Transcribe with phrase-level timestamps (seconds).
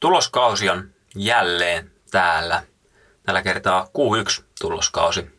[0.00, 2.62] Tuloskausi on jälleen täällä.
[3.22, 5.30] Tällä kertaa Q1 tuloskausi.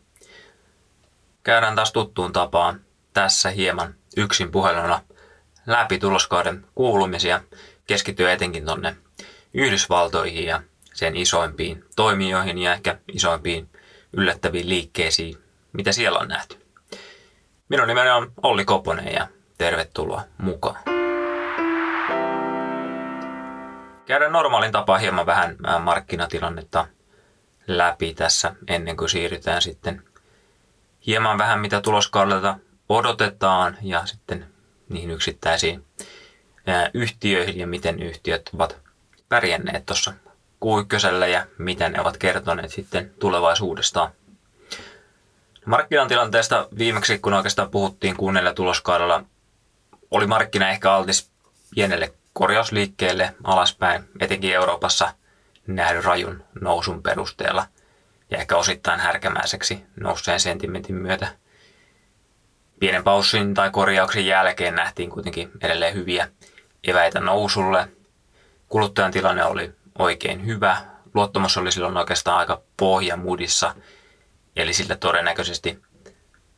[1.42, 2.80] Käydään taas tuttuun tapaan
[3.14, 5.00] tässä hieman yksin puheluna
[5.66, 7.40] läpi tuloskauden kuulumisia.
[7.86, 8.96] Keskittyy etenkin tonne
[9.54, 10.62] Yhdysvaltoihin ja
[10.94, 13.68] sen isoimpiin toimijoihin ja ehkä isoimpiin
[14.12, 15.38] yllättäviin liikkeisiin,
[15.72, 16.66] mitä siellä on nähty.
[17.68, 21.01] Minun nimeni on Olli Koponen ja tervetuloa mukaan.
[24.12, 26.86] Käydään normaalin tapaan hieman vähän markkinatilannetta
[27.66, 30.02] läpi tässä ennen kuin siirrytään sitten
[31.06, 32.58] hieman vähän mitä tuloskaudelta
[32.88, 34.46] odotetaan ja sitten
[34.88, 35.84] niihin yksittäisiin
[36.94, 38.76] yhtiöihin ja miten yhtiöt ovat
[39.28, 40.12] pärjänneet tuossa
[40.64, 44.10] Q1 ja mitä ne ovat kertoneet sitten tulevaisuudestaan.
[45.66, 49.24] Markkinatilanteesta viimeksi, kun oikeastaan puhuttiin kuunnella tuloskaudella,
[50.10, 51.30] oli markkina ehkä altis
[51.74, 55.14] pienelle korjausliikkeelle alaspäin, etenkin Euroopassa
[55.66, 57.66] nähdyn rajun nousun perusteella
[58.30, 61.28] ja ehkä osittain härkämäiseksi nousseen sentimentin myötä.
[62.80, 66.28] Pienen paussin tai korjauksen jälkeen nähtiin kuitenkin edelleen hyviä
[66.84, 67.88] eväitä nousulle.
[68.68, 70.76] Kuluttajan tilanne oli oikein hyvä.
[71.14, 73.74] Luottamus oli silloin oikeastaan aika pohjamudissa,
[74.56, 75.82] eli sillä todennäköisesti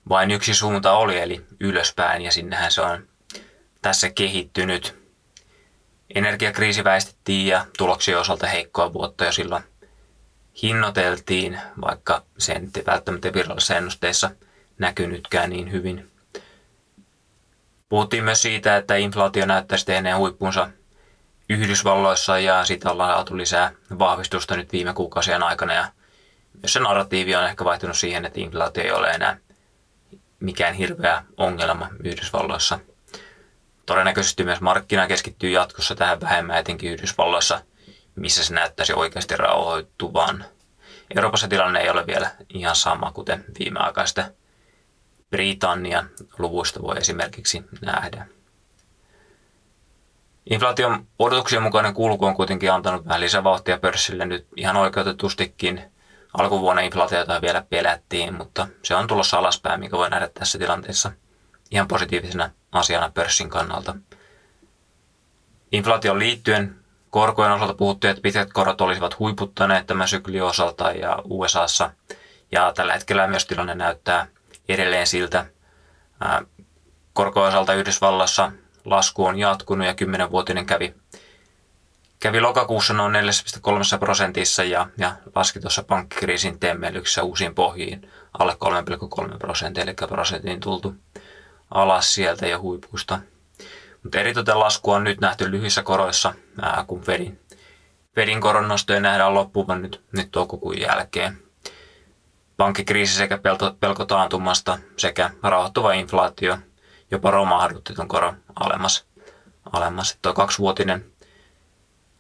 [0.09, 3.09] vain yksi suunta oli, eli ylöspäin, ja sinnehän se on
[3.83, 5.04] tässä kehittynyt.
[6.15, 9.65] Energiakriisi väistettiin ja tuloksien osalta heikkoa vuotta jo silloin
[10.63, 14.31] hinnoiteltiin, vaikka se ei välttämättä virallisissa ennusteissa
[14.79, 16.11] näkynytkään niin hyvin.
[17.89, 20.69] Puhuttiin myös siitä, että inflaatio näyttäisi tehneen huippunsa
[21.49, 25.89] Yhdysvalloissa ja siitä ollaan saatu lisää vahvistusta nyt viime kuukausien aikana ja
[26.63, 29.37] myös se narratiivi on ehkä vaihtunut siihen, että inflaatio ei ole enää
[30.41, 32.79] mikään hirveä ongelma Yhdysvalloissa.
[33.87, 37.61] Todennäköisesti myös markkina keskittyy jatkossa tähän vähemmän etenkin Yhdysvalloissa,
[38.17, 40.45] missä se näyttäisi oikeasti rauhoittuvan.
[41.17, 44.25] Euroopassa tilanne ei ole vielä ihan sama kuten viimeaikaista
[45.31, 48.27] Britannian luvuista voi esimerkiksi nähdä.
[50.51, 55.83] Inflaation odotuksien mukainen kulku on kuitenkin antanut vähän lisävauhtia pörssille nyt ihan oikeutetustikin.
[56.39, 61.13] Alkuvuonna inflaatiota vielä pelättiin, mutta se on tulossa alaspäin, mikä voi nähdä tässä tilanteessa
[61.75, 63.95] ihan positiivisena asiana pörssin kannalta.
[65.73, 66.77] Inflaation liittyen
[67.11, 71.91] korkojen osalta puhuttiin, että pitkät korot olisivat huiputtaneet tämän syklin osalta ja USAssa.
[72.53, 74.27] Ja tällä hetkellä myös tilanne näyttää
[74.69, 75.47] edelleen siltä.
[77.13, 78.53] Korkojen osalta Yhdysvallassa
[78.85, 80.95] lasku on jatkunut ja 10-vuotinen kävi,
[82.21, 88.57] kävi lokakuussa noin 4,3 prosentissa ja, ja laski tuossa pankkikriisin temmelyksessä uusiin pohjiin alle
[89.33, 90.95] 3,3 prosenttia, eli prosentin tultu
[91.75, 93.21] alas sieltä ja huipusta.
[94.03, 97.41] Mutta eritoten lasku on nyt nähty lyhyissä koroissa, ää, kun Fedin,
[98.15, 101.39] Fedin koronnostoja nähdään loppuvan nyt, nyt toukokuun jälkeen.
[102.57, 106.59] Pankkikriisi sekä pelto, pelko taantumasta sekä rauhoittuva inflaatio
[107.11, 109.07] jopa romahdutti tuon koron alemmas.
[109.73, 110.19] alemmas.
[110.23, 111.05] Tuo kaksivuotinen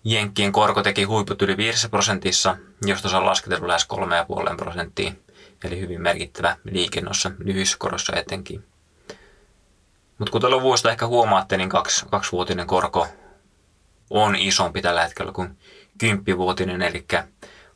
[0.04, 3.86] Jenkkien korko teki huiput yli 5 prosentissa, josta se on lasketellut lähes
[4.50, 5.12] 3,5 prosenttia,
[5.64, 8.64] eli hyvin merkittävä liike noissa lyhyissä korossa etenkin.
[10.18, 13.08] Mutta kuten luvuista ehkä huomaatte, niin kaksi, kaksivuotinen korko
[14.10, 15.58] on isompi tällä hetkellä kuin
[15.98, 17.06] kymppivuotinen, eli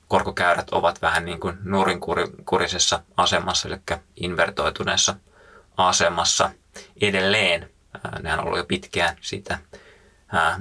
[0.08, 3.76] korkokäyrät ovat vähän niin kuin nurinkurisessa asemassa, eli
[4.16, 5.14] invertoituneessa
[5.76, 6.50] asemassa
[7.00, 7.70] edelleen.
[8.22, 9.58] Nehän on ollut jo pitkään sitä.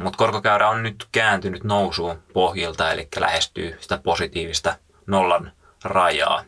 [0.03, 4.75] Mutta korkokäyrä on nyt kääntynyt nousuun pohjilta, eli lähestyy sitä positiivista
[5.07, 5.51] nollan
[5.83, 6.43] rajaa.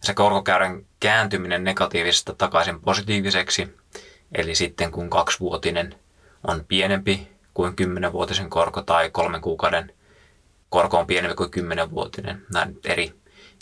[0.00, 3.79] Se korkokäyrän kääntyminen negatiivisesta takaisin positiiviseksi
[4.32, 5.94] Eli sitten kun kaksivuotinen
[6.48, 9.92] on pienempi kuin kymmenenvuotisen korko tai kolmen kuukauden
[10.68, 12.46] korko on pienempi kuin kymmenenvuotinen.
[12.52, 13.14] Näin eri,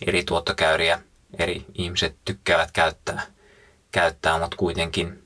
[0.06, 1.01] eri tuottokäyriä
[1.39, 3.23] eri ihmiset tykkäävät käyttää,
[3.93, 5.23] käyttää, mutta kuitenkin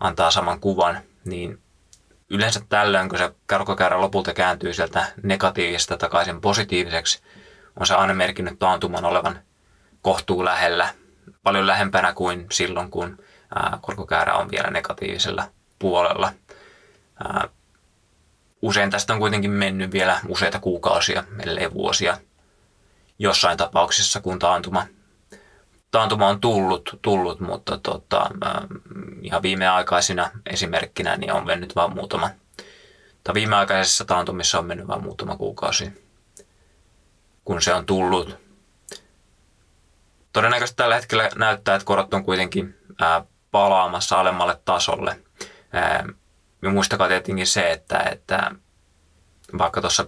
[0.00, 1.58] antaa saman kuvan, niin
[2.30, 7.22] yleensä tällöin, kun se korkokäyrä lopulta kääntyy sieltä negatiivisesta takaisin positiiviseksi,
[7.80, 9.38] on se aina merkinnyt taantuman olevan
[10.02, 10.94] kohtuu lähellä,
[11.42, 13.18] paljon lähempänä kuin silloin, kun
[13.80, 15.44] korkokäärä on vielä negatiivisella
[15.78, 16.32] puolella.
[18.62, 22.18] Usein tästä on kuitenkin mennyt vielä useita kuukausia, ellei vuosia
[23.18, 24.86] jossain tapauksessa, kun taantuma,
[25.90, 28.30] taantuma on tullut, tullut mutta tota,
[29.22, 32.30] ihan viimeaikaisina esimerkkinä niin on mennyt vain muutama,
[33.24, 36.04] tai viimeaikaisessa taantumissa on mennyt vain muutama kuukausi,
[37.44, 38.36] kun se on tullut.
[40.32, 43.24] Todennäköisesti tällä hetkellä näyttää, että korot on kuitenkin ää,
[43.54, 45.20] palaamassa alemmalle tasolle.
[46.62, 48.50] Ja muistakaa tietenkin se, että, että
[49.58, 50.06] vaikka tuossa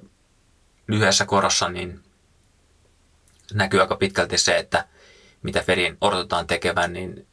[0.88, 2.00] lyhyessä korossa, niin
[3.54, 4.84] näkyy aika pitkälti se, että
[5.42, 7.26] mitä Fedin odotetaan tekevän, niin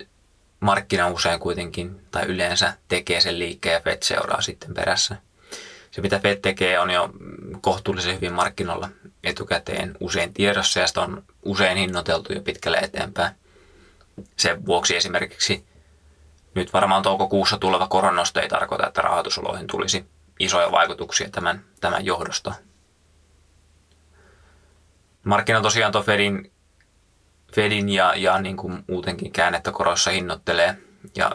[0.60, 5.16] markkina usein kuitenkin tai yleensä tekee sen liikkeen ja Fed seuraa sitten perässä.
[5.92, 7.10] Se mitä Fed tekee on jo
[7.62, 8.90] kohtuullisen hyvin markkinoilla
[9.24, 13.36] etukäteen usein tiedossa ja sitä on usein hinnoiteltu jo pitkälle eteenpäin.
[14.38, 15.73] Sen vuoksi esimerkiksi
[16.56, 20.06] nyt varmaan toukokuussa tuleva koronnosto ei tarkoita, että rahoitusoloihin tulisi
[20.40, 22.54] isoja vaikutuksia tämän, tämän johdosta.
[25.24, 26.52] Markkina tosiaan tuo Fedin,
[27.56, 30.78] Fedin ja, ja niin kuin muutenkin käännettä korossa hinnoittelee
[31.16, 31.32] ja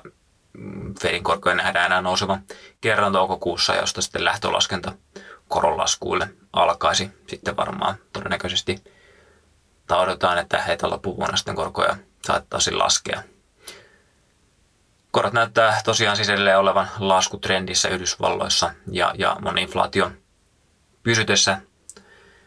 [1.03, 2.43] Fedin korkoja nähdään enää nousevan
[2.81, 4.93] kerran toukokuussa, josta sitten lähtölaskenta
[5.49, 8.85] koronlaskuille alkaisi sitten varmaan todennäköisesti.
[9.87, 13.23] Tai odotetaan, että heitä loppuvuonna sitten korkoja saattaisi laskea.
[15.10, 20.10] Korot näyttää tosiaan siis edelleen olevan laskutrendissä Yhdysvalloissa ja, ja moni inflaatio
[21.02, 21.60] pysytessä,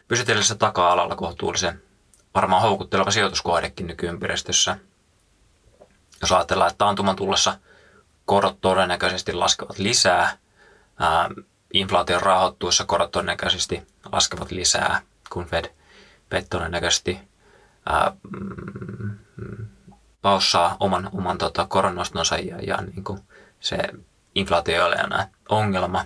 [0.08, 1.82] pysytellessä taka-alalla kohtuullisen
[2.34, 4.76] varmaan houkutteleva sijoituskohdekin nykyympäristössä.
[6.20, 7.58] Jos ajatellaan, että taantuman tullessa
[8.24, 10.38] korot todennäköisesti laskevat lisää,
[10.98, 11.30] ää,
[11.72, 13.82] inflaation rahoittuessa korot todennäköisesti
[14.12, 15.74] laskevat lisää, kun Fed,
[16.30, 17.18] Fed todennäköisesti
[17.86, 19.18] ää, mm,
[20.22, 23.20] paussaa oman, oman tota, koronnostonsa ja, ja niin kuin
[23.60, 23.78] se
[24.34, 26.04] inflaatio ei ole enää ongelma,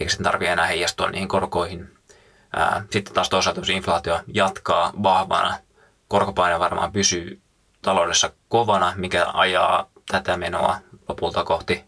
[0.00, 1.96] eikä sen tarvitse enää heijastua niihin korkoihin.
[2.56, 5.58] Ää, sitten taas toisaalta, jos inflaatio jatkaa vahvana,
[6.08, 7.40] korkopaine varmaan pysyy
[7.82, 10.78] taloudessa kovana, mikä ajaa tätä menoa
[11.08, 11.84] lopulta kohti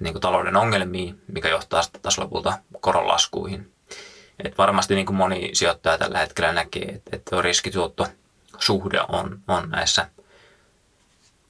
[0.00, 3.72] niin kuin talouden ongelmiin, mikä johtaa sitten taas lopulta koronlaskuihin.
[4.44, 8.06] Et varmasti niin kuin moni sijoittaja tällä hetkellä näkee, että, että riskituotto
[8.58, 10.08] suhde on, on näissä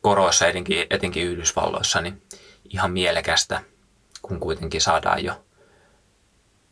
[0.04, 2.22] koroissa, etenkin, etenkin Yhdysvalloissa, niin
[2.70, 3.62] ihan mielekästä,
[4.22, 5.44] kun kuitenkin saadaan jo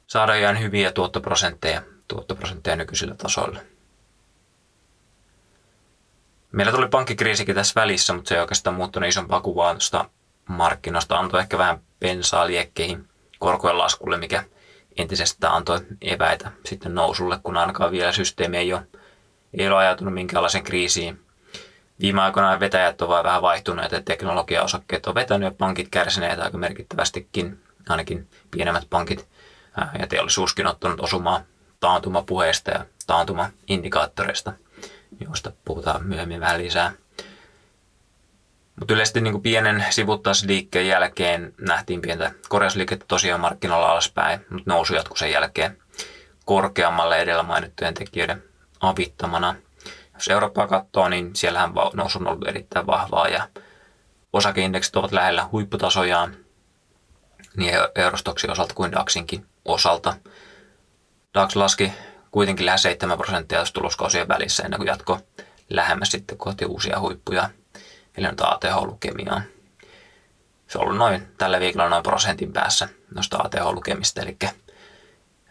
[0.06, 3.60] saadaan ihan hyviä tuottoprosentteja, tuottoprosentteja nykyisillä tasoilla.
[6.52, 10.10] Meillä tuli pankkikriisikin tässä välissä, mutta se ei oikeastaan muuttunut isompaa kuvaa tuosta
[10.48, 11.18] markkinoista.
[11.18, 13.08] Antoi ehkä vähän pensaa liekkeihin
[13.38, 14.44] korkojen laskulle, mikä
[14.96, 18.86] entisestään antoi eväitä sitten nousulle, kun ainakaan vielä systeemi ei ole,
[19.58, 21.21] ei ole ajatunut minkäänlaisen kriisiin.
[22.00, 27.62] Viime aikoina vetäjät ovat vähän vaihtuneet, että teknologiaosakkeet on vetänyt ja pankit kärsineet aika merkittävästikin,
[27.88, 29.28] ainakin pienemmät pankit.
[29.98, 31.40] Ja teollisuuskin ottanut osumaa
[31.80, 34.52] taantumapuheista ja taantuma-indikaattoreista,
[35.20, 36.92] joista puhutaan myöhemmin vähän lisää.
[38.80, 45.18] Mutta yleisesti niin pienen sivuttaisliikkeen jälkeen nähtiin pientä korjausliikettä tosiaan markkinoilla alaspäin, mutta nousu jatkui
[45.18, 45.78] sen jälkeen
[46.44, 48.42] korkeammalle edellä mainittujen tekijöiden
[48.80, 49.54] avittamana.
[50.22, 53.48] Jos Eurooppaa katsoo, niin siellähän nousu on ollut erittäin vahvaa ja
[54.32, 56.36] osakeindeksit ovat lähellä huipputasojaan
[57.56, 60.14] niin Eurostoksin osalta kuin DAXinkin osalta.
[61.34, 61.92] DAX laski
[62.30, 65.20] kuitenkin lähes 7 prosenttia tuloskausien välissä ennen kuin jatko
[65.70, 67.50] lähemmäs sitten kohti uusia huippuja–
[68.16, 69.42] eli nyt ATH-lukemiaa.
[70.68, 74.36] Se on ollut noin tällä viikolla noin prosentin päässä noista ATH-lukemista, eli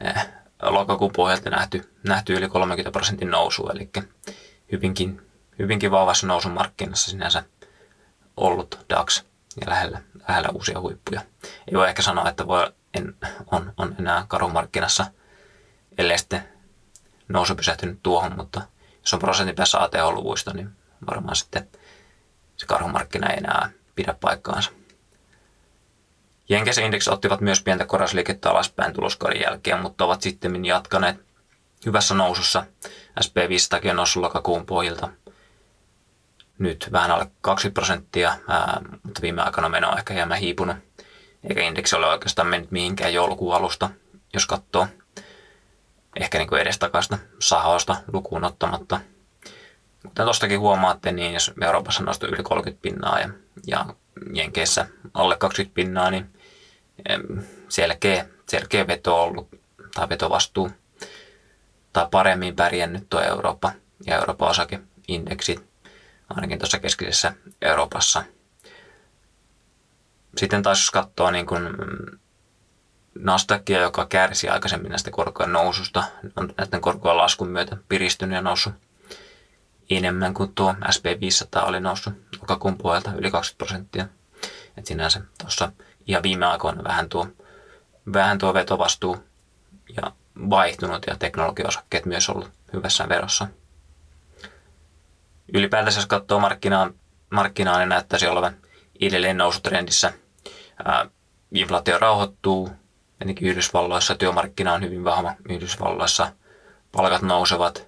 [0.02, 0.28] eh,
[0.62, 3.90] lokakuun pohjalta nähty, nähty yli 30 prosentin nousu, eli
[4.72, 5.22] hyvinkin,
[5.60, 7.44] hyvinkin vahvassa nousun markkinassa sinänsä
[8.38, 9.24] ollut DAX
[9.62, 11.22] ja lähellä, lähellä uusia huippuja.
[11.68, 13.16] Ei voi ehkä sanoa, että voi, en,
[13.52, 15.06] on, on enää karumarkkinassa,
[15.98, 16.44] ellei sitten
[17.28, 18.62] nousu pysähtynyt tuohon, mutta
[19.02, 20.70] jos on prosentin päässä ATH-luvuista, niin
[21.08, 21.68] varmaan sitten–
[22.62, 24.72] se karhumarkkina ei enää pidä paikkaansa.
[26.50, 31.16] Jenkeissä indeksi ottivat myös pientä korasliikettä alaspäin tuloskauden jälkeen, mutta ovat sitten jatkaneet
[31.86, 32.66] hyvässä nousussa.
[33.20, 35.10] SP500 on noussut lokakuun pohjilta
[36.58, 40.76] nyt vähän alle 20 prosenttia, ää, mutta viime aikana meno on ehkä hieman hiipunut.
[41.50, 43.90] Eikä indeksi ole oikeastaan mennyt mihinkään joulukuun alusta,
[44.34, 44.88] jos katsoo.
[46.20, 49.00] Ehkä niin kuin edestakaista sahoista lukuun ottamatta–
[50.08, 53.30] Kuten tuostakin huomaatte, niin jos Euroopassa nostaa yli 30 pinnaa ja,
[53.68, 53.86] ja
[54.34, 56.26] Jenkeissä alle 20 pinnaa, niin
[57.70, 59.50] selkeä, selkeä veto ollut
[59.96, 60.72] tai vetovastuu
[61.94, 63.72] tai paremmin pärjännyt tuo Eurooppa
[64.06, 65.72] ja Euroopan osakeindeksi
[66.30, 68.24] ainakin tuossa keskisessä Euroopassa.
[70.38, 71.64] Sitten taas jos katsoo niin kuin
[73.20, 76.04] Nasdaqia, joka kärsi aikaisemmin näistä korkojen noususta,
[76.36, 78.74] on näiden korkojen laskun myötä piristynyt ja noussut
[79.90, 84.08] enemmän kuin tuo SP500 oli noussut lokakuun puolelta yli 20 prosenttia.
[84.78, 85.72] Et sinänsä tuossa
[86.08, 87.28] ihan viime aikoina vähän tuo,
[88.14, 89.18] vähän tuo vetovastuu
[89.96, 90.12] ja
[90.50, 93.48] vaihtunut ja teknologiaosakkeet myös ollut hyvässä verossa.
[95.54, 96.90] Ylipäätänsä jos katsoo markkinaa,
[97.30, 98.56] markkinaa niin näyttäisi olevan
[99.02, 100.14] edelleen nousutrendissä.
[101.52, 102.70] Inflaatio rauhoittuu,
[103.22, 106.32] ennenkin Yhdysvalloissa työmarkkina on hyvin vahva Yhdysvalloissa,
[106.92, 107.88] palkat nousevat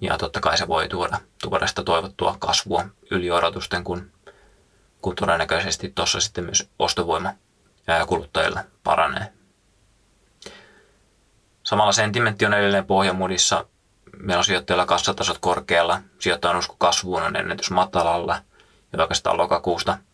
[0.00, 4.12] ja totta kai se voi tuoda, tuoda sitä toivottua kasvua yli odotusten, kun,
[5.02, 7.32] kun todennäköisesti tuossa sitten myös ostovoima
[8.06, 9.39] kuluttajilla paranee.
[11.70, 13.64] Samalla sentimentti on edelleen pohjamudissa.
[14.18, 18.42] Meillä on sijoittajilla kassatasot korkealla, sijoittajan usko kasvuun on ennätys matalalla
[18.92, 19.98] ja oikeastaan lokakuusta–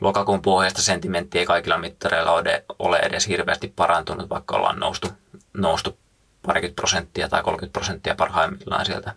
[0.00, 2.32] lokakuun pohjasta sentimentti ei kaikilla mittareilla
[2.78, 5.08] ole edes hirveästi parantunut, vaikka ollaan noustu,
[5.52, 5.98] noustu
[6.46, 9.14] parikymmentä prosenttia tai 30 prosenttia parhaimmillaan sieltä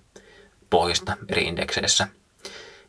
[0.69, 2.07] pohjista eri indekseissä.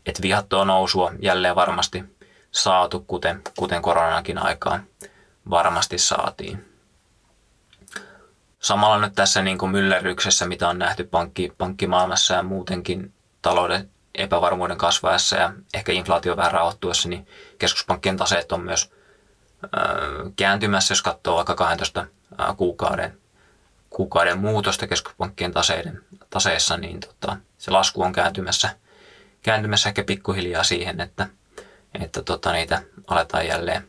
[0.06, 2.04] Et vihattoa nousua jälleen varmasti
[2.50, 4.86] saatu, kuten, kuten koronankin aikaan
[5.50, 6.75] varmasti saatiin.
[8.66, 14.78] Samalla nyt tässä niin kuin myllerryksessä, mitä on nähty pankki, pankkimaailmassa ja muutenkin talouden epävarmuuden
[14.78, 17.26] kasvaessa ja ehkä inflaatio vähän rauhoittuessa, niin
[17.58, 18.92] keskuspankkien taseet on myös
[20.36, 22.06] kääntymässä, jos katsoo vaikka 12
[22.56, 23.18] kuukauden,
[23.90, 28.70] kuukauden muutosta keskuspankkien taseiden, taseessa, niin tota, se lasku on kääntymässä,
[29.42, 31.26] kääntymässä ehkä pikkuhiljaa siihen, että,
[32.02, 33.88] että tota, niitä aletaan jälleen,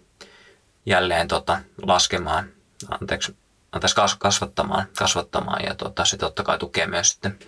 [0.86, 2.50] jälleen tota, laskemaan,
[2.90, 3.36] anteeksi,
[3.72, 7.40] anteeksi kasvattamaan, kasvattamaan ja tota, se totta kai tukee myös sitten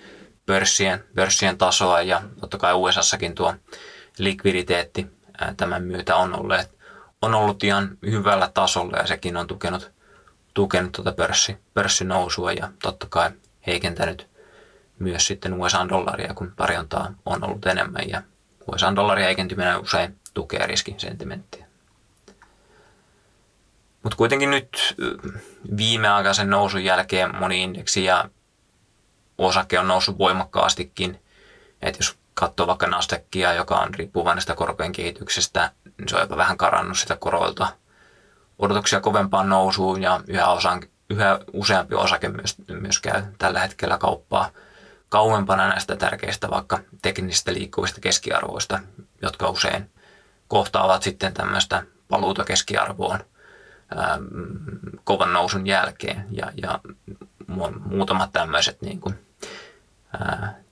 [0.45, 3.53] pörssien, pörssien tasoa ja totta kai USAssakin tuo
[4.17, 5.07] likviditeetti
[5.57, 6.57] tämän myötä on ollut,
[7.21, 9.91] on ollut ihan hyvällä tasolla ja sekin on tukenut,
[10.53, 13.31] tukenut tuota pörssi, pörssinousua ja totta kai
[13.67, 14.27] heikentänyt
[14.99, 18.21] myös sitten USA-dollaria, kun tarjontaa on ollut enemmän ja
[18.73, 21.68] USA-dollarin heikentyminen usein tukee riskisentimenttiä.
[24.10, 24.96] Mutta kuitenkin nyt
[25.78, 28.30] viimeaikaisen nousun jälkeen moni indeksi ja
[29.38, 31.20] osake on noussut voimakkaastikin.
[31.82, 36.38] että jos katsoo vaikka Nasdaqia, joka on riippuvainen sitä korkojen kehityksestä, niin se on jopa
[36.38, 37.68] vähän karannut sitä koroilta.
[38.60, 44.50] Odotuksia kovempaan nousuun ja yhä, osan, yhä useampi osake myös, myös käy tällä hetkellä kauppaa
[45.10, 48.80] kauempana näistä tärkeistä vaikka teknisistä liikkuvista keskiarvoista,
[49.22, 49.92] jotka usein
[50.48, 53.20] kohtaavat sitten tämmöistä paluuta keskiarvoon
[53.96, 54.19] ää,
[55.03, 56.25] kovan nousun jälkeen.
[56.31, 56.79] Ja, ja
[57.86, 59.15] muutamat tämmöiset niin kuin,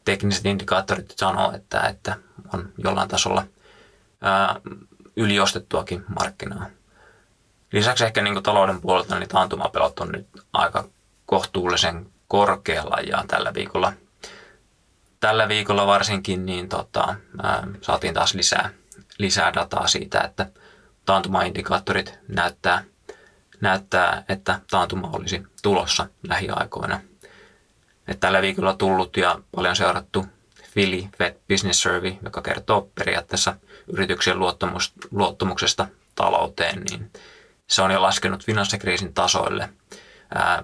[0.05, 2.15] tekniset indikaattorit sanoo, että, että
[2.53, 3.43] on jollain tasolla
[4.21, 4.55] ää,
[5.15, 6.65] yliostettuakin markkinaa.
[7.71, 10.89] Lisäksi ehkä niin talouden puolelta niin taantumapelot on nyt aika
[11.25, 13.93] kohtuullisen korkealla ja tällä viikolla,
[15.19, 18.69] tällä viikolla varsinkin niin tota, ää, saatiin taas lisää,
[19.17, 20.49] lisää dataa siitä, että
[21.05, 22.83] taantumaindikaattorit näyttää,
[23.61, 26.99] näyttää, että taantuma olisi tulossa lähiaikoina–
[28.07, 30.25] että tällä viikolla tullut ja paljon seurattu
[30.73, 33.55] Philly Fed Business Survey, joka kertoo periaatteessa
[33.93, 34.37] yrityksen
[35.11, 37.11] luottamuksesta talouteen, niin
[37.67, 39.69] se on jo laskenut finanssikriisin tasoille.
[40.35, 40.63] Ää,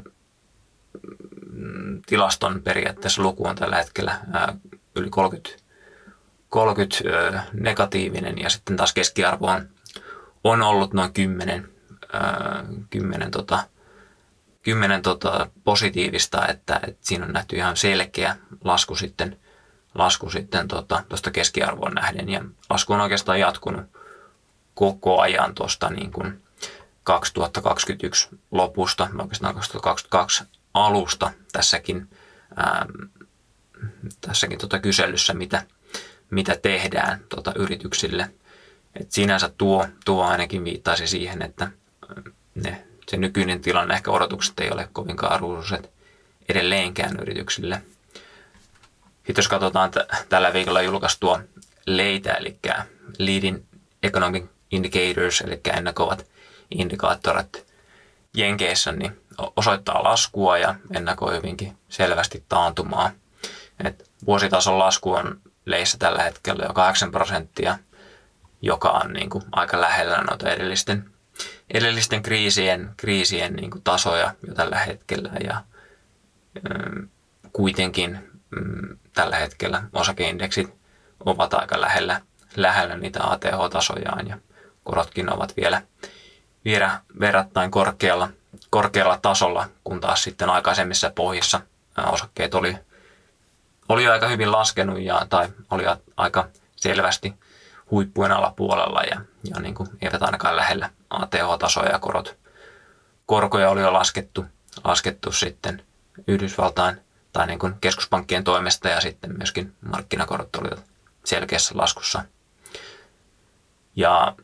[2.05, 4.55] tilaston periaatteessa luku on tällä hetkellä ää,
[4.95, 5.63] yli 30,
[6.49, 9.69] 30 ää, negatiivinen ja sitten taas keskiarvo on,
[10.43, 11.72] on ollut noin 10,
[12.89, 13.63] 10 tota,
[14.61, 19.39] kymmenen tota, positiivista, että, että siinä on nähty ihan selkeä lasku sitten,
[19.95, 22.29] lasku sitten tuosta tota, keskiarvoon nähden.
[22.29, 23.85] Ja lasku on oikeastaan jatkunut
[24.73, 26.43] koko ajan tuosta niin kuin
[27.03, 30.43] 2021 lopusta, oikeastaan 2022
[30.73, 32.09] alusta tässäkin,
[32.55, 32.85] ää,
[34.21, 35.63] tässäkin tota kyselyssä, mitä,
[36.29, 38.33] mitä tehdään tota yrityksille.
[38.99, 41.71] Et sinänsä tuo, tuo ainakin viittaisi siihen, että
[42.55, 45.91] ne se nykyinen tilanne, ehkä odotukset ei ole kovinkaan ruusuiset
[46.49, 47.81] edelleenkään yrityksille.
[49.13, 51.39] Sitten jos katsotaan t- tällä viikolla julkaistua
[51.85, 52.59] leitä, eli
[53.17, 53.63] Leading
[54.03, 56.25] Economic Indicators, eli ennakoivat
[56.71, 57.65] indikaattorit
[58.33, 59.21] Jenkeissä, niin
[59.55, 63.11] osoittaa laskua ja ennakoi hyvinkin selvästi taantumaa.
[63.83, 67.77] Et vuositason lasku on leissä tällä hetkellä jo 8 prosenttia,
[68.61, 71.12] joka on niin kuin aika lähellä noita edellisten
[71.73, 75.61] edellisten kriisien, kriisien niin kuin tasoja jo tällä hetkellä ja
[76.69, 77.09] mm,
[77.53, 80.73] kuitenkin mm, tällä hetkellä osakeindeksit
[81.25, 82.21] ovat aika lähellä,
[82.55, 84.37] lähellä niitä ATH-tasojaan ja
[84.83, 85.81] korotkin ovat vielä,
[86.65, 88.29] vielä verrattain korkealla,
[88.69, 91.61] korkealla tasolla, kun taas sitten aikaisemmissa pohjissa.
[92.11, 92.77] Osakkeet oli,
[93.89, 95.83] oli aika hyvin laskenut ja, tai oli
[96.17, 97.33] aika selvästi
[97.93, 102.37] huippujen alapuolella ja, ja niin kuin eivät ainakaan lähellä ATH-tasoja ja korot.
[103.25, 104.45] Korkoja oli jo laskettu,
[104.83, 105.83] laskettu sitten
[106.27, 107.01] Yhdysvaltain
[107.33, 110.83] tai niin kuin keskuspankkien toimesta ja sitten myöskin markkinakorot olivat
[111.25, 112.23] selkeässä laskussa.
[113.95, 114.35] Ja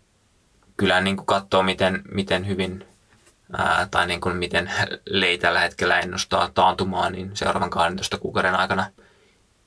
[0.77, 2.87] kyllä niin kuin katsoo, miten, miten hyvin
[3.57, 4.71] ää, tai niin kuin miten
[5.05, 8.91] Lei tällä hetkellä ennustaa taantumaa, niin seuraavan 12 kuukauden aikana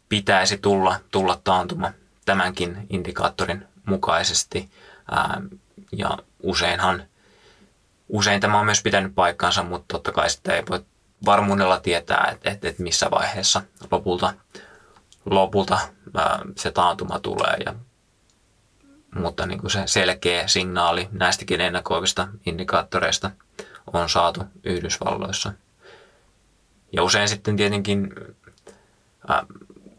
[0.08, 1.92] pitäisi tulla, tulla taantuma
[2.24, 4.70] tämänkin indikaattorin mukaisesti.
[5.10, 5.40] Ää,
[5.92, 7.04] ja useinhan,
[8.08, 10.84] usein tämä on myös pitänyt paikkansa, mutta totta kai sitä ei voi
[11.24, 14.34] varmuudella tietää, että, että, että missä vaiheessa lopulta,
[15.24, 15.78] lopulta
[16.14, 17.56] ää, se taantuma tulee.
[17.66, 17.74] Ja,
[19.14, 23.30] mutta niin kuin se selkeä signaali näistäkin ennakoivista indikaattoreista
[23.92, 25.52] on saatu Yhdysvalloissa.
[26.92, 28.14] Ja usein sitten tietenkin,
[29.28, 29.46] ää,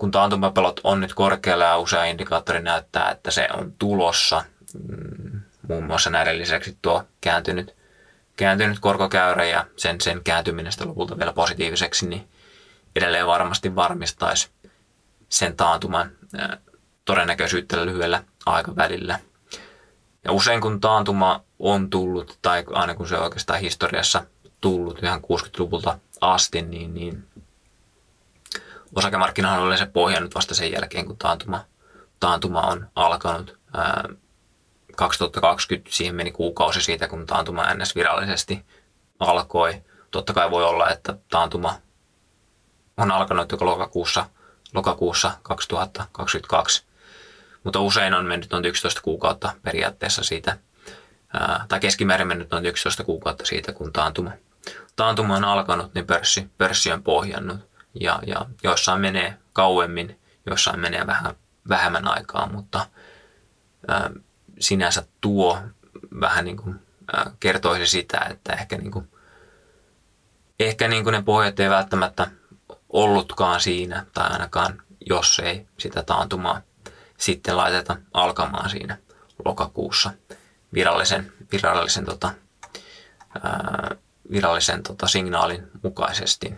[0.04, 4.44] kun taantumapelot on nyt korkealla ja usea indikaattori näyttää, että se on tulossa,
[4.74, 7.76] mm, muun muassa näiden lisäksi tuo kääntynyt,
[8.38, 12.28] kääntynyt korkokäyrä ja sen, sen kääntyminen lopulta vielä positiiviseksi, niin
[12.96, 14.50] edelleen varmasti varmistaisi
[15.30, 16.12] sen taantuman
[17.06, 19.20] todennäköisyyttä lyhyellä aikavälillä.
[20.24, 24.26] Ja usein kun taantuma on tullut, tai aina kun se on oikeastaan historiassa
[24.62, 27.28] tullut ihan 60-luvulta asti, niin, niin
[28.96, 31.66] osakemarkkinahan on yleensä pohjannut vasta sen jälkeen, kun taantuma,
[32.20, 33.58] taantuma on alkanut.
[33.74, 34.10] Ää,
[34.96, 38.66] 2020 siihen meni kuukausi siitä, kun taantuma NS virallisesti
[39.20, 39.84] alkoi.
[40.12, 41.76] Totta kai voi olla, että taantuma
[42.98, 44.26] on alkanut joko lokakuussa,
[44.74, 46.86] lokakuussa 2022,
[47.64, 50.58] mutta usein on mennyt noin 11 kuukautta periaatteessa siitä,
[51.34, 54.32] ää, tai keskimäärin mennyt noin 11 kuukautta siitä, kun taantuma,
[54.96, 57.73] taantuma on alkanut, niin pörssi, pörssi on pohjannut.
[58.00, 61.36] Ja, ja joissain menee kauemmin, joissain menee vähän
[61.70, 62.86] vähemmän aikaa, mutta
[63.88, 64.12] ää,
[64.60, 65.60] sinänsä tuo
[66.20, 66.80] vähän niin kuin,
[67.14, 69.12] ää, kertoisi sitä, että ehkä, niin kuin,
[70.60, 72.28] ehkä niin kuin ne pohjat ei välttämättä
[72.90, 76.62] ollutkaan siinä, tai ainakaan jos ei sitä taantumaa
[77.18, 78.98] sitten laiteta alkamaan siinä
[79.46, 80.12] lokakuussa
[80.74, 82.32] virallisen, virallisen, tota,
[83.44, 83.96] ää,
[84.32, 86.54] virallisen tota, signaalin mukaisesti.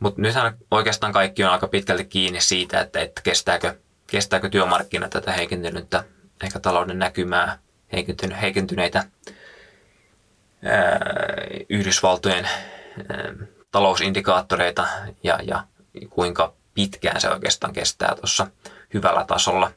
[0.00, 3.74] Mutta nythän oikeastaan kaikki on aika pitkälti kiinni siitä, että, että kestääkö
[4.10, 6.04] kestääkö työmarkkina tätä heikentynyttä
[6.44, 7.58] ehkä talouden näkymää,
[7.92, 9.04] heikentynyt, heikentyneitä
[10.64, 11.00] ää,
[11.68, 13.34] Yhdysvaltojen ää,
[13.70, 14.86] talousindikaattoreita
[15.22, 15.64] ja, ja
[16.10, 18.46] kuinka pitkään se oikeastaan kestää tuossa
[18.94, 19.72] hyvällä tasolla.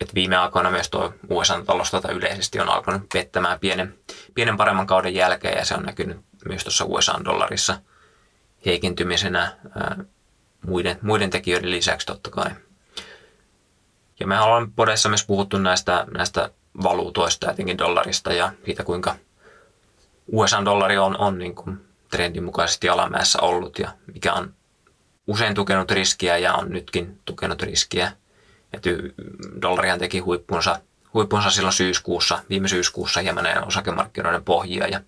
[0.00, 3.98] Et viime aikoina myös tuo USA-taloustata yleisesti on alkanut pettämään pienen,
[4.34, 6.16] pienen paremman kauden jälkeen ja se on näkynyt
[6.48, 7.78] myös tuossa USA-dollarissa
[8.66, 10.04] heikentymisenä ää,
[10.66, 12.50] muiden, muiden tekijöiden lisäksi totta kai.
[14.20, 16.50] Ja me ollaan podessa myös puhuttu näistä, näistä
[16.82, 19.16] valuutoista, etenkin dollarista ja siitä, kuinka
[20.32, 21.78] USA-dollari on, on niin kuin
[22.10, 24.54] trendin mukaisesti alamäessä ollut ja mikä on
[25.26, 28.12] usein tukenut riskiä ja on nytkin tukenut riskiä.
[28.72, 28.90] Että
[29.62, 30.80] dollarihan teki huippunsa,
[31.14, 35.00] huippunsa silloin syyskuussa, viime syyskuussa hieman osakemarkkinoiden pohjia ja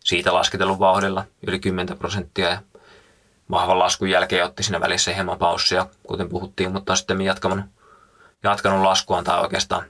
[0.00, 2.62] siitä lasketellut vauhdilla yli 10 prosenttia ja
[3.50, 7.60] vahvan laskun jälkeen otti siinä välissä hieman paussia, kuten puhuttiin, mutta on sitten jatkanut
[8.42, 9.84] jatkanut laskuaan tai oikeastaan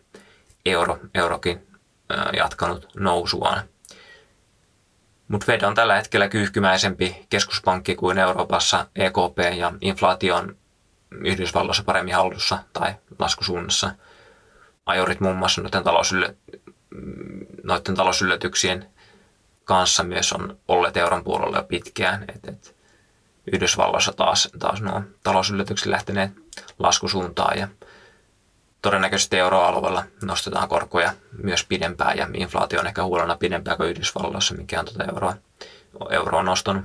[0.67, 1.67] euro, eurokin
[2.37, 3.63] jatkanut nousuaan.
[5.29, 10.57] Mutta Fed on tällä hetkellä kyyhkymäisempi keskuspankki kuin Euroopassa EKP ja inflaatio on
[11.11, 13.93] Yhdysvalloissa paremmin hallussa tai laskusuunnassa.
[14.87, 16.35] Ajorit muun muassa noiden, talousyllä,
[17.63, 18.91] noiden talousyllätyksien
[19.65, 22.25] kanssa myös on olleet euron puolella jo pitkään.
[22.29, 22.77] Et, et
[23.53, 26.31] Yhdysvalloissa taas, taas nuo talousyllätykset lähteneet
[26.79, 27.69] laskusuuntaan ja
[28.83, 34.81] todennäköisesti euroalueella nostetaan korkoja myös pidempään ja inflaatio on ehkä huolena pidempään kuin Yhdysvalloissa, mikä
[34.81, 35.35] on tuota euroa,
[36.11, 36.85] euroa nostanut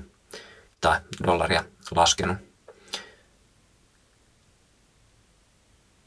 [0.81, 1.63] tai dollaria
[1.95, 2.37] laskenut.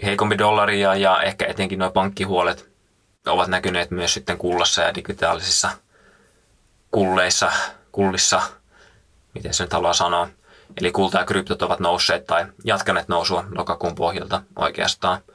[0.02, 2.68] Heikompi dollari ja, ja ehkä etenkin nuo pankkihuolet
[3.26, 5.70] ovat näkyneet myös sitten kullassa ja digitaalisissa
[6.90, 7.52] kulleissa,
[7.92, 8.42] kullissa,
[9.34, 10.28] miten se nyt haluaa sanoa.
[10.80, 15.20] Eli kulta ja kryptot ovat nousseet tai jatkaneet nousua lokakuun pohjalta oikeastaan–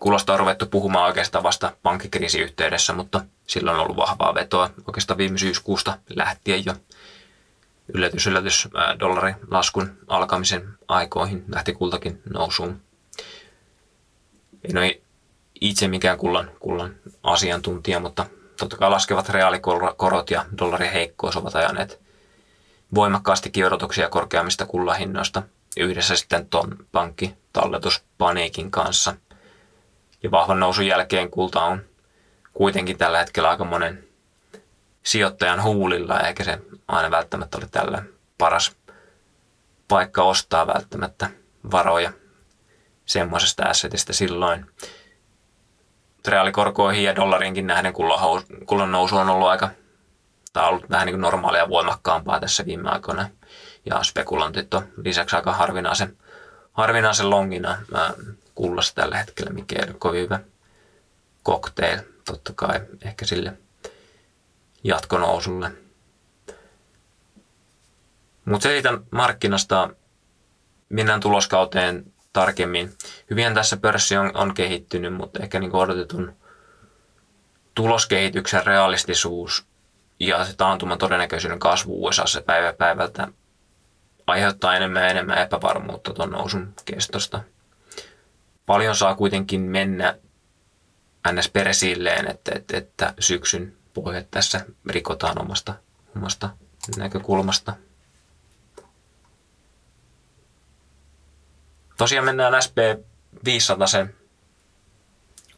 [0.00, 5.18] Kulosta on ruvettu puhumaan oikeastaan vasta pankkikriisin yhteydessä, mutta silloin on ollut vahvaa vetoa oikeastaan
[5.18, 6.74] viime syyskuusta lähtien jo.
[7.94, 8.68] Yllätys, yllätys,
[9.00, 12.80] dollarin laskun alkamisen aikoihin lähti kultakin nousuun.
[14.68, 15.00] En ole
[15.60, 18.26] itse mikään kullan, kullan asiantuntija, mutta
[18.58, 22.03] totta kai laskevat reaalikorot ja dollarin heikkous ovat ajaneet
[22.94, 25.42] voimakkaasti odotuksia korkeammista kullahinnoista
[25.76, 29.14] yhdessä sitten tuon pankkitalletuspaniikin kanssa.
[30.22, 31.82] Ja vahvan nousun jälkeen kulta on
[32.54, 34.04] kuitenkin tällä hetkellä aika monen
[35.02, 38.02] sijoittajan huulilla, eikä se aina välttämättä ole tällä
[38.38, 38.76] paras
[39.88, 41.30] paikka ostaa välttämättä
[41.72, 42.12] varoja
[43.06, 44.66] semmoisesta assetista silloin.
[46.28, 47.92] reaalikorkoihin ja dollarinkin nähden
[48.66, 49.70] kullan nousu on ollut aika,
[50.54, 53.28] tai ollut vähän niin normaalia voimakkaampaa tässä viime aikoina.
[53.86, 56.16] Ja spekulantit on lisäksi aika harvinaisen,
[56.72, 57.78] harvinaisen longina
[58.54, 60.40] kullassa tällä hetkellä, mikä ole kovin hyvä
[61.44, 63.52] cocktail, totta kai ehkä sille
[64.84, 65.72] jatkonousulle.
[68.44, 69.90] Mutta se siitä markkinasta
[70.88, 72.92] mennään tuloskauteen tarkemmin.
[73.30, 76.36] Hyvin tässä pörssi on, on kehittynyt, mutta ehkä niin odotetun
[77.74, 79.66] tuloskehityksen realistisuus
[80.26, 83.28] ja se taantuman todennäköisyyden kasvu USA päivä päivältä
[84.26, 87.40] aiheuttaa enemmän ja enemmän epävarmuutta tuon nousun kestosta.
[88.66, 90.18] Paljon saa kuitenkin mennä
[91.32, 91.48] ns.
[91.48, 95.74] peresilleen, että, että, että syksyn pohjat tässä rikotaan omasta,
[96.16, 96.50] omasta
[96.96, 97.74] näkökulmasta.
[101.96, 102.76] Tosiaan mennään SP
[103.44, 104.14] 500 sen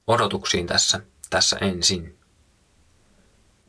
[0.06, 1.00] odotuksiin tässä,
[1.30, 2.15] tässä ensin.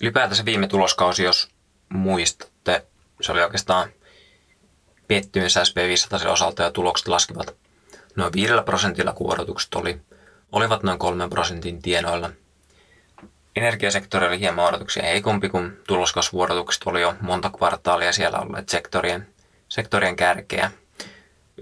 [0.02, 1.50] Ylipäätänsä viime tuloskausi, jos
[1.90, 2.86] muistatte,
[3.22, 3.90] se oli oikeastaan
[5.08, 7.56] pettymys SP 500 osalta ja tulokset laskivat
[8.16, 10.02] noin 5 prosentilla, kun odotukset oli,
[10.52, 12.30] olivat noin 3 prosentin tienoilla.
[13.56, 19.28] Energiasektori oli hieman odotuksia heikompi, kun tuloskasvuodotukset oli jo monta kvartaalia siellä olleet sektorien,
[19.70, 20.72] sektorien kärkeä.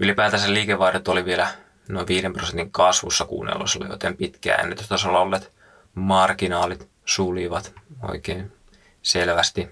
[0.00, 1.48] Ylipäätänsä liikevaihdot oli vielä
[1.88, 5.55] noin 5 prosentin kasvussa kuunnellosella, joten pitkään ennätystasolla olleet
[5.96, 7.74] marginaalit sulivat
[8.08, 8.52] oikein
[9.02, 9.68] selvästi.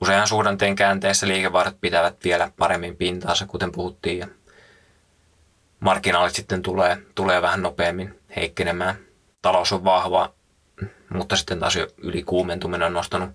[0.00, 4.26] Usean suhdanteen käänteessä liikevaihdot pitävät vielä paremmin pintaansa, kuten puhuttiin, ja
[5.80, 8.96] marginaalit sitten tulee, tulee vähän nopeammin heikkenemään.
[9.42, 10.32] Talous on vahva,
[11.14, 13.30] mutta sitten taas jo ylikuumentuminen on nostanut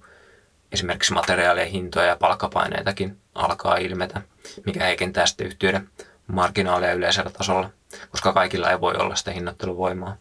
[0.72, 4.22] esimerkiksi materiaalien hintoja ja palkkapaineitakin alkaa ilmetä,
[4.66, 5.90] mikä heikentää sitten yhtiöiden
[6.28, 7.70] marginaaleja yleisellä tasolla,
[8.10, 10.18] koska kaikilla ei voi olla sitä hinnoitteluvoimaa,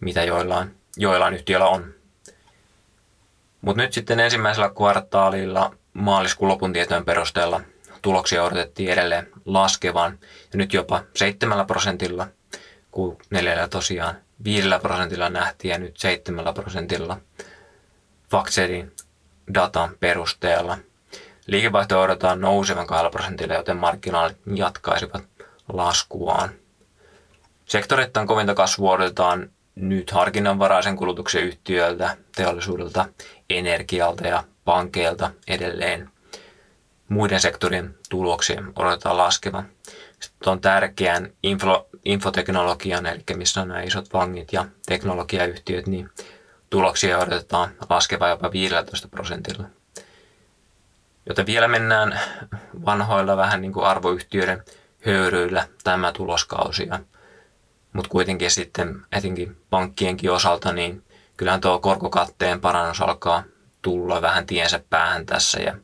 [0.00, 1.94] mitä joillain, joillain yhtiöillä on.
[3.60, 7.60] Mutta nyt sitten ensimmäisellä kvartaalilla maaliskuun lopun tietojen perusteella
[8.02, 10.18] tuloksia odotettiin edelleen laskevan
[10.52, 12.26] ja nyt jopa 7 prosentilla,
[12.90, 17.18] kun neljällä tosiaan 5 prosentilla nähtiin ja nyt 7 prosentilla
[18.30, 18.92] Faxetin
[19.54, 20.78] datan perusteella.
[21.46, 25.22] Liikevaihto odotetaan nousevan 2 prosentilla, joten markkinaalit jatkaisivat
[25.72, 26.50] laskuaan.
[27.64, 33.06] Sektorittain kovinta kasvua odotetaan nyt harkinnanvaraisen kulutuksen yhtiöiltä, teollisuudelta,
[33.50, 36.10] energialta ja pankeilta edelleen.
[37.08, 39.68] Muiden sektorien tuloksien odotetaan laskevan.
[40.20, 46.10] Sitten on tärkeän info, infoteknologian, eli missä on nämä isot vangit ja teknologiayhtiöt, niin
[46.70, 49.64] tuloksia odotetaan laskevan jopa 15 prosentilla.
[51.26, 52.20] Joten vielä mennään
[52.84, 54.64] vanhoilla vähän niin kuin arvoyhtiöiden
[55.06, 56.88] höyryillä tämä tuloskausi.
[57.92, 61.04] Mutta kuitenkin sitten etenkin pankkienkin osalta, niin
[61.36, 63.42] kyllähän tuo korkokatteen parannus alkaa
[63.82, 65.74] tulla vähän tiensä päähän tässä ja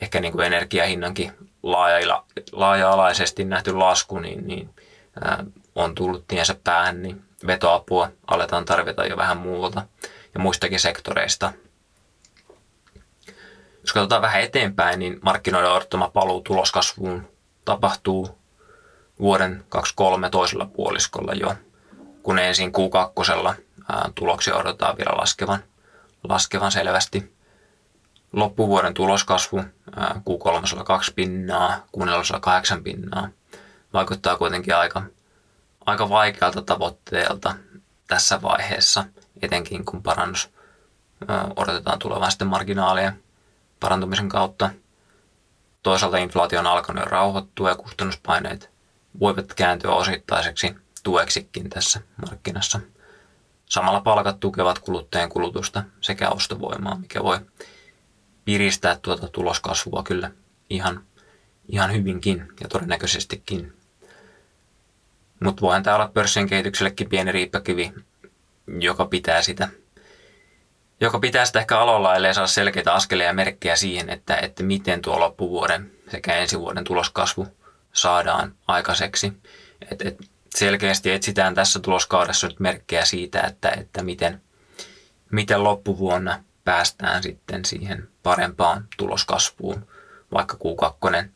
[0.00, 1.32] ehkä niin kuin energiahinnankin
[1.62, 4.74] laaja, laaja-alaisesti nähty lasku, niin, niin
[5.20, 9.82] ää, on tullut tiensä päähän, niin vetoapua aletaan tarvita jo vähän muualta
[10.34, 11.52] ja muistakin sektoreista.
[13.80, 17.28] Jos katsotaan vähän eteenpäin, niin markkinoiden odottama paluu tuloskasvuun
[17.64, 18.37] tapahtuu
[19.20, 21.54] vuoden 2023 toisella puoliskolla jo,
[22.22, 23.62] kun ensin Q2
[24.14, 25.64] tuloksia odotetaan vielä laskevan,
[26.24, 27.38] laskevan selvästi.
[28.32, 29.60] Loppuvuoden tuloskasvu
[30.00, 33.28] Q3 2 pinnaa, Q4 8 pinnaa
[33.92, 35.02] vaikuttaa kuitenkin aika,
[35.86, 37.54] aika vaikealta tavoitteelta
[38.06, 39.04] tässä vaiheessa,
[39.42, 40.50] etenkin kun parannus
[41.56, 43.22] odotetaan tulevan sitten marginaalien
[43.80, 44.70] parantumisen kautta.
[45.82, 48.70] Toisaalta inflaatio on alkanut jo rauhoittua ja kustannuspaineet
[49.20, 52.80] voivat kääntyä osittaiseksi tueksikin tässä markkinassa.
[53.66, 57.40] Samalla palkat tukevat kuluttajien kulutusta sekä ostovoimaa, mikä voi
[58.44, 60.30] piristää tuota tuloskasvua kyllä
[60.70, 61.04] ihan,
[61.68, 63.72] ihan hyvinkin ja todennäköisestikin.
[65.40, 67.92] Mutta voihan tämä olla pörssin kehityksellekin pieni riippakivi,
[68.80, 69.68] joka pitää sitä
[71.00, 75.02] joka pitää sitä ehkä alolla, ellei saa selkeitä askelia ja merkkejä siihen, että, että miten
[75.02, 77.46] tuo loppuvuoden sekä ensi vuoden tuloskasvu
[78.00, 79.32] saadaan aikaiseksi.
[79.90, 80.18] Et, et
[80.54, 84.42] selkeästi etsitään tässä tuloskaudessa nyt merkkejä siitä, että, että miten,
[85.30, 89.86] miten loppuvuonna päästään sitten siihen parempaan tuloskasvuun,
[90.32, 91.28] vaikka Q2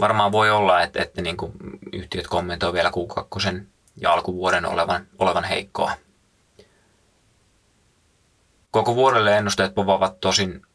[0.00, 1.52] varmaan voi olla, että, että niin kuin
[1.92, 3.60] yhtiöt kommentoivat vielä Q2
[3.96, 5.92] ja alkuvuoden olevan, olevan heikkoa.
[8.70, 10.66] Koko vuodelle ennusteet povaavat tosin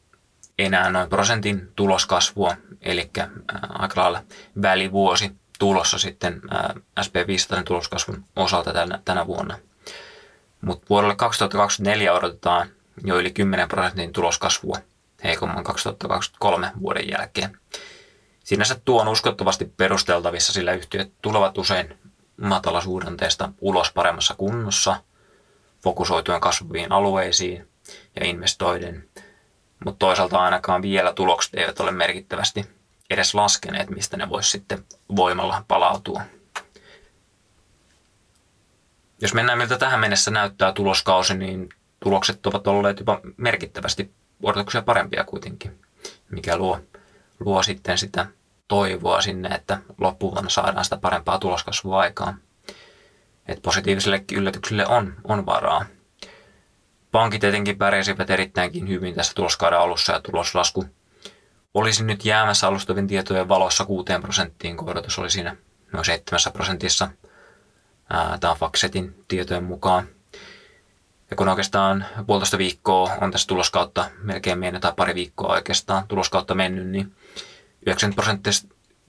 [0.59, 3.09] enää noin prosentin tuloskasvua, eli
[3.69, 4.23] aika lailla
[4.61, 6.41] välivuosi tulossa sitten
[6.99, 9.57] SP500 tuloskasvun osalta tänä, tänä vuonna.
[10.61, 12.69] Mutta vuodelle 2024 odotetaan
[13.03, 14.75] jo yli 10 prosentin tuloskasvua
[15.23, 17.57] heikomman 2023 vuoden jälkeen.
[18.43, 21.97] Sinänsä tuo on uskottavasti perusteltavissa, sillä yhtiöt tulevat usein
[22.41, 24.95] matalasuhdanteesta ulos paremmassa kunnossa,
[25.83, 27.67] fokusoituen kasvaviin alueisiin
[28.15, 29.09] ja investoiden,
[29.85, 32.65] mutta toisaalta ainakaan vielä tulokset eivät ole merkittävästi
[33.09, 34.85] edes laskeneet, mistä ne voisi sitten
[35.15, 36.21] voimalla palautua.
[39.21, 44.11] Jos mennään miltä tähän mennessä näyttää tuloskausi, niin tulokset ovat olleet jopa merkittävästi
[44.43, 45.79] odotuksia parempia kuitenkin,
[46.29, 46.79] mikä luo,
[47.39, 48.25] luo sitten sitä
[48.67, 52.39] toivoa sinne, että loppuvuonna saadaan sitä parempaa tuloskasvua aikaan.
[53.47, 55.85] Että positiiviselle yllätyksille on, on varaa.
[57.11, 60.85] Pankit tietenkin pärjäsivät erittäinkin hyvin tässä tuloskauden alussa ja tuloslasku
[61.73, 65.55] olisi nyt jäämässä alustavien tietojen valossa 6 prosenttiin, kun odotus oli siinä
[65.93, 67.09] noin 7 prosentissa.
[68.39, 70.07] Tämä on Faxetin tietojen mukaan.
[71.29, 76.55] Ja kun oikeastaan puolitoista viikkoa on tässä tuloskautta melkein mennyt, tai pari viikkoa oikeastaan tuloskautta
[76.55, 77.15] mennyt, niin
[77.85, 78.53] 90 prosenttia,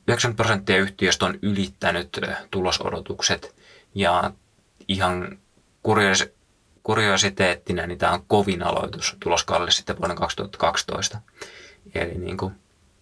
[0.09, 3.55] 90 prosenttia yhtiöstä on ylittänyt tulosodotukset.
[3.95, 4.31] Ja
[4.89, 5.39] ihan
[6.89, 11.21] kuriositeettina, niin tämä on kovin aloitus tuloskaudelle sitten vuonna 2012.
[11.95, 12.55] Eli niin kuin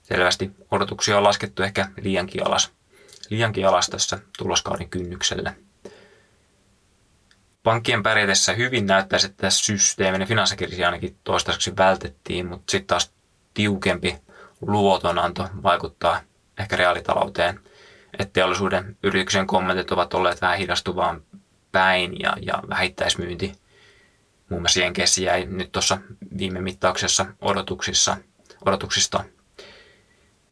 [0.03, 2.73] selvästi odotuksia on laskettu ehkä liiankin alas,
[3.31, 5.55] liiankin alas tässä tuloskauden kynnyksellä.
[7.63, 13.13] Pankkien pärjätessä hyvin näyttäisi, että tässä systeeminen finanssikriisi ainakin toistaiseksi vältettiin, mutta sitten taas
[13.55, 14.19] tiukempi
[14.61, 16.21] luotonanto vaikuttaa
[16.59, 17.61] ehkä reaalitalouteen.
[18.19, 21.23] Että teollisuuden yrityksen kommentit ovat olleet vähän hidastuvaan
[21.73, 23.66] päin ja, ja vähittäismyynti
[24.49, 25.99] muun muassa Jenkeissä jäi nyt tuossa
[26.39, 28.17] viime mittauksessa odotuksissa,
[28.67, 29.25] odotuksista.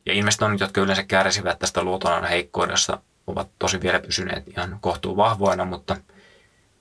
[0.06, 5.64] Ja investoinnit, jotka yleensä kärsivät tästä luotonannon heikkoudesta, ovat tosi vielä pysyneet ihan kohtuu vahvoina,
[5.64, 5.96] mutta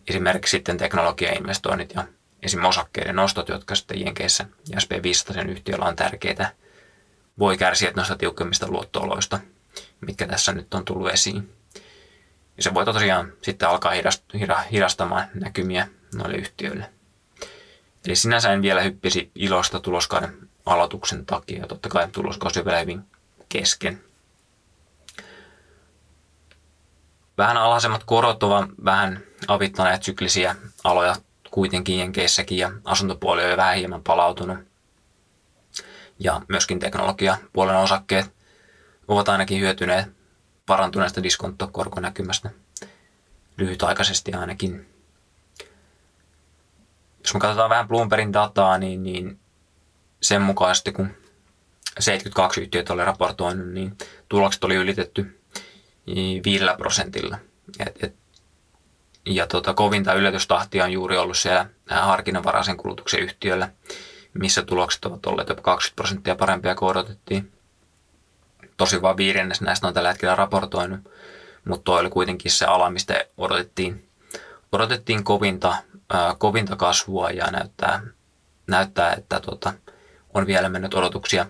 [0.07, 2.03] esimerkiksi sitten teknologiainvestoinnit ja
[2.43, 6.51] esimerkiksi osakkeiden nostot, jotka sitten Jenkeissä ja SP500 yhtiöllä on tärkeitä,
[7.39, 9.39] voi kärsiä noista tiukemmista luottooloista,
[10.01, 11.53] mitkä tässä nyt on tullut esiin.
[12.57, 13.93] Ja se voi tosiaan sitten alkaa
[14.71, 16.92] hidastamaan näkymiä noille yhtiöille.
[18.05, 21.67] Eli sinänsä en vielä hyppisi ilosta tuloskauden aloituksen takia.
[21.67, 23.01] Totta kai tuloskausi on vielä hyvin
[23.49, 24.03] kesken.
[27.37, 31.15] Vähän alhaisemmat korot ovat vähän avittaneet syklisiä aloja
[31.51, 34.57] kuitenkin Jenkeissäkin ja asuntopuoli on jo vähän hieman palautunut.
[36.19, 38.33] Ja myöskin teknologiapuolen osakkeet
[39.07, 40.05] ovat ainakin hyötyneet
[40.65, 42.49] parantuneesta diskonttokorkonäkymästä
[43.57, 44.92] lyhytaikaisesti ainakin.
[47.23, 49.39] Jos me katsotaan vähän Bloombergin dataa, niin, niin
[50.21, 51.09] sen mukaisesti kun
[51.99, 53.97] 72 yhtiötä oli raportoinut, niin
[54.29, 55.39] tulokset oli ylitetty
[56.45, 57.37] 5 prosentilla.
[57.79, 58.15] Et, et,
[59.25, 63.69] ja tota, kovinta yllätystahtia on juuri ollut siellä harkinnanvaraisen kulutuksen yhtiöllä,
[64.33, 67.51] missä tulokset ovat olleet jopa 20 prosenttia parempia kuin odotettiin.
[68.77, 70.99] Tosi vain viidennes näistä on tällä hetkellä raportoinut,
[71.65, 74.09] mutta tuo oli kuitenkin se ala, mistä odotettiin,
[74.71, 75.75] odotettiin kovinta,
[76.09, 78.01] ää, kovinta kasvua ja näyttää,
[78.67, 79.73] näyttää että tota,
[80.33, 81.45] on vielä mennyt odotuksia,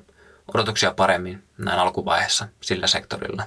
[0.53, 3.43] odotuksia paremmin näin alkuvaiheessa sillä sektorilla.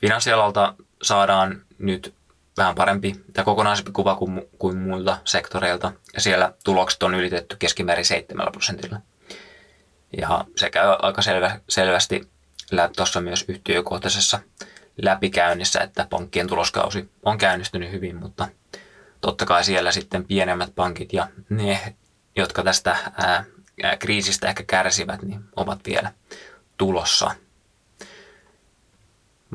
[0.00, 2.14] Finanssialalta saadaan nyt
[2.56, 5.92] vähän parempi tai kokonaisempi kuva kuin, kuin muilta sektoreilta.
[6.14, 9.00] Ja siellä tulokset on ylitetty keskimäärin 7 prosentilla.
[10.16, 12.28] Ja se käy aika selvä, selvästi
[12.96, 14.40] tuossa myös yhtiökohtaisessa
[15.02, 18.48] läpikäynnissä, että pankkien tuloskausi on käynnistynyt hyvin, mutta
[19.26, 21.96] totta kai siellä sitten pienemmät pankit ja ne,
[22.36, 23.44] jotka tästä ää,
[23.98, 26.12] kriisistä ehkä kärsivät, niin ovat vielä
[26.76, 27.30] tulossa.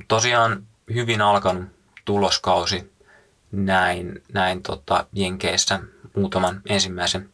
[0.08, 1.70] Tosiaan hyvin alkanut
[2.06, 2.94] tuloskausi
[3.52, 5.80] näin, näin tota Jenkeissä
[6.16, 7.30] muutaman ensimmäisen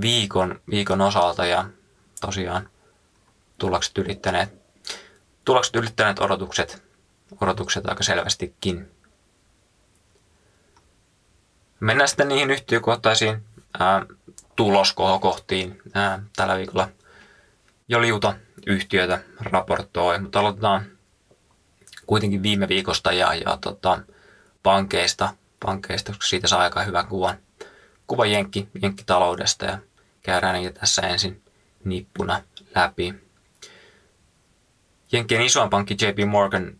[0.00, 1.64] viikon, viikon osalta ja
[2.20, 2.68] tosiaan
[3.58, 4.52] tulokset ylittäneet,
[5.44, 6.82] tulokset ylittäneet odotukset,
[7.40, 8.93] odotukset aika selvästikin.
[11.80, 13.44] Mennään sitten niihin yhtiökohtaisiin
[13.78, 14.06] ää,
[14.56, 15.82] tuloskohokohtiin.
[15.94, 16.88] Ää, tällä viikolla
[17.88, 18.34] jo liuta
[18.66, 20.86] yhtiötä raportoi, mutta aloitetaan
[22.06, 24.00] kuitenkin viime viikosta ja, ja tota,
[24.62, 25.34] pankeista,
[25.64, 27.38] pankeista, koska siitä saa aika hyvän kuvan,
[28.06, 29.78] kuvan jenkki, jenkkitaloudesta ja
[30.22, 31.42] käydään niitä tässä ensin
[31.84, 32.42] nippuna
[32.74, 33.14] läpi.
[35.12, 36.76] Jenkkien isoin pankki JP Morgan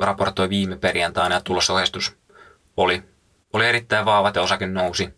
[0.00, 2.16] raportoi viime perjantaina ja tulosohjeistus
[2.76, 3.02] oli,
[3.54, 5.14] oli erittäin vahva ja osake nousi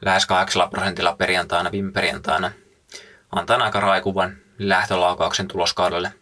[0.00, 2.52] lähes 8 prosentilla perjantaina viime perjantaina.
[3.32, 6.12] Antaa aika raikuvan lähtölaukauksen tuloskaudelle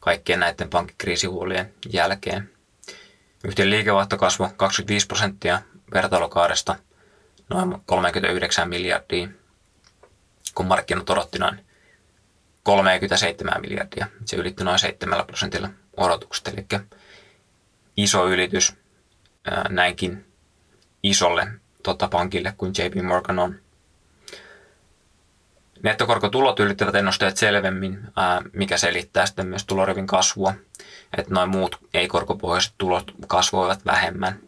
[0.00, 2.50] kaikkien näiden pankkikriisihuolien jälkeen.
[3.44, 5.62] Yhtiön liikevaihto kasvoi 25 prosenttia
[5.94, 6.76] vertailukaudesta
[7.48, 9.28] noin 39 miljardia,
[10.54, 11.66] kun markkinat odotti noin
[12.62, 14.06] 37 miljardia.
[14.24, 16.66] Se ylitti noin 7 prosentilla odotukset, eli
[17.96, 18.76] iso ylitys
[19.68, 20.27] näinkin
[21.10, 21.48] isolle
[21.82, 23.54] tota, pankille kuin JP Morgan on.
[25.82, 28.00] Nettokorkotulot ylittävät ennusteet selvemmin,
[28.52, 30.54] mikä selittää sitten myös tulorivin kasvua.
[31.16, 34.38] Että noin muut ei-korkopohjaiset tulot kasvoivat vähemmän.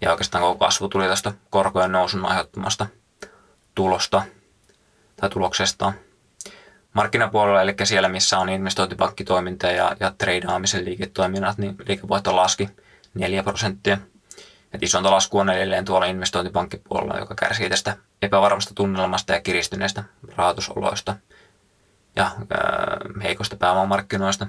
[0.00, 2.86] Ja oikeastaan koko kasvu tuli tästä korkojen nousun aiheuttamasta
[3.74, 4.22] tulosta
[5.16, 5.92] tai tuloksesta.
[6.92, 12.68] Markkinapuolella, eli siellä missä on investointipankkitoiminta ja, ja treidaamisen liiketoiminnat, niin liikevoitto laski
[13.14, 13.98] 4 prosenttia–
[14.74, 20.04] et isointa lasku on edelleen tuolla investointipankkipuolella, joka kärsii tästä epävarmasta tunnelmasta ja kiristyneistä
[20.36, 21.16] rahoitusoloista
[22.16, 24.46] ja ää, heikosta pääomamarkkinoista.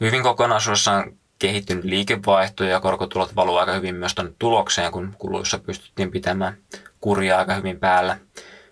[0.00, 6.10] Hyvin kokonaisuudessaan kehittynyt liikevaihto ja korkotulot valuu aika hyvin myös tuonne tulokseen, kun kuluissa pystyttiin
[6.10, 6.58] pitämään
[7.00, 8.18] kuria aika hyvin päällä.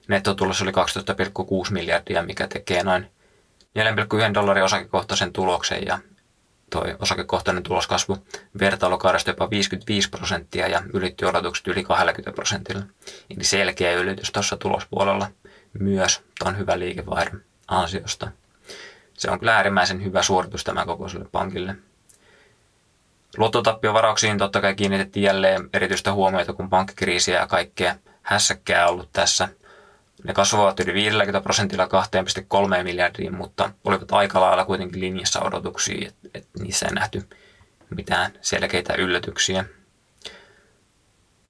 [0.09, 3.11] Nettotulos oli 12,6 miljardia, mikä tekee noin
[3.79, 5.99] 4,1 dollarin osakekohtaisen tuloksen ja
[6.71, 8.19] toi osakekohtainen tuloskasvu
[8.61, 12.83] vertailukaudesta jopa 55 prosenttia ja ylitti odotukset yli 20 prosentilla.
[13.37, 15.31] Eli selkeä ylitys tuossa tulospuolella
[15.79, 18.31] myös tuon hyvä liikevaihdon ansiosta.
[19.15, 21.77] Se on kyllä äärimmäisen hyvä suoritus tämä kokoiselle pankille.
[23.37, 29.49] Luottotappiovarauksia totta kai kiinnitettiin jälleen erityistä huomiota, kun pankkikriisiä ja kaikkea hässäkkää ollut tässä–
[30.25, 36.29] ne kasvavat yli 50 prosentilla 2,3 miljardiin, mutta olivat aika lailla kuitenkin linjassa odotuksiin, että
[36.35, 37.29] et niissä ei nähty
[37.97, 39.65] mitään selkeitä yllätyksiä.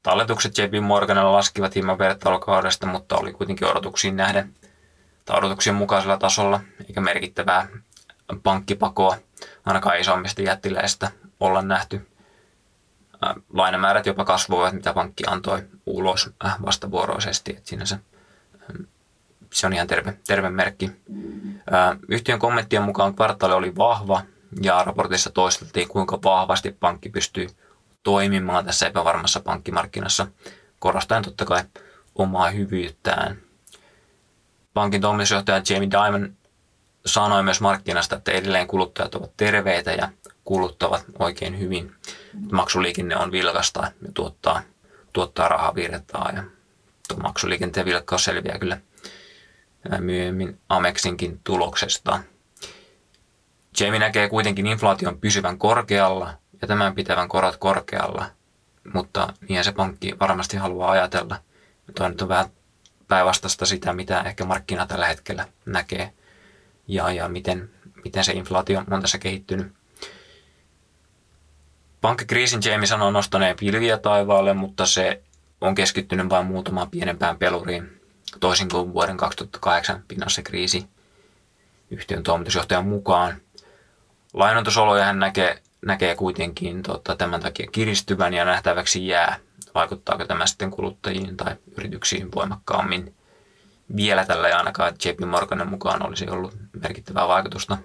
[0.03, 4.55] Talletukset JP Morganilla laskivat hieman vertailukaudesta, mutta oli kuitenkin odotuksiin nähden
[5.25, 7.69] tai odotuksien mukaisella tasolla, eikä merkittävää
[8.43, 9.17] pankkipakoa
[9.67, 12.09] ainakaan isommista jättiläistä olla nähty.
[13.53, 16.31] Lainamäärät jopa kasvoivat, mitä pankki antoi ulos
[16.67, 17.99] vastavuoroisesti, että sinänsä
[19.53, 20.91] se on ihan terve, terve merkki.
[22.09, 24.23] Yhtiön kommenttien mukaan kvartaali oli vahva
[24.63, 27.47] ja raportissa toisteltiin, kuinka vahvasti pankki pystyy
[28.03, 30.27] toimimaan tässä epävarmassa pankkimarkkinassa,
[30.79, 31.63] korostaen totta kai
[32.15, 33.37] omaa hyvyyttään.
[34.75, 36.37] Pankin toimitusjohtaja Jamie Dimon
[37.07, 40.09] sanoi myös markkinasta, että edelleen kuluttajat ovat terveitä ja
[40.45, 41.95] kuluttavat oikein hyvin.
[42.53, 44.63] Maksuliikenne on vilkasta ja tuottaa,
[45.13, 46.43] tuottaa rahavirtaa ja
[47.09, 48.81] tuo maksuliikenteen vilkkaus selviää kyllä
[50.01, 52.21] myöhemmin Amexinkin tuloksesta.
[53.81, 58.27] Jamie näkee kuitenkin inflaation pysyvän korkealla ja tämän pitävän korot korkealla,
[58.95, 61.37] mutta niin se pankki varmasti haluaa ajatella.
[61.95, 62.47] Tuo nyt on vähän
[63.09, 66.13] päinvastaista sitä, mitä ehkä markkina tällä hetkellä näkee
[66.89, 67.71] ja, ja miten,
[68.05, 69.73] miten se inflaatio on tässä kehittynyt.
[72.01, 75.23] Pankkikriisin Jamie sanoo nostaneen pilviä taivaalle, mutta se
[75.61, 77.98] on keskittynyt vain muutamaan pienempään peluriin,
[78.41, 80.87] toisin kuin vuoden 2008 finanssikriisi
[81.91, 83.41] yhtiön toimitusjohtajan mukaan.
[84.35, 89.37] Lainoitusoloja hän näkee, näkee kuitenkin tota, tämän takia kiristyvän ja nähtäväksi jää,
[89.75, 93.15] vaikuttaako tämä sitten kuluttajiin tai yrityksiin voimakkaammin.
[93.97, 97.79] Vielä tällä ei ainakaan JP Morganin mukaan olisi ollut merkittävää vaikutusta.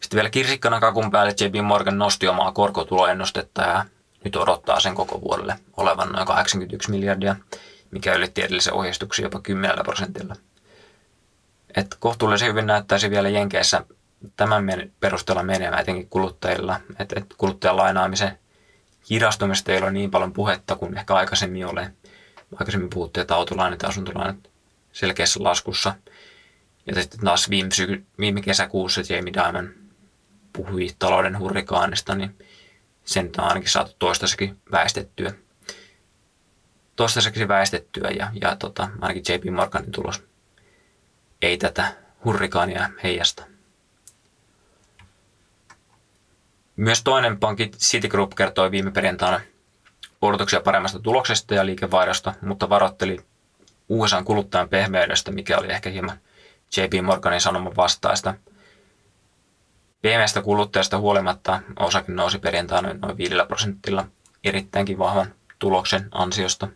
[0.00, 3.84] Sitten vielä kirsikkana kakun päälle JP Morgan nosti omaa korkotuloennustetta ja
[4.24, 7.36] nyt odottaa sen koko vuodelle olevan noin 81 miljardia,
[7.90, 10.36] mikä ylitti edellisen ohjeistuksen jopa 10 prosentilla.
[11.76, 13.84] Et kohtuullisen hyvin näyttäisi vielä Jenkeissä
[14.36, 14.64] tämän
[15.00, 18.38] perusteella menemään etenkin kuluttajilla, että et kuluttajan lainaamisen
[19.10, 21.92] hidastumista ei ole niin paljon puhetta kuin ehkä aikaisemmin ole.
[22.56, 24.36] Aikaisemmin puhuttiin, että autolainat ja asuntolainat
[24.92, 25.94] selkeässä laskussa.
[26.86, 29.74] Ja sitten taas viime, syky- viime kesäkuussa Jamie Dimon
[30.52, 32.36] puhui talouden hurrikaanista, niin
[33.04, 35.32] sen on ainakin saatu toistaiseksi väestettyä.
[37.00, 40.22] Toistaiseksi väestettyä ja, ja tota, ainakin JP Morganin tulos
[41.42, 41.92] ei tätä
[42.24, 43.44] hurrikaania heijasta.
[46.76, 49.40] Myös toinen pankki Citigroup kertoi viime perjantaina
[50.22, 53.20] odotuksia paremmasta tuloksesta ja liikevaihdosta, mutta varoitteli
[53.88, 56.18] USA kuluttajan pehmeydestä, mikä oli ehkä hieman
[56.76, 58.34] JP Morganin sanoman vastaista–
[60.02, 64.06] Pehmeästä kuluttajasta huolimatta osake nousi perjantaina noin 5 prosentilla
[64.44, 66.68] erittäinkin vahvan tuloksen ansiosta.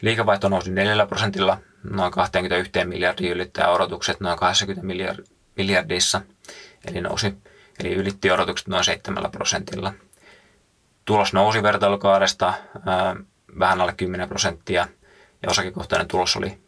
[0.00, 1.58] Liikevaihto nousi 4 prosentilla
[1.90, 4.82] noin 21 miljardia ylittää odotukset noin 20
[5.56, 6.20] miljardissa,
[6.88, 7.34] eli nousi
[7.80, 9.92] eli ylitti odotukset noin 7 prosentilla.
[11.04, 12.54] Tulos nousi vertailukaudesta
[13.58, 14.88] vähän alle 10 prosenttia
[15.42, 16.58] ja osakekohtainen tulos oli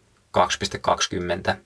[1.50, 1.56] 2,20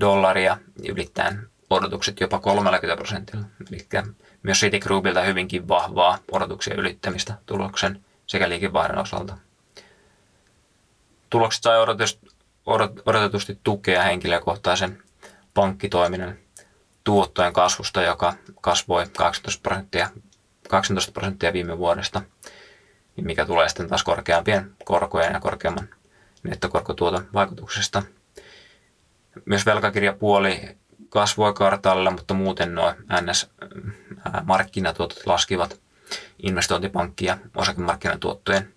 [0.00, 0.58] dollaria
[0.88, 3.44] ylittäen odotukset jopa 30 prosentilla.
[3.70, 3.88] Eli
[4.42, 9.38] myös Citigroupilta hyvinkin vahvaa odotuksia ylittämistä tuloksen sekä liikevaihdon osalta.
[11.30, 11.78] Tulokset sai
[13.06, 15.02] odotetusti tukea henkilökohtaisen
[15.54, 16.36] pankkitoiminnan
[17.04, 20.10] tuottojen kasvusta, joka kasvoi 18 prosenttia,
[20.68, 22.22] 18 prosenttia viime vuodesta,
[23.16, 25.88] mikä tulee sitten taas korkeampien korkojen ja korkeamman
[26.42, 28.02] nettokorkotuoton vaikutuksesta.
[29.44, 30.76] Myös velkakirjapuoli
[31.08, 35.80] kasvoi kartalla, mutta muuten nuo NS-markkinatuotot laskivat
[36.42, 38.74] investointipankki- ja osakemarkkinatuottojen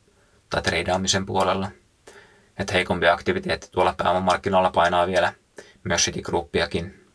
[0.50, 1.72] tai treidaamisen puolella.
[2.62, 5.34] Että heikompi aktiviteetti tuolla pääomamarkkinoilla painaa vielä
[5.84, 7.08] myös Citigroupiakin.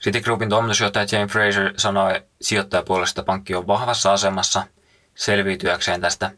[0.00, 4.66] Citigroupin toimitusjohtaja Jane Fraser sanoi sijoittajapuolesta pankki on vahvassa asemassa
[5.14, 6.30] selviytyäkseen tästä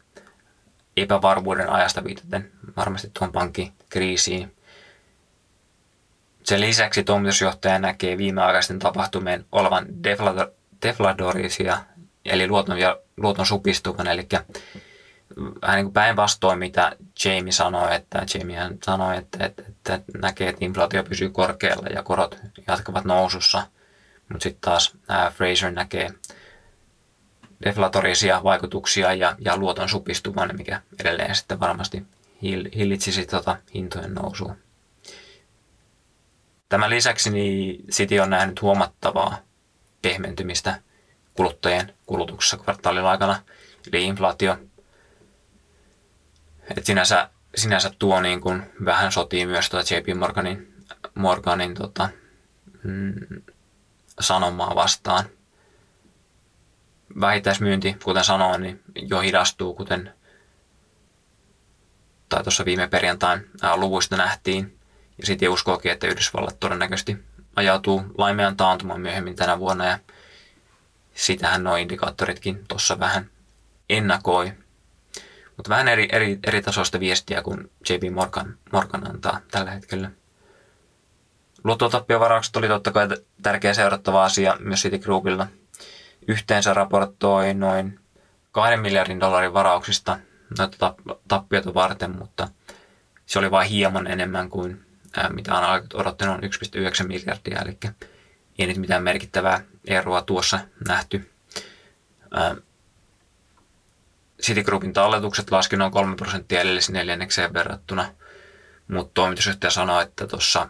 [0.97, 4.55] epävarmuuden ajasta viitaten varmasti tuon pankkikriisiin.
[6.43, 9.85] Sen lisäksi toimitusjohtaja näkee viimeaikaisten tapahtumien olevan
[10.81, 11.77] defladorisia,
[12.25, 14.27] eli luoton, ja, luoton supistuvan, eli
[15.61, 21.03] vähän niin päinvastoin, mitä Jamie sanoi, että Jamie sanoi, että, että, että näkee, että inflaatio
[21.03, 23.67] pysyy korkealla ja korot jatkavat nousussa,
[24.29, 26.11] mutta sitten taas ää, Fraser näkee
[27.65, 32.03] deflatorisia vaikutuksia ja, ja luoton supistuvan, mikä edelleen sitten varmasti
[32.75, 34.55] hillitsisi tota hintojen nousua.
[36.69, 39.37] Tämän lisäksi niin City on nähnyt huomattavaa
[40.01, 40.81] pehmentymistä
[41.33, 43.41] kuluttajien kulutuksessa kvartaalin aikana,
[43.91, 44.57] eli inflaatio.
[46.77, 50.73] Et sinänsä, sinänsä tuo niin kuin vähän sotii myös tuota JP Morganin,
[51.15, 52.09] Morganin tota,
[52.83, 53.13] mm,
[54.19, 55.25] sanomaa vastaan.
[57.19, 60.13] Vähittäismyynti, kuten sanoin, niin jo hidastuu, kuten
[62.29, 64.79] tai tuossa viime perjantain luvuista nähtiin.
[65.17, 67.17] Ja sitten uskookin, että Yhdysvallat todennäköisesti
[67.55, 69.99] ajautuu laimean taantumaan myöhemmin tänä vuonna ja
[71.15, 73.29] sitähän nuo indikaattoritkin tuossa vähän
[73.89, 74.53] ennakoi.
[75.57, 80.11] Mutta vähän eri, eri, eri tasoista viestiä kuin JP Morgan, Morgan antaa tällä hetkellä.
[81.63, 83.07] Luottotappiovaraukset oli totta kai
[83.41, 85.47] tärkeä seurattava asia myös Citigroupilla.
[86.27, 87.99] Yhteensä raportoi noin
[88.51, 90.17] 2 miljardin dollarin varauksista
[90.57, 90.95] noita
[91.27, 92.47] tappioita varten, mutta
[93.25, 94.85] se oli vain hieman enemmän kuin
[95.29, 97.77] mitä on odottanut, on 1,9 miljardia, eli
[98.59, 101.31] ei nyt mitään merkittävää eroa tuossa nähty.
[104.43, 108.13] Citigroupin talletukset laski noin 3 prosenttia edellisen neljännekseen verrattuna,
[108.87, 110.69] mutta toimitusjohtaja sanoi, että tuossa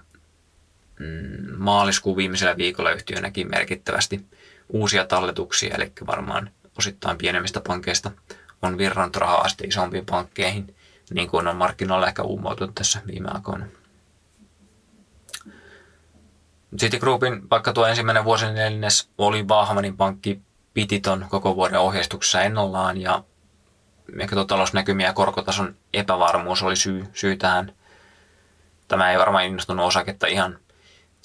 [1.00, 4.26] mm, maaliskuun viimeisellä viikolla yhtiö näki merkittävästi
[4.70, 8.12] uusia talletuksia, eli varmaan osittain pienemmistä pankeista
[8.62, 10.76] on virrannut rahaa asti isompiin pankkeihin,
[11.14, 13.66] niin kuin on markkinoilla ehkä uumoutunut tässä viime aikoina.
[16.78, 20.42] Citigroupin, vaikka tuo ensimmäinen vuosineljännes oli vahva, niin pankki
[20.74, 23.24] piti ton koko vuoden ohjeistuksessa ennollaan ja
[24.20, 27.74] ehkä tuo talousnäkymiä ja korkotason epävarmuus oli syy, syy tähän.
[28.88, 30.60] Tämä ei varmaan innostunut osaketta ihan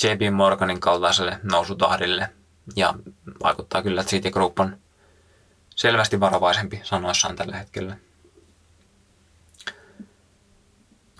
[0.03, 2.29] JP Morganin kaltaiselle nousutahdille
[2.77, 2.95] ja
[3.43, 4.79] vaikuttaa kyllä, että Citigroup on
[5.77, 7.97] selvästi varovaisempi sanoissaan tällä hetkellä.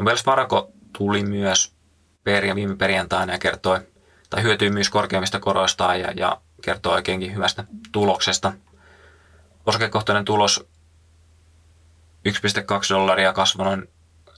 [0.01, 1.75] Wells Fargo tuli myös
[2.25, 3.81] per, viime perjantaina ja kertoi
[4.31, 8.53] tai hyötyy myös korkeammista koroistaan ja, ja kertoo oikeinkin hyvästä tuloksesta.
[9.67, 10.78] Osakekohtainen tulos 1,2
[12.95, 13.89] dollaria kasvoi noin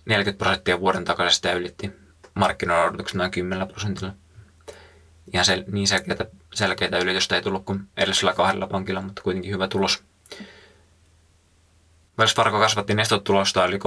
[0.04, 1.92] 40 prosenttia vuoden takaisesta ja ylitti
[2.34, 4.12] markkinoiden odotukset noin 10 prosentilla.
[5.32, 9.68] Ihan sel- niin selkeitä, selkeitä ylitystä ei tullut kuin edellisellä kahdella pankilla, mutta kuitenkin hyvä
[9.68, 10.04] tulos.
[12.18, 13.78] Wells Fargo kasvatti nestotulosta yli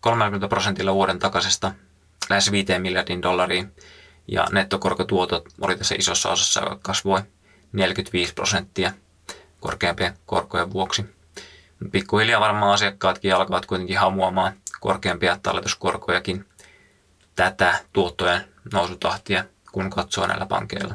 [0.00, 1.72] 30 prosentilla vuoden takaisesta
[2.30, 3.72] lähes 5 miljardin dollariin
[4.28, 7.22] ja nettokorkotuotot oli tässä isossa osassa, joka kasvoi
[7.72, 8.92] 45 prosenttia
[9.60, 11.15] korkeampien korkojen vuoksi.
[11.92, 16.44] Pikkuhiljaa varmaan asiakkaatkin alkavat kuitenkin hamuamaan korkeampia talletuskorkojakin
[17.36, 20.94] tätä tuottojen nousutahtia, kun katsoo näillä pankeilla.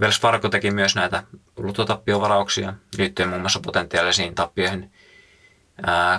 [0.00, 1.22] Wells Fargo teki myös näitä
[1.56, 4.92] luottotappio-varauksia liittyen muun muassa potentiaalisiin tappioihin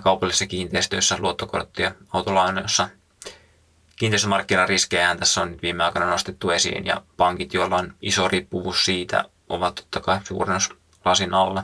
[0.04, 2.90] kaupallisissa kiinteistöissä, luottokortti- ja autolainoissa
[3.96, 9.76] kiinteistömarkkinariskejä tässä on viime aikoina nostettu esiin ja pankit, joilla on iso riippuvuus siitä, ovat
[9.76, 10.20] totta kai
[11.06, 11.64] lasin alla.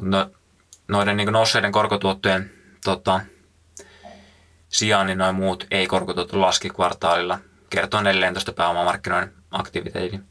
[0.00, 0.30] No,
[0.88, 2.50] noiden niin nousseiden korkotuottojen
[2.84, 3.20] tota,
[4.68, 7.38] sijaan niin noin muut ei-korkotuotot laski kvartaalilla
[7.70, 10.24] kertoo edelleen tuosta pääomamarkkinoiden aktiviteetin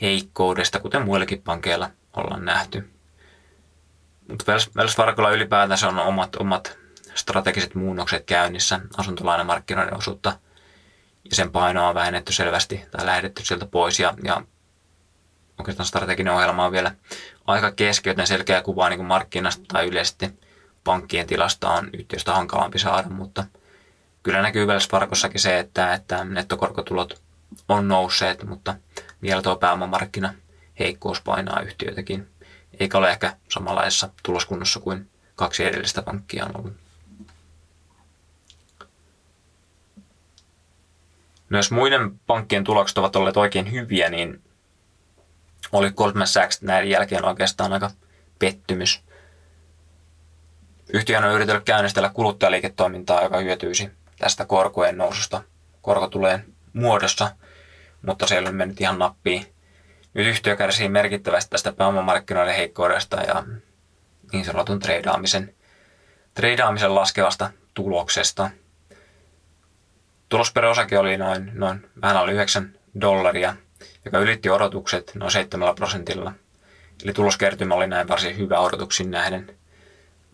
[0.00, 2.90] heikkoudesta, kuten muillekin pankeilla ollaan nähty.
[4.28, 6.78] Mutta Wells Fargolla ylipäätänsä on omat, omat
[7.14, 10.38] strategiset muunnokset käynnissä asuntolainamarkkinoiden osuutta
[11.30, 14.42] ja sen painoa on vähennetty selvästi tai lähdetty sieltä pois ja, ja
[15.58, 16.94] oikeastaan strateginen ohjelma on vielä
[17.46, 20.30] aika keski, selkeä kuva niin kuin markkinasta tai yleisesti
[20.84, 23.44] pankkien tilasta on yhtiöstä hankalampi saada, mutta
[24.22, 27.22] kyllä näkyy Wells Fargossakin se, että, että nettokorkotulot
[27.68, 28.74] on nousseet, mutta
[29.22, 30.34] vielä tuo pääomamarkkina
[30.78, 32.28] heikkous painaa yhtiöitäkin,
[32.80, 36.72] eikä ole ehkä samanlaisessa tuloskunnossa kuin kaksi edellistä pankkia on ollut.
[41.48, 44.43] Myös muiden pankkien tulokset ovat olleet oikein hyviä, niin
[45.74, 47.90] oli Goldman Sachs näiden jälkeen oikeastaan aika
[48.38, 49.02] pettymys.
[50.92, 55.42] Yhtiö on yritellyt käynnistellä kuluttajaliiketoimintaa, joka hyötyisi tästä korkojen noususta
[55.82, 57.30] korkotuleen muodossa,
[58.06, 59.46] mutta se ei ole mennyt ihan nappiin.
[60.14, 63.44] Nyt yhtiö kärsii merkittävästi tästä pääomamarkkinoiden heikkoudesta ja
[64.32, 65.54] niin sanotun treidaamisen,
[66.34, 68.50] treidaamisen laskevasta tuloksesta.
[70.28, 73.56] Tulos per osake oli noin, noin vähän alle 9 dollaria,
[74.04, 76.32] joka ylitti odotukset noin 7 prosentilla.
[77.04, 79.58] Eli tuloskertymä oli näin varsin hyvä odotuksiin nähden,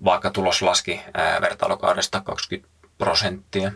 [0.05, 1.01] vaikka tulos laski
[1.41, 2.69] vertailukaudesta 20
[2.99, 3.73] prosenttia.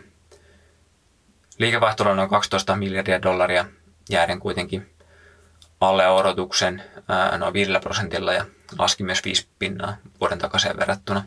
[1.57, 3.65] Liikevaihto oli noin 12 miljardia dollaria,
[4.09, 4.89] jääden kuitenkin
[5.81, 6.83] alle odotuksen
[7.37, 8.45] noin 5 prosentilla ja
[8.79, 11.25] laski myös 5 pinnaa vuoden takaisin verrattuna.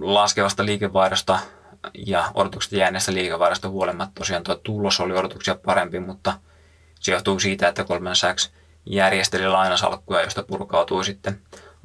[0.00, 1.38] Laskevasta liikevaihdosta
[2.06, 6.40] ja odotuksesta jääneestä liikevaihdosta huolimatta tosiaan tuo tulos oli odotuksia parempi, mutta
[7.00, 8.52] se johtuu siitä, että Goldman Sachs
[8.86, 11.40] järjesteli lainasalkkuja, josta purkautui sitten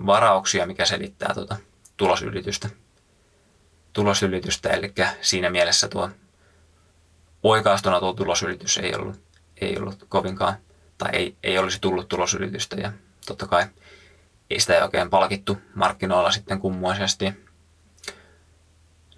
[0.06, 1.58] varauksia, mikä selittää tuota
[1.98, 2.70] tulosylitystä.
[3.94, 4.70] tulosylitystä.
[4.70, 6.10] Eli siinä mielessä tuo
[7.44, 9.22] oikaistuna tuo tulosylitys ei ollut,
[9.62, 10.58] ei ollut kovinkaan,
[10.98, 12.92] tai ei, ei olisi tullut tulosylitystä ja
[13.26, 13.66] totta kai
[14.50, 17.49] ei sitä oikein palkittu markkinoilla sitten kummoisesti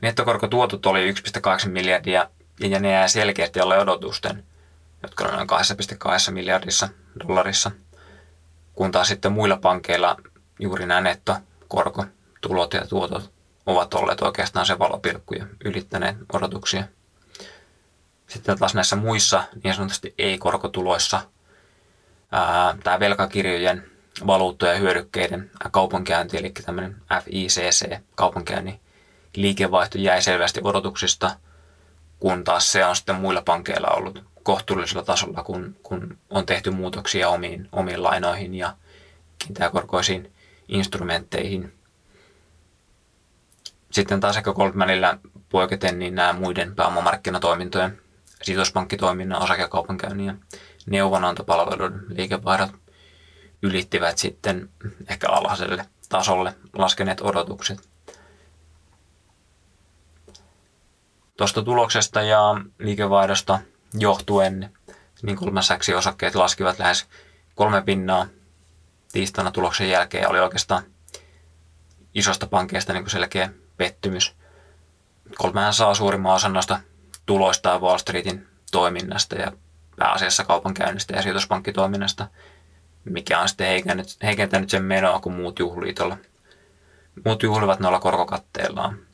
[0.01, 2.29] Nettokorkotuotot oli 1,8 miljardia
[2.59, 4.43] ja ne jää selkeästi alle odotusten,
[5.03, 5.49] jotka on noin
[6.27, 6.89] 2,2 miljardissa
[7.27, 7.71] dollarissa,
[8.73, 10.17] kun taas sitten muilla pankeilla
[10.59, 13.31] juuri nämä nettokorkotulot ja tuotot
[13.65, 16.83] ovat olleet oikeastaan se valopilkku ja ylittäneet odotuksia.
[18.27, 21.21] Sitten taas näissä muissa niin sanotusti ei-korkotuloissa
[22.83, 23.91] tämä velkakirjojen
[24.27, 28.79] valuuttojen ja hyödykkeiden kaupankäynti, eli tämmöinen FICC, kaupankäynnin
[29.35, 31.35] liikevaihto jäi selvästi odotuksista,
[32.19, 37.29] kun taas se on sitten muilla pankeilla ollut kohtuullisella tasolla, kun, kun on tehty muutoksia
[37.29, 38.75] omiin, omiin lainoihin ja
[39.39, 40.31] kiinteäkorkoisiin
[40.67, 41.73] instrumentteihin.
[43.91, 45.17] Sitten taas ehkä Goldmanilla
[45.49, 48.01] poiketen niin nämä muiden pääomamarkkinatoimintojen,
[48.41, 50.35] sijoituspankkitoiminnan, osakekaupankäynnin ja
[50.85, 52.71] neuvonantopalveluiden liikevaihdot
[53.61, 54.69] ylittivät sitten
[55.09, 57.90] ehkä alhaiselle tasolle laskeneet odotukset.
[61.41, 62.39] Tuosta tuloksesta ja
[62.79, 63.59] liikevaihdosta
[63.93, 64.73] johtuen
[65.21, 67.07] niin kolmas osakkeet laskivat lähes
[67.55, 68.27] kolme pinnaa
[69.11, 70.83] tiistaina tuloksen jälkeen oli oikeastaan
[72.13, 74.35] isosta pankeista niin selkeä pettymys.
[75.37, 76.79] Kolmehän saa suurimman osan noista
[77.25, 79.51] tuloista Wall Streetin toiminnasta ja
[79.95, 82.27] pääasiassa kaupankäynnistä ja sijoituspankkitoiminnasta,
[83.05, 86.17] mikä on sitten heikentänyt, heikentänyt sen menoa, kun muut juhliitolla.
[87.25, 89.10] Muut juhlivat noilla korkokatteillaan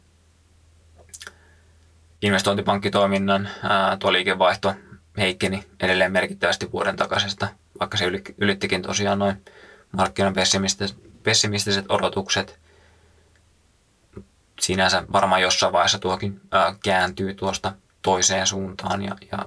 [2.22, 4.74] investointipankkitoiminnan ää, tuo liikevaihto
[5.18, 7.48] heikkeni edelleen merkittävästi vuoden takaisesta,
[7.80, 8.06] vaikka se
[8.38, 9.46] ylittikin tosiaan noin
[9.92, 12.60] markkinan pessimistiset, pessimistiset odotukset.
[14.60, 19.46] Sinänsä varmaan jossain vaiheessa tuokin ää, kääntyy tuosta toiseen suuntaan, ja, ja,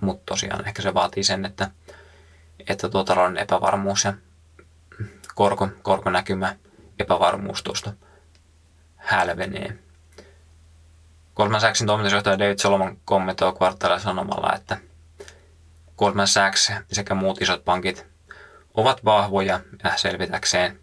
[0.00, 1.70] mutta tosiaan ehkä se vaatii sen, että,
[2.68, 4.14] että tuo talouden epävarmuus ja
[5.34, 6.56] korko, korkonäkymä
[6.98, 7.92] epävarmuus tuosta
[8.96, 9.78] hälvenee.
[11.36, 14.78] Goldman Sachsin toimitusjohtaja David Solomon kommentoi kvartaalilla sanomalla, että
[15.96, 18.06] Goldman Sachs sekä muut isot pankit
[18.74, 20.80] ovat vahvoja ja selvitäkseen,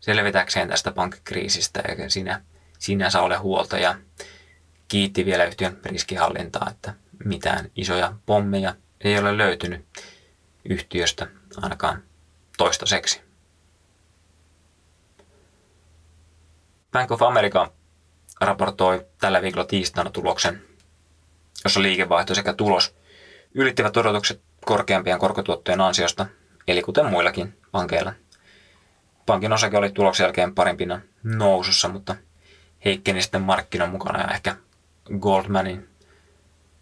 [0.00, 2.42] selvitäkseen tästä pankkikriisistä eikä siinä
[2.78, 3.94] sinänsä ole huolta ja
[4.88, 9.86] kiitti vielä yhtiön riskihallintaa, että mitään isoja pommeja ei ole löytynyt
[10.64, 11.26] yhtiöstä
[11.56, 12.02] ainakaan
[12.58, 13.22] toistaiseksi.
[16.92, 17.72] Bank of America
[18.44, 20.62] raportoi tällä viikolla tiistaina tuloksen,
[21.64, 22.96] jossa liikevaihto sekä tulos
[23.54, 26.26] ylittivät odotukset korkeampien korkotuottojen ansiosta,
[26.68, 28.12] eli kuten muillakin pankeilla.
[29.26, 32.16] Pankin osake oli tuloksen jälkeen parimpina nousussa, mutta
[32.84, 34.56] heikkeni sitten markkinan mukana ja ehkä
[35.18, 35.88] Goldmanin,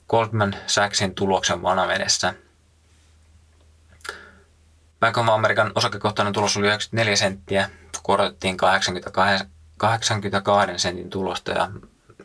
[0.08, 2.34] Goldman Sachsin tuloksen vanavedessä.
[5.00, 7.70] Bank of American osakekohtainen tulos oli 94 senttiä,
[8.02, 8.56] korotettiin
[9.82, 11.70] 82 sentin tulosta ja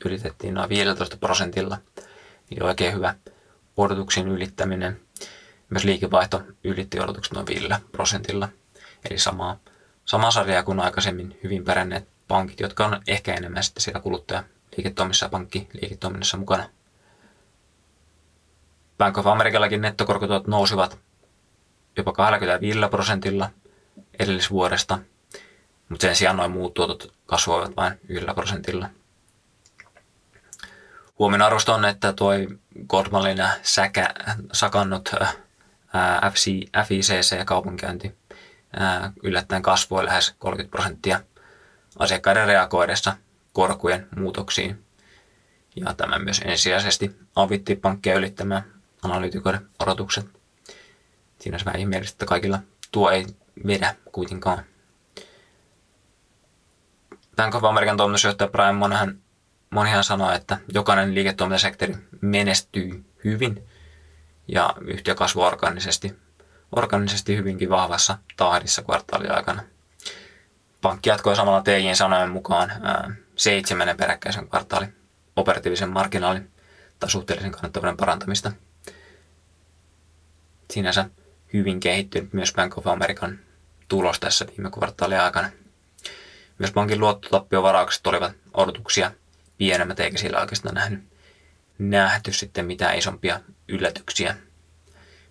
[0.05, 1.77] ylitettiin noin 15 prosentilla.
[2.51, 3.15] Eli oikein hyvä
[3.77, 5.01] odotuksien ylittäminen.
[5.69, 8.49] Myös liikevaihto ylitti odotukset noin 5 prosentilla.
[9.09, 9.59] Eli samaa,
[10.05, 15.29] sama sarjaa kuin aikaisemmin hyvin päränneet pankit, jotka on ehkä enemmän sitten siellä kuluttajaliiketoiminnassa ja
[15.29, 16.69] pankkiliiketoiminnassa mukana.
[18.97, 20.99] Bank of Americallakin nettokorkotulot nousivat
[21.97, 23.49] jopa 25 prosentilla
[24.19, 24.99] edellisvuodesta,
[25.89, 28.89] mutta sen sijaan noin muut tuotot kasvoivat vain 1 prosentilla.
[31.19, 32.31] Huomin arvosta on, että tuo
[32.87, 34.13] Goldmanin säkä,
[34.53, 35.09] sakannut
[36.33, 36.45] FC,
[36.87, 38.15] FICC-kaupankäynti
[39.23, 41.21] yllättäen kasvoi lähes 30 prosenttia
[41.99, 43.17] asiakkaiden reagoidessa
[43.53, 44.83] korkujen muutoksiin.
[45.75, 48.63] Ja tämä myös ensisijaisesti avitti pankkeja ylittämään
[49.03, 50.25] analyytikoiden odotukset.
[51.39, 52.59] Siinä on vähän ihmeellistä, että kaikilla
[52.91, 53.25] tuo ei
[53.67, 54.63] vedä kuitenkaan.
[57.37, 59.17] Bank of American toimitusjohtaja Brian Monahan,
[59.69, 63.63] monihan sanoi, että jokainen liiketoimintasektori menestyy hyvin
[64.47, 66.15] ja yhtiö kasvoi organisesti,
[66.75, 69.63] organisesti hyvinkin vahvassa tahdissa kvartaaliaikana.
[70.81, 74.95] Pankki jatkoi samalla TJin sanojen mukaan ää, seitsemännen peräkkäisen kvartaalin
[75.35, 76.51] operatiivisen marginaalin
[76.99, 78.51] tai suhteellisen kannattavuuden parantamista.
[80.71, 81.09] Sinänsä
[81.53, 83.39] hyvin kehittynyt myös Bank of American
[83.87, 85.49] tulos tässä viime kvartaalin aikana.
[86.59, 89.11] Myös pankin luottotappiovaraukset olivat odotuksia
[89.57, 91.03] pienemmät, eikä sillä oikeastaan nähnyt,
[91.79, 94.35] nähty sitten mitään isompia yllätyksiä.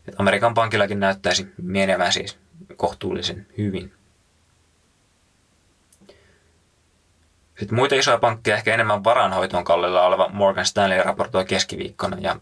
[0.08, 2.38] Et Amerikan pankillakin näyttäisi menevän siis
[2.76, 3.92] kohtuullisen hyvin.
[7.58, 12.40] Sitten muita isoja pankkeja, ehkä enemmän varanhoitoon kallella oleva Morgan Stanley raportoi keskiviikkona ja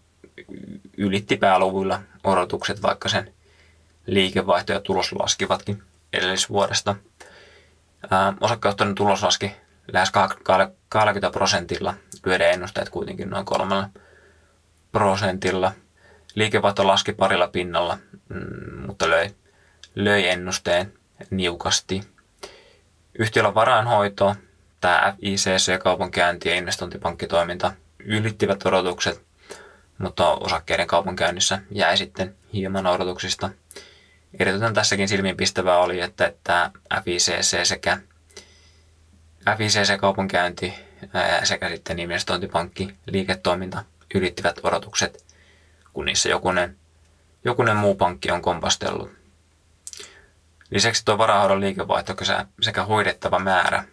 [0.96, 3.34] ylitti pääluvuilla odotukset, vaikka sen
[4.06, 5.82] liikevaihto ja tulos laskivatkin
[6.12, 6.96] edellisvuodesta.
[8.40, 9.52] Osakkeenohtoinen tulos laski
[9.92, 10.10] lähes
[10.88, 11.94] 20 prosentilla,
[12.26, 13.88] lyöden ennusteet kuitenkin noin kolmella
[14.92, 15.72] prosentilla.
[16.34, 17.98] Liikevaihto laski parilla pinnalla,
[18.28, 19.34] mm, mutta löi,
[19.94, 20.92] löi ennusteen
[21.30, 22.00] niukasti.
[23.18, 24.36] Yhtiöllä varainhoito,
[24.80, 29.22] tämä FICC, kaupankäynti ja investointipankkitoiminta ylittivät odotukset,
[29.98, 33.50] mutta osakkeiden kaupankäynnissä jäi sitten hieman odotuksista–
[34.38, 36.70] Erityisen tässäkin silmiinpistävää oli, että tämä
[37.04, 37.98] FICC sekä
[39.56, 40.74] FICC-kaupankäynti
[41.44, 45.24] sekä sitten investointipankki liiketoiminta ylittivät odotukset,
[45.92, 46.76] kun niissä jokunen,
[47.44, 49.10] jokunen muu pankki on kompastellut.
[50.70, 52.16] Lisäksi tuo varahoidon liikevaihto
[52.60, 53.84] sekä hoidettava määrä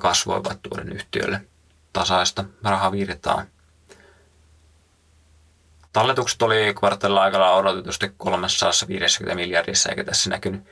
[0.00, 1.40] kasvoivat tuoden yhtiölle
[1.92, 3.44] tasaista rahavirtaa.
[5.94, 10.62] Talletukset oli kvartaalilla aikalla odotetusti 350 miljardissa, eikä tässä näkynyt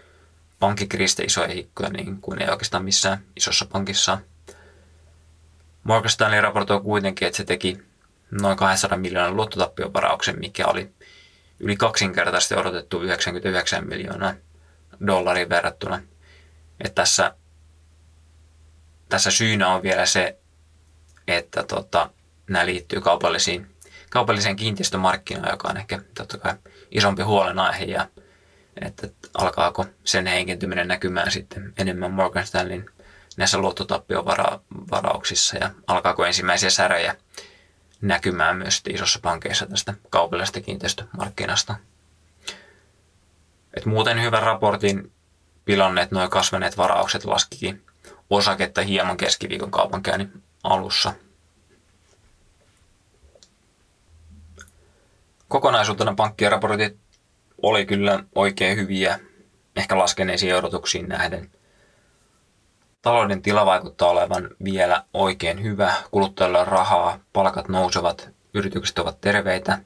[0.59, 4.19] pankkikriisistä isoja hikkoja niin kuin ei oikeastaan missään isossa pankissa.
[5.85, 7.79] Morgan Stanley raportoi kuitenkin, että se teki
[8.31, 10.91] noin 200 miljoonan luottotappiovarauksen, mikä oli
[11.61, 14.35] yli kaksinkertaisesti odotettu 99 miljoonaa
[15.07, 16.03] dollarin verrattuna.
[16.81, 17.35] Että tässä,
[19.09, 20.39] tässä syynä on vielä se,
[21.29, 22.11] että tota,
[22.49, 23.72] nämä liittyy kaupallisiin
[24.13, 26.55] kaupalliseen kiinteistömarkkinaan, joka on ehkä totta kai
[26.91, 28.09] isompi huolenaihe ja
[28.81, 32.91] että alkaako sen heikentyminen näkymään sitten enemmän Morgan Stanleyn
[33.37, 37.17] näissä luottotappiovanrauksissa ja alkaako ensimmäisiä säröjä
[38.01, 41.75] näkymään myös isossa pankeissa tästä kaupallisesta kiinteistömarkkinasta.
[43.75, 45.13] Et muuten hyvän raportin
[45.65, 47.85] pilanneet noin kasvaneet varaukset laskikin
[48.31, 51.15] osaketta hieman keskiviikon kaupankäynnin alussa–
[55.53, 56.97] kokonaisuutena pankkien raportit
[57.63, 59.21] oli kyllä oikein hyviä,
[59.77, 61.51] ehkä laskeneisiin odotuksiin nähden.
[63.03, 69.79] Talouden tila vaikuttaa olevan vielä oikein hyvä, kuluttajilla on rahaa, palkat nousevat, yritykset ovat terveitä.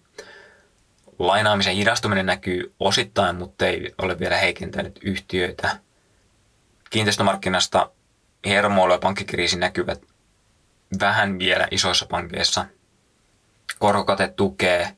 [1.19, 5.79] Lainaamisen hidastuminen näkyy osittain, mutta ei ole vielä heikentänyt yhtiöitä.
[6.91, 7.91] Kiinteistömarkkinasta
[8.45, 10.03] hermoilu ja pankkikriisi näkyvät
[11.01, 12.67] vähän vielä isoissa pankeissa.
[13.79, 14.97] Korkokate tukee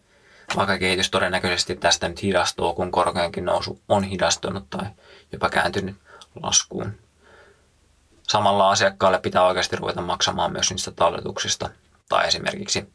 [0.57, 4.87] vaikka kehitys todennäköisesti tästä nyt hidastuu, kun korkojenkin nousu on hidastunut tai
[5.33, 5.97] jopa kääntynyt
[6.43, 6.93] laskuun.
[8.23, 11.71] Samalla asiakkaalle pitää oikeasti ruveta maksamaan myös niistä talletuksista.
[12.09, 12.93] Tai esimerkiksi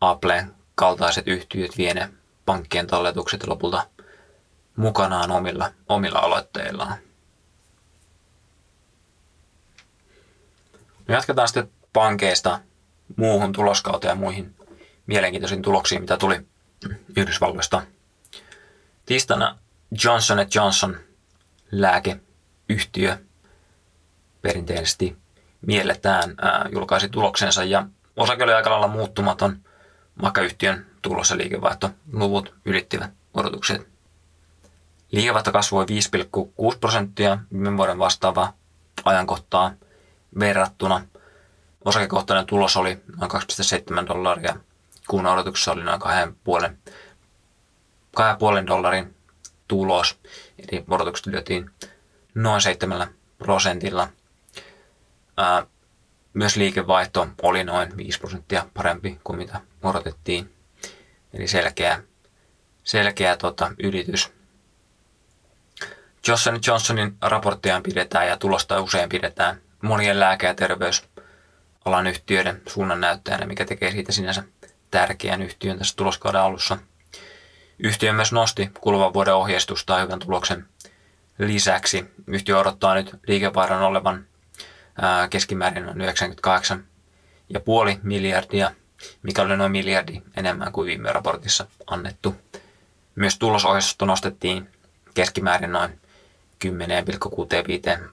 [0.00, 2.08] Applen kaltaiset yhtiöt vie ne
[2.46, 3.86] pankkien talletukset lopulta
[4.76, 6.94] mukanaan omilla, omilla aloitteillaan.
[11.08, 12.60] No jatketaan sitten pankeista
[13.16, 14.57] muuhun tuloskauteen ja muihin
[15.08, 16.46] mielenkiintoisiin tuloksiin, mitä tuli
[17.16, 17.82] Yhdysvalloista.
[19.06, 19.58] Tiistaina
[20.04, 20.96] Johnson Johnson
[21.70, 23.18] lääkeyhtiö
[24.42, 25.16] perinteisesti
[25.66, 27.86] mielletään ää, julkaisi tuloksensa ja
[28.16, 29.58] osake oli aika lailla muuttumaton,
[30.22, 33.88] vaikka yhtiön tulos- ja liikevaihtoluvut ylittivät odotukset.
[35.12, 35.84] Liikevaihto kasvoi
[36.70, 38.52] 5,6 prosenttia viime vuoden vastaavaa
[39.04, 39.72] ajankohtaa
[40.38, 41.04] verrattuna.
[41.84, 44.56] Osakekohtainen tulos oli noin 2,7 dollaria,
[45.08, 46.08] kun odotuksessa oli noin 2,5
[48.66, 49.16] dollarin
[49.68, 50.18] tulos.
[50.58, 51.70] Eli odotukset lyötiin
[52.34, 54.08] noin 7 prosentilla.
[56.34, 60.54] Myös liikevaihto oli noin 5 prosenttia parempi kuin mitä odotettiin.
[61.34, 62.02] Eli selkeä,
[62.84, 64.32] selkeä tota, ylitys.
[66.28, 73.64] Johnson Johnsonin raporttia pidetään ja tulosta usein pidetään monien lääke- ja terveysalan yhtiöiden suunnannäyttäjänä, mikä
[73.64, 74.44] tekee siitä sinänsä
[74.90, 76.78] tärkeän yhtiön tässä tuloskauden alussa.
[77.78, 80.66] Yhtiö myös nosti kuluvan vuoden ohjeistusta hyvän tuloksen
[81.38, 82.04] lisäksi.
[82.26, 84.26] Yhtiö odottaa nyt liikevaihdon olevan
[85.30, 86.04] keskimäärin noin 98,5
[88.02, 88.70] miljardia,
[89.22, 92.36] mikä oli noin miljardi enemmän kuin viime raportissa annettu.
[93.14, 94.68] Myös tulosohjeistusta nostettiin
[95.14, 96.00] keskimäärin noin
[96.64, 96.70] 10,65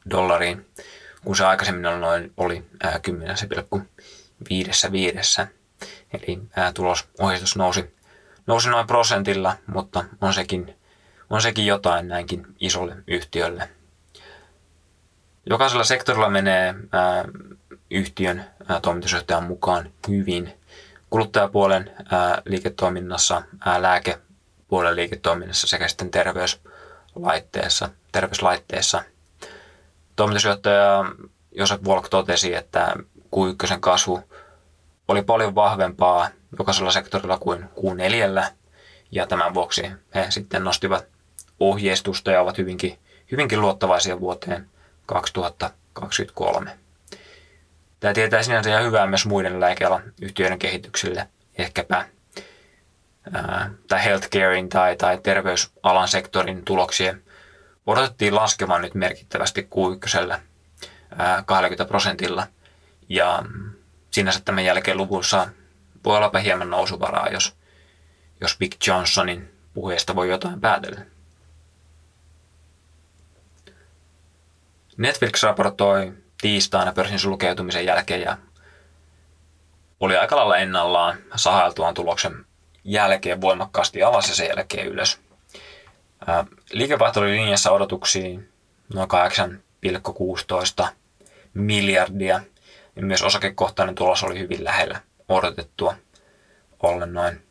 [0.09, 0.65] dollariin,
[1.23, 5.47] kun se aikaisemmin oli, noin, oli 10,55.
[6.13, 6.41] Eli
[6.73, 7.95] tulosohjeistus nousi,
[8.47, 10.75] nousi noin prosentilla, mutta on sekin,
[11.29, 13.69] on sekin jotain näinkin isolle yhtiölle.
[15.49, 17.25] Jokaisella sektorilla menee ää,
[17.91, 20.53] yhtiön ää, toimitusjohtajan mukaan hyvin.
[21.09, 29.03] Kuluttajapuolen ää, liiketoiminnassa, ää, lääkepuolen liiketoiminnassa sekä sitten terveyslaitteessa, terveyslaitteessa.
[30.15, 31.05] Toimitusjohtaja
[31.51, 32.93] Josep Volk totesi, että
[33.35, 34.23] Q1 kasvu
[35.07, 36.27] oli paljon vahvempaa
[36.59, 38.51] jokaisella sektorilla kuin Q4,
[39.11, 41.05] ja tämän vuoksi he sitten nostivat
[41.59, 42.99] ohjeistusta ja ovat hyvinkin,
[43.31, 44.69] hyvinkin luottavaisia vuoteen
[45.05, 46.77] 2023.
[47.99, 51.27] Tämä tietää sinänsä ihan hyvää myös muiden lääkealan yhtiöiden kehityksille,
[51.57, 52.05] ehkäpä
[53.33, 57.23] ää, tai healthcarein tai, tai terveysalan sektorin tuloksien
[57.85, 60.37] odotettiin laskemaan nyt merkittävästi Q1
[61.45, 62.47] 20 prosentilla.
[63.09, 63.43] Ja
[64.15, 65.47] sinänsä tämän jälkeen luvussa
[66.03, 67.55] voi olla hieman nousuvaraa, jos,
[68.41, 71.01] jos Big Johnsonin puheesta voi jotain päätellä.
[74.97, 78.37] Netflix raportoi tiistaina pörssin sulkeutumisen jälkeen ja
[79.99, 82.45] oli aika lailla ennallaan sahailtuaan tuloksen
[82.83, 85.19] jälkeen voimakkaasti alas ja sen jälkeen ylös.
[86.71, 88.49] Liikevaihto oli linjassa odotuksiin
[88.93, 89.09] noin
[90.83, 90.87] 8,16
[91.53, 92.41] miljardia
[92.95, 95.95] ja myös osakekohtainen tulos oli hyvin lähellä odotettua
[96.83, 97.43] ollen noin,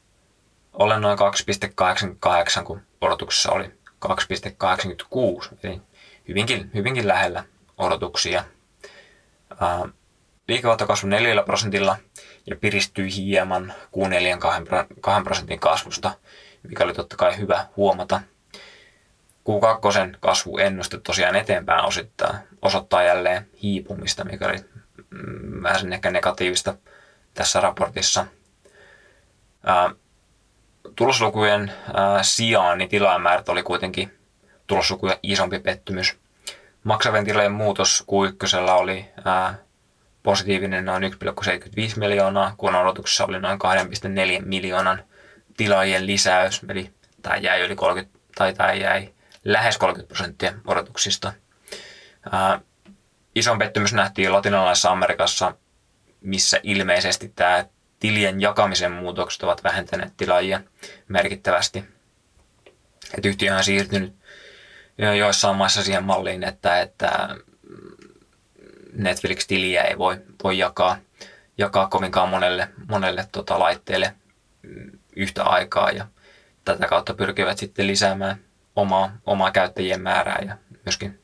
[0.72, 3.64] ollen noin 2,88, kun odotuksessa oli
[4.06, 5.80] 2,86, eli
[6.28, 7.44] hyvinkin, hyvinkin lähellä
[7.78, 8.44] odotuksia.
[10.48, 11.96] Liikevaihto kasvoi 4 prosentilla
[12.46, 14.62] ja piristyi hieman kuun 4 2
[15.24, 16.14] prosentin kasvusta,
[16.62, 18.20] mikä oli totta kai hyvä huomata.
[19.48, 24.58] Q2 kasvuennuste tosiaan eteenpäin osittaa, osoittaa jälleen hiipumista, mikä oli
[25.62, 26.74] vähän ehkä negatiivista
[27.34, 28.26] tässä raportissa.
[30.96, 31.72] tuloslukujen
[32.22, 34.18] sijaan niin tilaamäärät oli kuitenkin
[34.66, 36.16] tuloslukuja isompi pettymys.
[36.84, 39.54] Maksavien tilojen muutos Q1 oli ää,
[40.22, 41.10] positiivinen noin 1,75
[41.96, 43.58] miljoonaa, kun odotuksessa oli noin
[44.38, 45.04] 2,4 miljoonan
[45.56, 46.90] tilaajien lisäys, eli
[47.22, 51.32] tämä jäi yli 30, tai tämä jäi lähes 30 prosenttia odotuksista.
[52.32, 52.60] Ää,
[53.34, 55.54] ison pettymys nähtiin latinalaisessa Amerikassa,
[56.20, 57.64] missä ilmeisesti tämä
[58.00, 60.60] tilien jakamisen muutokset ovat vähentäneet tilaajia
[61.08, 61.84] merkittävästi.
[63.18, 64.14] Et yhtiö on siirtynyt
[65.18, 67.28] joissain maissa siihen malliin, että, että
[68.92, 70.96] Netflix-tiliä ei voi, voi jakaa,
[71.58, 74.14] jakaa kovinkaan monelle, monelle tota laitteelle
[75.16, 76.06] yhtä aikaa ja
[76.64, 78.36] tätä kautta pyrkivät sitten lisäämään
[78.76, 81.20] omaa, omaa käyttäjien määrää ja myöskin,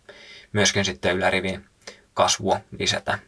[0.53, 1.70] myöskin sitten ylärivien
[2.21, 3.19] kasvua lisätä.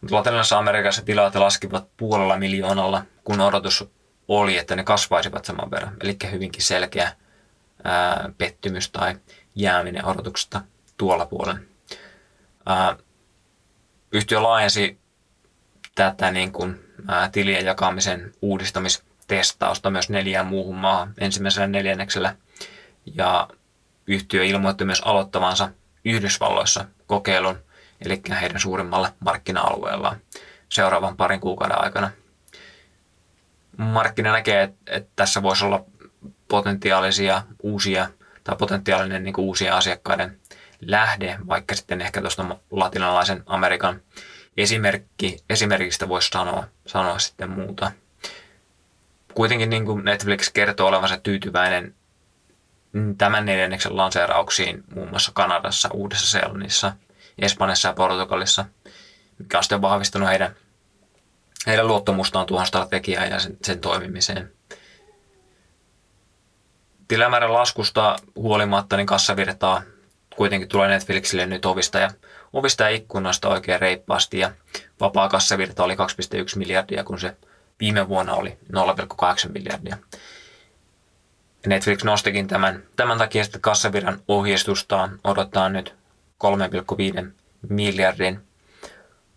[0.00, 3.88] Mutta Latinalaisessa Amerikassa tilat laskivat puolella miljoonalla, kun odotus
[4.28, 5.96] oli, että ne kasvaisivat saman verran.
[6.00, 7.12] Eli hyvinkin selkeä
[7.84, 9.14] ää, pettymys tai
[9.54, 10.60] jääminen odotuksesta
[10.96, 11.68] tuolla puolen.
[12.66, 12.96] Ää,
[14.12, 14.98] yhtiö laajensi
[15.94, 22.36] tätä niin kuin, ää, tilien jakamisen uudistamistestausta myös neljään muuhun maahan ensimmäisellä neljänneksellä.
[23.14, 23.48] Ja
[24.06, 25.68] yhtiö ilmoitti myös aloittavansa
[26.04, 27.64] Yhdysvalloissa kokeilun,
[28.00, 30.16] eli heidän suurimmalle markkina-alueellaan
[30.68, 32.10] seuraavan parin kuukauden aikana.
[33.76, 35.84] Markkina näkee, että, tässä voisi olla
[36.48, 38.08] potentiaalisia uusia
[38.44, 40.38] tai potentiaalinen niin kuin uusien asiakkaiden
[40.80, 44.00] lähde, vaikka sitten ehkä tuosta latinalaisen Amerikan
[44.56, 47.92] esimerkki, esimerkistä voisi sanoa, sanoa sitten muuta.
[49.34, 51.94] kuitenkin niin kuin Netflix kertoo olevansa tyytyväinen
[53.18, 56.92] tämän neljänneksen lanseerauksiin muun muassa Kanadassa, Uudessa-Seelannissa,
[57.38, 58.64] Espanjassa ja Portugalissa,
[59.38, 60.56] mikä on sitten vahvistanut heidän,
[61.66, 64.52] heidän luottamustaan tuohon strategiaan ja sen, sen toimimiseen.
[67.08, 69.82] Tilamäärän laskusta huolimatta niin kassavirtaa
[70.36, 72.10] kuitenkin tulee Netflixille nyt ovista ja,
[72.52, 74.52] ovista ja ikkunasta oikein reippaasti ja
[75.00, 75.98] vapaa kassavirta oli 2,1
[76.58, 77.36] miljardia, kun se
[77.80, 79.96] viime vuonna oli 0,8 miljardia.
[81.66, 85.94] Netflix nostikin tämän, tämän takia sitten kassavirran ohjeistustaan odottaa nyt
[87.22, 87.30] 3,5
[87.68, 88.40] miljardin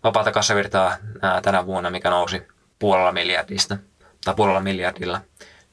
[0.04, 0.96] vapaata kassavirtaa
[1.42, 2.42] tänä vuonna, mikä nousi
[2.78, 3.78] puolella miljardista
[4.24, 5.20] tai puolella miljardilla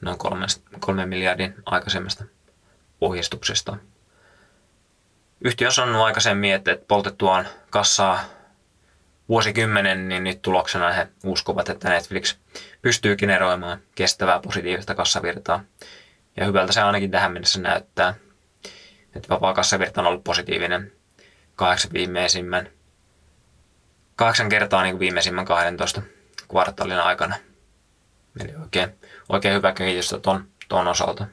[0.02, 0.46] noin kolme,
[0.80, 2.24] kolme miljardin aikaisemmasta
[3.02, 3.78] ohjeistuksesta.
[5.42, 8.20] Yhtiö on sanonut aikaisemmin, että poltettuaan kassaa
[9.30, 12.36] vuosikymmenen, niin nyt tuloksena he uskovat, että Netflix
[12.82, 15.64] pystyy generoimaan kestävää positiivista kassavirtaa.
[16.38, 18.14] Ja hyvältä se ainakin tähän mennessä näyttää.
[19.16, 20.92] Että vapaa kassavirta on ollut positiivinen
[21.56, 22.70] kahdeksan viimeisimmän,
[24.16, 26.02] kahdeksan kertaa niin kuin viimeisimmän 12
[26.48, 27.36] kvartaalin aikana.
[28.40, 28.90] Eli oikein,
[29.30, 31.28] oikein hyvä kehitystä ton, ton osalta.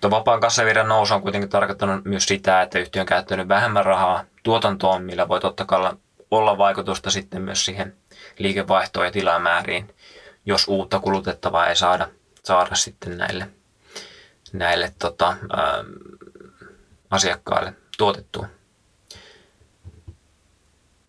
[0.00, 4.24] Tuo vapaan kassavirran nousu on kuitenkin tarkoittanut myös sitä, että yhtiö on käyttänyt vähemmän rahaa
[4.42, 5.92] tuotantoon, millä voi totta kai
[6.30, 7.96] olla vaikutusta sitten myös siihen
[8.38, 9.94] liikevaihtoon ja tilamääriin,
[10.46, 12.08] jos uutta kulutettavaa ei saada,
[12.44, 13.48] saada sitten näille,
[14.52, 15.84] näille tota, ää,
[17.10, 18.46] asiakkaille tuotettua.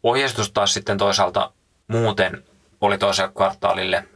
[0.03, 1.51] Ohjeistus taas sitten toisaalta
[1.87, 2.43] muuten
[2.81, 4.07] oli toiselle kvartaalille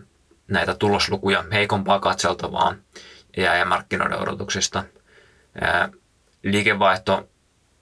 [0.48, 2.76] näitä tuloslukuja heikompaa katseltavaa
[3.38, 4.84] ja markkinoiden odotuksista.
[6.44, 7.30] Liikevaihto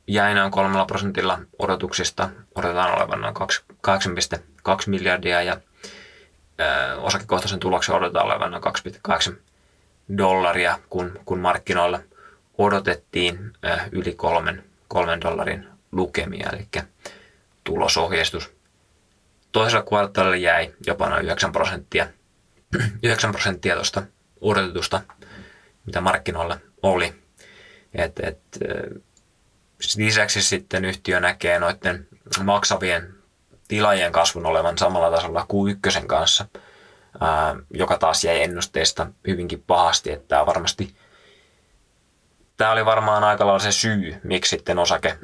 [0.08, 2.30] jäi noin kolmella prosentilla odotuksista.
[2.56, 4.42] Odotetaan olevan noin 8,2
[4.88, 5.58] miljardia ja
[6.98, 8.64] osakekohtaisen tuloksen odotetaan olevan noin
[9.30, 9.36] 2,8
[10.18, 12.00] dollaria, kun, kun markkinoilla
[12.58, 13.54] odotettiin
[13.92, 16.68] yli kolmen, kolmen dollarin lukemia, eli
[17.66, 18.54] tulosohjeistus.
[19.52, 22.08] Toisella kvartaalilla jäi jopa noin 9 prosenttia,
[23.04, 24.04] 9 prosenttia tuosta
[24.42, 25.02] odotetusta,
[25.86, 27.14] mitä markkinoilla oli.
[27.94, 28.40] Et, et,
[29.98, 32.08] lisäksi sitten yhtiö näkee noiden
[32.44, 33.16] maksavien
[33.68, 36.46] tilaajien kasvun olevan samalla tasolla kuin ykkösen kanssa,
[37.22, 40.96] ää, joka taas jäi ennusteesta hyvinkin pahasti, että tämä varmasti
[42.58, 45.18] Tämä oli varmaan aika lailla se syy, miksi sitten osake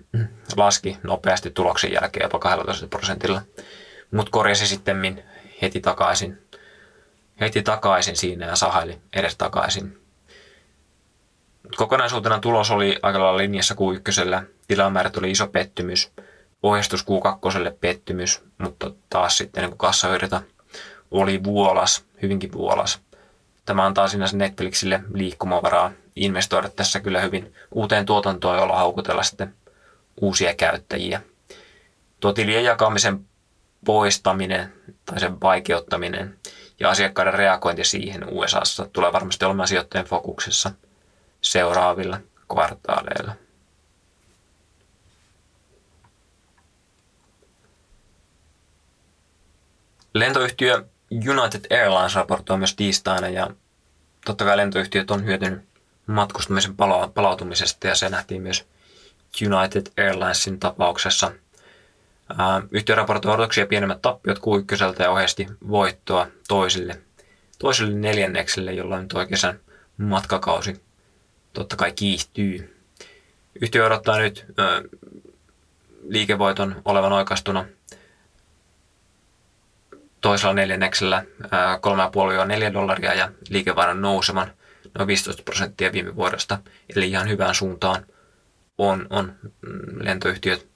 [0.57, 3.41] laski nopeasti tuloksen jälkeen jopa 12 prosentilla,
[4.11, 5.23] mutta korjasi sitten
[5.61, 6.47] heti takaisin,
[7.39, 10.01] heti takaisin siinä ja sahaili edes takaisin
[11.75, 14.45] Kokonaisuutena tulos oli aika lailla linjassa Q1.
[14.67, 16.11] Tilamäärät oli iso pettymys.
[16.63, 20.41] Ohjeistus Q2 pettymys, mutta taas sitten niin kassahyödytä
[21.11, 23.01] oli vuolas, hyvinkin vuolas.
[23.65, 29.53] Tämä antaa sinänsä Netflixille liikkumavaraa investoida tässä kyllä hyvin uuteen tuotantoon, jolla haukutella sitten
[30.21, 31.21] uusia käyttäjiä.
[32.19, 33.25] Tuo tilien jakamisen
[33.85, 34.73] poistaminen
[35.05, 36.39] tai sen vaikeuttaminen
[36.79, 40.71] ja asiakkaiden reagointi siihen USAssa tulee varmasti olemaan sijoittajien fokuksessa–
[41.41, 42.19] seuraavilla
[42.51, 43.33] kvartaaleilla.
[50.13, 53.47] Lentoyhtiö United Airlines raportoi myös tiistaina ja
[54.25, 55.70] totta kai lentoyhtiöt on hyötynyt
[56.11, 56.75] matkustamisen
[57.13, 58.65] palautumisesta ja se nähtiin myös
[59.41, 61.31] United Airlinesin tapauksessa.
[62.71, 67.01] Yhtiö raportoi odotuksia pienemmät tappiot kuikkyseltä ja ohjasti voittoa toisille,
[67.59, 69.59] toiselle neljännekselle, jolloin tuo kesän
[69.97, 70.81] matkakausi
[71.53, 72.77] totta kai kiihtyy.
[73.61, 74.89] Yhtiö odottaa nyt ö,
[76.07, 77.65] liikevoiton olevan oikastuna
[80.21, 81.25] toisella neljänneksellä
[82.69, 84.51] 3,5-4 dollaria ja liikevaihdon nouseman
[84.97, 86.59] noin 15 prosenttia viime vuodesta.
[86.95, 88.05] Eli ihan hyvään suuntaan
[88.77, 90.67] on, on mm, lentoyhtiöt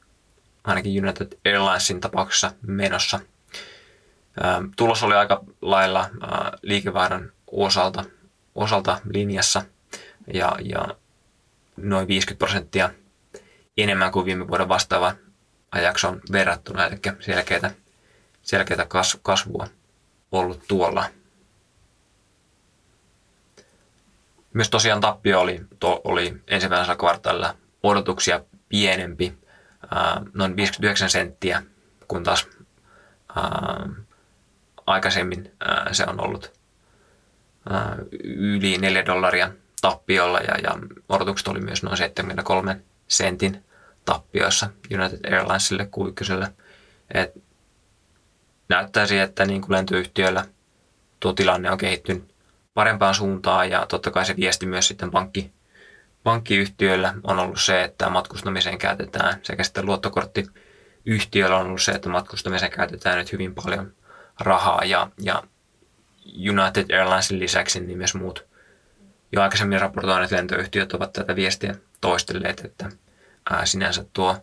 [0.64, 3.20] ainakin United Airlinesin tapauksessa menossa.
[4.78, 6.10] Tulos oli aika lailla
[6.62, 8.04] liikevaihdon osalta,
[8.56, 9.62] osalta linjassa–
[10.34, 10.88] ja, ja
[11.78, 12.90] noin 50 prosenttia
[13.78, 15.16] enemmän kuin viime vuoden vastaava
[15.72, 17.72] ajakson verrattuna, eli selkeää,
[18.42, 18.88] selkeää
[19.22, 19.68] kasvua
[20.32, 21.06] ollut tuolla.
[24.56, 29.38] Myös tosiaan tappio oli, to, oli ensimmäisellä kvartaalilla odotuksia pienempi,
[29.96, 31.64] ää, noin 59 senttiä,
[32.08, 32.48] kun taas
[33.36, 33.90] ää,
[34.88, 36.54] aikaisemmin ää, se on ollut
[37.70, 39.52] ää, yli 4 dollaria
[39.82, 40.76] tappiolla ja, ja
[41.10, 43.66] odotukset oli myös noin 73 sentin
[44.06, 45.90] tappioissa United Airlinesille
[47.14, 47.44] Et
[48.70, 50.46] näyttäisi, että niin kuin lentoyhtiöillä
[51.20, 52.35] tuo tilanne on kehittynyt
[52.76, 55.52] parempaan suuntaan ja totta kai se viesti myös sitten pankki,
[56.24, 62.72] pankkiyhtiöillä on ollut se, että matkustamiseen käytetään sekä sitten luottokorttiyhtiöillä on ollut se, että matkustamiseen
[62.72, 63.94] käytetään nyt hyvin paljon
[64.40, 65.44] rahaa ja, ja
[66.50, 68.46] United Airlinesin lisäksi niin myös muut
[69.32, 72.90] jo aikaisemmin raportoineet lentoyhtiöt ovat tätä viestiä toistelleet, että
[73.50, 74.38] ää, sinänsä tuo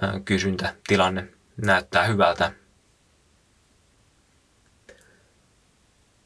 [0.00, 2.52] ää, kysyntätilanne näyttää hyvältä.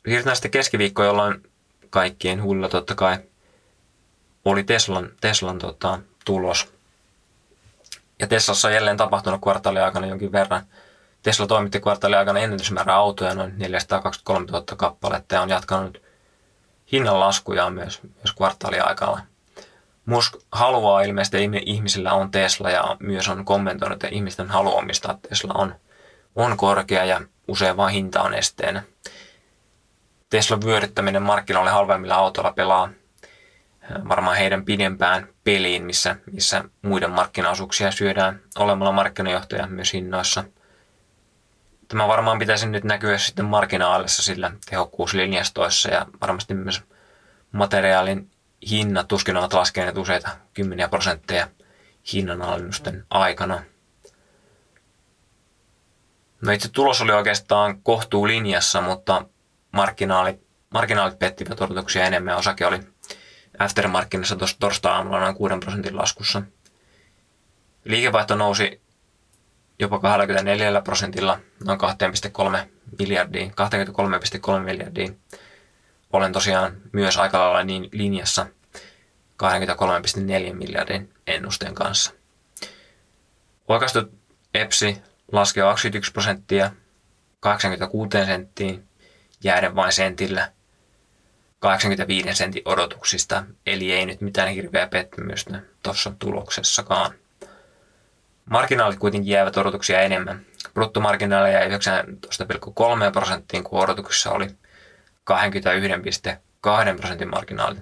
[0.04, 1.50] Siirrytään sitten keskiviikkoon, jolloin
[1.90, 3.18] kaikkien huulilla totta kai
[4.44, 6.72] oli Teslan, Teslan tota, tulos.
[8.18, 10.62] Ja Teslassa on jälleen tapahtunut kvartaalin aikana jonkin verran.
[11.22, 16.02] Tesla toimitti kvartaalin aikana ennätysmäärä autoja, noin 423 000 kappaletta, ja on jatkanut
[16.92, 19.20] hinnan laskuja myös, myös kvartaaliaikalla.
[20.06, 25.54] Musk haluaa ilmeisesti, ihmisillä on Tesla ja myös on kommentoinut, että ihmisten halu omistaa Tesla
[25.54, 25.74] on,
[26.36, 28.82] on korkea ja usein vain hinta on esteenä.
[30.30, 32.90] Tesla vyöryttäminen markkinoille halvemmilla autoilla pelaa
[34.08, 40.44] varmaan heidän pidempään peliin, missä, missä muiden markkinaosuuksia syödään olemalla markkinajohtaja myös hinnoissa.
[41.88, 46.82] Tämä varmaan pitäisi nyt näkyä sitten marginaalissa sillä tehokkuuslinjastoissa ja varmasti myös
[47.52, 48.30] materiaalin
[48.70, 51.48] hinnat tuskin ovat laskeneet useita kymmeniä prosentteja
[52.12, 53.62] hinnanalennusten aikana.
[56.40, 59.24] No itse tulos oli oikeastaan kohtuu linjassa, mutta
[59.72, 60.40] marginaalit,
[60.74, 62.36] marginaalit pettivät odotuksia enemmän.
[62.36, 62.80] Osake oli
[63.58, 66.42] aftermarkkinassa torstai-aamulla noin 6 prosentin laskussa.
[67.84, 68.80] Liikevaihto nousi
[69.78, 72.68] jopa 24 prosentilla noin 2,3
[72.98, 73.50] miljardiin,
[74.58, 75.20] 23,3 miljardiin
[76.12, 78.46] olen tosiaan myös aika lailla niin linjassa
[79.42, 82.12] 23,4 miljardin ennusteen kanssa.
[83.68, 83.98] Oikaistu
[84.54, 85.02] EPSI
[85.32, 86.70] laskee 21 prosenttia
[87.40, 88.88] 86 senttiin,
[89.44, 90.52] jääden vain sentillä
[91.60, 97.10] 85 sentin odotuksista, eli ei nyt mitään hirveää pettymystä tuossa tuloksessakaan.
[98.44, 100.46] Marginaalit kuitenkin jäävät odotuksia enemmän.
[100.74, 104.54] Bruttomarginaali jäi 19,3 prosenttiin, kun odotuksessa oli 21,2
[106.96, 107.76] prosentin marginaali.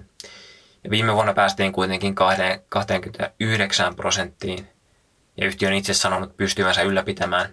[0.83, 2.15] Ja viime vuonna päästiin kuitenkin
[2.69, 4.69] 29 prosenttiin
[5.37, 7.49] ja yhtiö on itse sanonut pystyvänsä ylläpitämään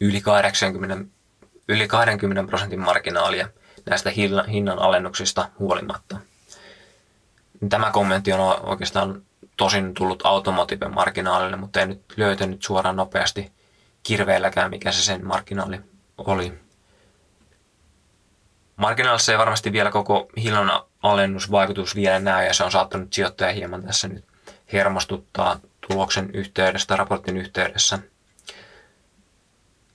[0.00, 1.19] yli 80,
[1.70, 3.48] yli 20 prosentin marginaalia
[3.86, 4.10] näistä
[4.48, 6.18] hinnan alennuksista huolimatta.
[7.68, 9.22] Tämä kommentti on oikeastaan
[9.56, 13.52] tosin tullut automotiven marginaalille, mutta ei nyt löytänyt suoraan nopeasti
[14.02, 15.80] kirveelläkään, mikä se sen marginaali
[16.18, 16.52] oli.
[18.76, 23.82] Marginaalissa ei varmasti vielä koko hinnan alennusvaikutus vielä näy ja se on saattanut sijoittajia hieman
[23.82, 24.24] tässä nyt
[24.72, 27.98] hermostuttaa tuloksen yhteydessä raportin yhteydessä.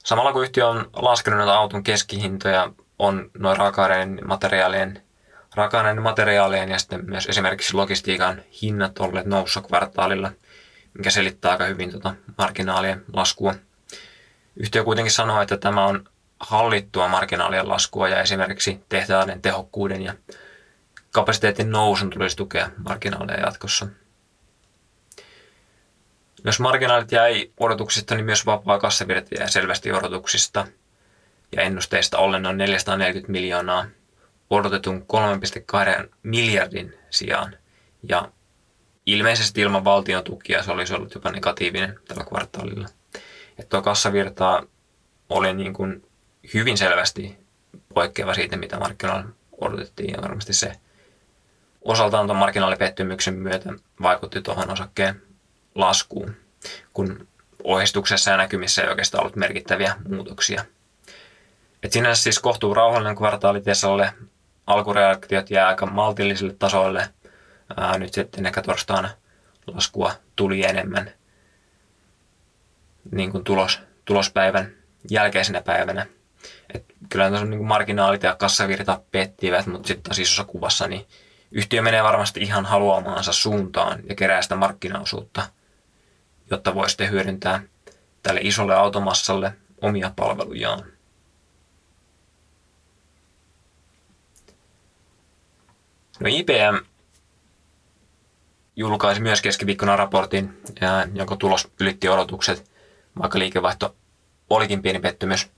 [0.05, 5.01] Samalla kun yhtiö on laskenut näitä auton keskihintoja, on noin raaka-aineiden materiaalien,
[5.55, 10.31] raaka materiaalien ja sitten myös esimerkiksi logistiikan hinnat olleet noussa kvartaalilla,
[10.93, 13.55] mikä selittää aika hyvin tuota marginaalien laskua.
[14.55, 20.13] Yhtiö kuitenkin sanoo, että tämä on hallittua marginaalien laskua ja esimerkiksi tehtävän tehokkuuden ja
[21.11, 23.87] kapasiteetin nousun tulisi tukea marginaaleja jatkossa.
[26.45, 30.67] Jos marginaalit jäi odotuksista, niin myös vapaa kassavirta jäi selvästi odotuksista
[31.55, 33.85] ja ennusteista ollen noin 440 miljoonaa
[34.49, 35.05] odotetun
[36.03, 37.57] 3,2 miljardin sijaan.
[38.09, 38.31] Ja
[39.05, 42.87] ilmeisesti ilman valtion tukia se olisi ollut jopa negatiivinen tällä kvartaalilla.
[43.49, 44.63] Että tuo kassavirta
[45.29, 46.07] oli niin kuin
[46.53, 47.37] hyvin selvästi
[47.93, 49.29] poikkeava siitä, mitä markkinoilla
[49.61, 50.71] odotettiin ja varmasti se
[51.81, 55.21] osaltaan tuon markkinaalipettymyksen myötä vaikutti tuohon osakkeen
[55.75, 56.35] laskuun,
[56.93, 57.27] kun
[57.63, 60.65] ohjeistuksessa ja näkymissä ei oikeastaan ollut merkittäviä muutoksia.
[61.83, 64.13] Et sinänsä siis kohtuu rauhallinen kvartaali Teslalle,
[64.67, 67.09] alkureaktiot jää aika maltillisille tasoille.
[67.77, 69.09] Ää, nyt sitten ehkä torstaina
[69.67, 71.11] laskua tuli enemmän
[73.11, 74.71] niin kuin tulos, tulospäivän
[75.11, 76.05] jälkeisenä päivänä.
[76.73, 81.07] Et kyllä tuossa niin marginaalit ja kassavirta pettivät, mutta sitten taas isossa kuvassa niin
[81.51, 85.47] yhtiö menee varmasti ihan haluamaansa suuntaan ja kerää sitä markkinaosuutta,
[86.51, 87.63] jotta voi sitten hyödyntää
[88.23, 90.83] tälle isolle automassalle omia palvelujaan.
[96.19, 96.85] No IBM
[98.75, 100.61] julkaisi myös keskiviikkona raportin,
[101.13, 102.71] jonka tulos ylitti odotukset,
[103.19, 103.95] vaikka liikevaihto
[104.49, 105.49] olikin pieni pettymys.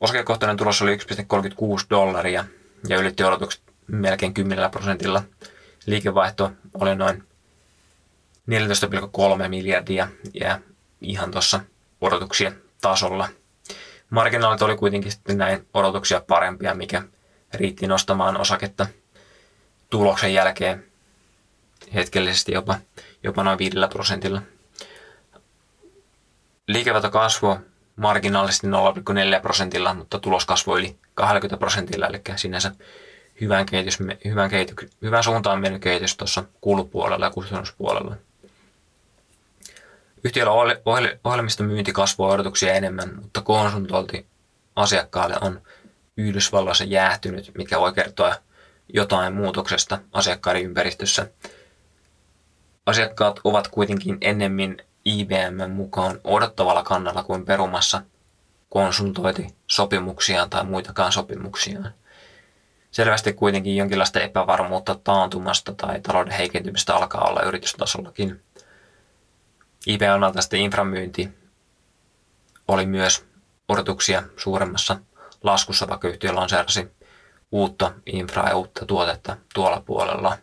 [0.00, 1.02] Osakekohtainen tulos oli 1,36
[1.90, 2.44] dollaria
[2.88, 5.22] ja ylitti odotukset melkein 10 prosentilla.
[5.86, 7.29] Liikevaihto oli noin
[8.48, 10.60] 14,3 miljardia ja
[11.00, 11.60] ihan tuossa
[12.00, 13.28] odotuksien tasolla.
[14.10, 17.02] Marginaalit oli kuitenkin sitten näin odotuksia parempia, mikä
[17.54, 18.86] riitti nostamaan osaketta
[19.90, 20.84] tuloksen jälkeen
[21.94, 22.78] hetkellisesti jopa,
[23.22, 24.42] jopa noin 5 prosentilla.
[26.68, 27.56] Liikevaihto kasvoi
[27.96, 32.72] marginaalisesti 0,4 prosentilla, mutta tulos kasvoi yli 20 prosentilla, eli sinänsä
[33.40, 38.16] hyvän, kehitys, hyvän, kehitys, hyvän suuntaan mennyt kehitys tuossa kulupuolella ja kustannuspuolella.
[40.24, 40.52] Yhtiöllä
[41.24, 44.26] ohjelmiston myynti kasvoi odotuksia enemmän, mutta konsultointi
[44.76, 45.62] asiakkaalle on
[46.16, 48.34] Yhdysvalloissa jäähtynyt, mikä voi kertoa
[48.88, 51.30] jotain muutoksesta asiakkaiden ympäristössä.
[52.86, 58.02] Asiakkaat ovat kuitenkin ennemmin IBM mukaan odottavalla kannalla kuin perumassa
[58.68, 61.94] konsultoiti sopimuksiaan tai muitakaan sopimuksiaan.
[62.90, 68.42] Selvästi kuitenkin jonkinlaista epävarmuutta taantumasta tai talouden heikentymistä alkaa olla yritystasollakin.
[69.86, 71.28] IBM sitten inframyynti
[72.68, 73.24] oli myös
[73.68, 74.98] odotuksia suuremmassa
[75.42, 76.88] laskussa, vaikka yhtiö lanseerasi
[77.52, 80.38] uutta infraa ja uutta tuotetta tuolla puolella.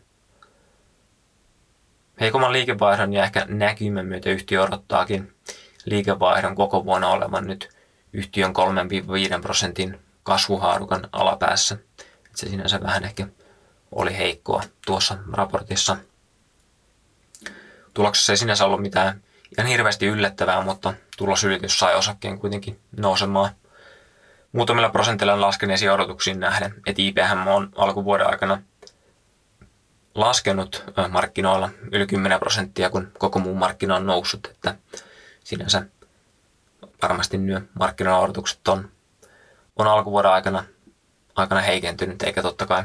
[2.20, 5.34] Heikomman liikevaihdon ja ehkä näkymän myötä yhtiö odottaakin
[5.86, 7.70] liikevaihdon koko vuonna olevan nyt
[8.14, 8.54] yhtiön
[9.38, 11.78] 3-5 prosentin kasvuhaarukan alapäässä.
[12.36, 13.28] Se sinänsä vähän ehkä
[13.92, 15.98] oli heikkoa tuossa raportissa.
[17.94, 19.24] Tuloksessa ei sinänsä ollut mitään
[19.58, 23.52] ihan hirveästi yllättävää, mutta tulosylitys sai osakkeen kuitenkin nousemaan.
[24.52, 28.62] Muutamilla prosentilla laskeneisiin odotuksiin nähden, että IPM on alkuvuoden aikana
[30.16, 34.76] laskenut markkinoilla yli 10 prosenttia, kun koko muu markkina on noussut, että
[35.44, 35.84] sinänsä
[37.02, 38.92] varmasti nyt markkinoilla odotukset on,
[39.76, 40.64] on alkuvuoden aikana,
[41.36, 42.84] aikana heikentynyt, eikä totta kai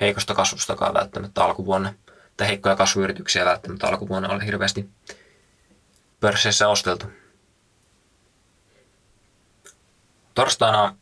[0.00, 1.94] heikosta kasvustakaan välttämättä alkuvuonna,
[2.36, 4.88] tai heikkoja kasvuyrityksiä välttämättä alkuvuonna ole hirveästi
[6.20, 7.06] pörsseissä osteltu.
[10.34, 10.96] Torstaina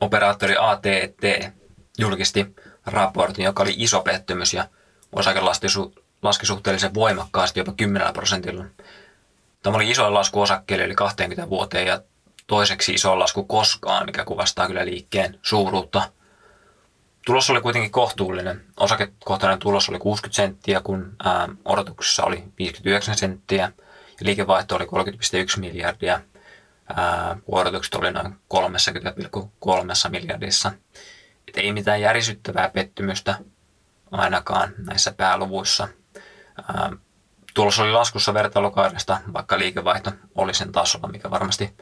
[0.00, 1.52] operaattori AT&T
[1.98, 2.54] julkisti
[2.86, 4.68] raportin, joka oli iso pettymys ja
[5.12, 5.40] osake
[6.22, 8.64] laski suhteellisen voimakkaasti jopa 10 prosentilla.
[9.62, 12.02] Tämä oli iso lasku osakkeelle yli 20 vuoteen ja
[12.46, 16.12] toiseksi iso lasku koskaan, mikä kuvastaa kyllä liikkeen suuruutta.
[17.26, 18.64] Tulos oli kuitenkin kohtuullinen.
[18.76, 21.16] Osakekohtainen tulos oli 60 senttiä, kun
[21.64, 23.72] odotuksessa oli 59 senttiä
[24.20, 26.20] ja liikevaihto oli 30,1 miljardia.
[26.96, 30.72] Ää, odotukset oli noin 30,3 miljardissa.
[31.48, 33.38] Et ei mitään järisyttävää pettymystä
[34.10, 35.88] ainakaan näissä pääluvuissa.
[36.68, 36.92] Ää,
[37.54, 41.76] tulos oli laskussa vertailukaudesta, vaikka liikevaihto oli sen tasolla, mikä varmasti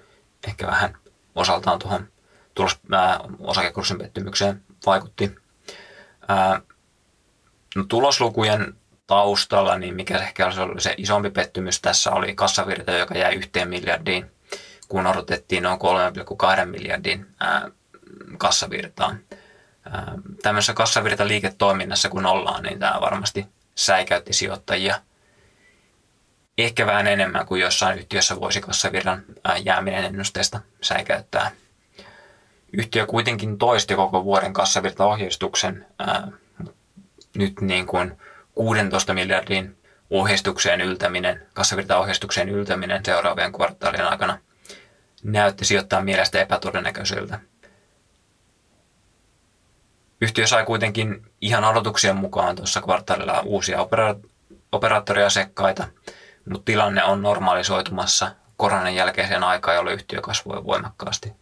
[0.49, 0.97] ehkä vähän
[1.35, 2.09] osaltaan tuohon
[2.55, 5.35] tulos, ää, osakekurssin pettymykseen vaikutti.
[6.29, 6.61] Ää,
[7.77, 8.75] no, tuloslukujen
[9.07, 14.31] taustalla, niin mikä ehkä oli se isompi pettymys tässä oli kassavirta, joka jäi yhteen miljardiin,
[14.89, 15.79] kun odotettiin noin
[16.61, 17.71] 3,2 miljardin ää,
[18.39, 19.21] kassavirtaan.
[19.91, 20.13] Ää,
[20.43, 25.01] tämmöisessä kassavirta liiketoiminnassa kun ollaan, niin tämä varmasti säikäytti sijoittajia
[26.59, 29.25] ehkä vähän enemmän kuin jossain yhtiössä voisi kassavirran
[29.65, 31.51] jääminen ennusteesta säikäyttää.
[32.73, 36.29] Yhtiö kuitenkin toisti koko vuoden kassavirtaohjeistuksen ää,
[37.37, 38.19] nyt niin kuin
[38.55, 39.79] 16 miljardin
[40.11, 44.39] ohjeistukseen yltäminen, kassavirtaohjeistukseen yltäminen seuraavien kvartaalien aikana
[45.23, 47.41] näytti sijoittaa mielestä epätodennäköiseltä.
[50.21, 54.29] Yhtiö sai kuitenkin ihan odotuksien mukaan tuossa kvartaalilla uusia opera-
[54.73, 55.89] operaattoriasekkaita,
[56.49, 61.33] mutta tilanne on normalisoitumassa koronan jälkeiseen aikaan, jolloin yhtiö kasvoi voimakkaasti.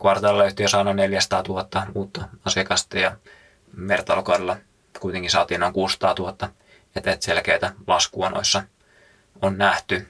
[0.00, 3.16] Kvartaalilla yhtiö saa noin 400 000 uutta asiakasta ja
[3.88, 4.56] vertailukaudella
[5.00, 6.48] kuitenkin saatiin noin 600 000,
[6.96, 8.62] että selkeitä laskua noissa
[9.42, 10.08] on nähty.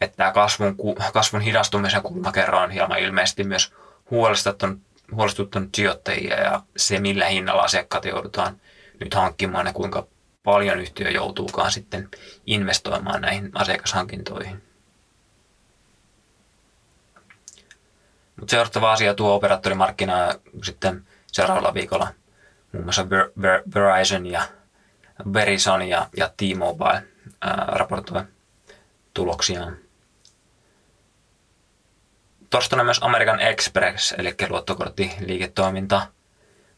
[0.00, 0.76] Että tämä kasvun,
[1.12, 3.74] kasvun hidastumisen kulmakerro on hieman ilmeisesti myös
[4.10, 4.78] huolestuttanut,
[5.12, 8.60] huolestuttanut sijoittajia ja se, millä hinnalla asiakkaat joudutaan
[9.00, 10.06] nyt hankkimaan ja kuinka
[10.42, 12.08] paljon yhtiö joutuukaan sitten
[12.46, 14.62] investoimaan näihin asiakashankintoihin.
[18.36, 22.08] Mutta seuraava asia tuo operaattorimarkkinaa sitten seuraavalla viikolla
[22.74, 24.42] muun muassa Ver- Ver- Verizon ja
[25.32, 27.02] Verizon ja, ja T-Mobile
[27.66, 28.22] raportoi
[29.14, 29.76] tuloksiaan.
[32.50, 36.06] Torstaina myös American Express, eli luottokorttiliiketoiminta,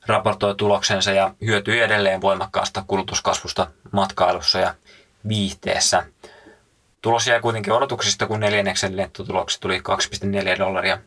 [0.07, 4.75] raportoi tuloksensa ja hyötyi edelleen voimakkaasta kulutuskasvusta matkailussa ja
[5.29, 6.05] viihteessä.
[7.03, 10.99] Tulos jäi kuitenkin odotuksista, kun neljänneksen lentotuloksi tuli 2,4 dollaria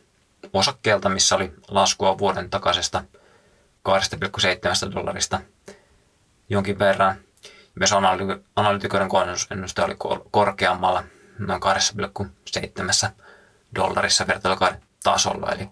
[0.53, 3.03] osakkeelta, missä oli laskua vuoden takaisesta
[3.90, 5.41] 2,7 dollarista
[6.49, 7.16] jonkin verran.
[7.76, 7.94] Myös
[8.56, 9.95] analytikoiden konsensusennuste oli
[10.32, 11.03] korkeammalla
[11.40, 11.61] noin
[13.06, 13.10] 2,7
[13.76, 15.70] dollarissa vertailukauden tasolla, eli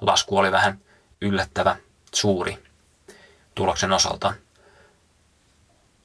[0.00, 0.78] lasku oli vähän
[1.20, 1.76] yllättävä
[2.14, 2.58] suuri
[3.54, 4.34] tuloksen osalta.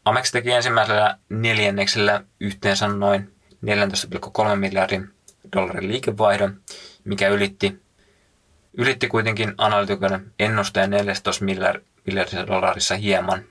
[0.06, 5.14] Amex teki ensimmäisellä neljänneksellä yhteensä noin 14,3 miljardin
[5.56, 6.62] dollarin liikevaihdon,
[7.04, 7.85] mikä ylitti,
[8.78, 11.46] ylitti kuitenkin analytikoiden ennusteen 14
[12.06, 13.44] miljardissa dollarissa hieman.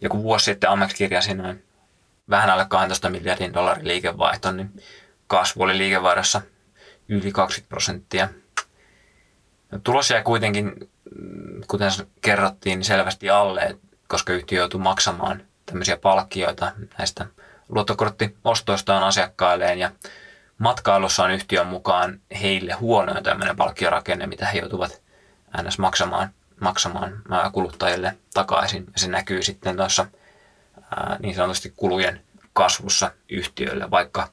[0.00, 1.64] Ja kun vuosi sitten Amex kirjasi noin
[2.30, 4.82] vähän alle 12 miljardin dollarin liikevaihto, niin
[5.26, 6.42] kasvu oli liikevaihdossa
[7.08, 8.28] yli 20 prosenttia.
[9.84, 10.90] Tulos jäi kuitenkin,
[11.68, 11.90] kuten
[12.20, 13.76] kerrottiin, niin selvästi alle,
[14.08, 17.26] koska yhtiö joutui maksamaan tämmöisiä palkkioita näistä
[17.68, 19.90] luottokorttiostoistaan asiakkailleen ja
[20.62, 25.02] matkailussa on yhtiön mukaan heille huonoin tämmöinen palkkiorakenne, mitä he joutuvat
[25.62, 25.78] ns.
[25.78, 26.30] maksamaan,
[26.60, 27.22] maksamaan
[27.52, 28.86] kuluttajille takaisin.
[28.96, 30.06] Se näkyy sitten tuossa
[31.18, 32.20] niin sanotusti kulujen
[32.52, 34.28] kasvussa yhtiöille, vaikka,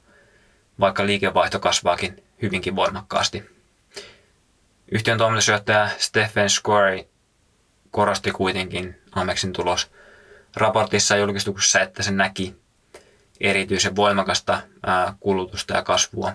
[0.80, 3.50] vaikka liikevaihto kasvaakin hyvinkin voimakkaasti.
[4.92, 7.06] Yhtiön toimitusjohtaja Stephen Square
[7.90, 9.90] korosti kuitenkin Amexin tulos
[10.56, 12.56] raportissa ja julkistuksessa, että se näki
[13.40, 14.60] erityisen voimakasta
[15.20, 16.32] kulutusta ja kasvua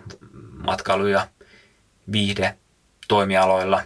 [0.65, 1.27] matkailu- ja
[2.11, 2.57] viihde
[3.07, 3.83] toimialoilla.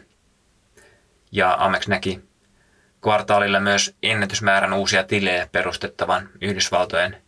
[1.32, 2.22] Ja Amex näki
[3.02, 7.22] kvartaalilla myös ennätysmäärän uusia tilejä perustettavan Yhdysvaltojen,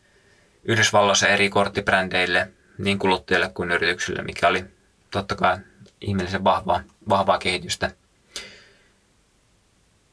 [0.63, 4.65] Yhdysvalloissa eri korttibrändeille niin kuluttajille kuin yrityksille, mikä oli
[5.11, 5.57] totta kai
[6.01, 7.91] ihmeellisen vahvaa, vahvaa kehitystä.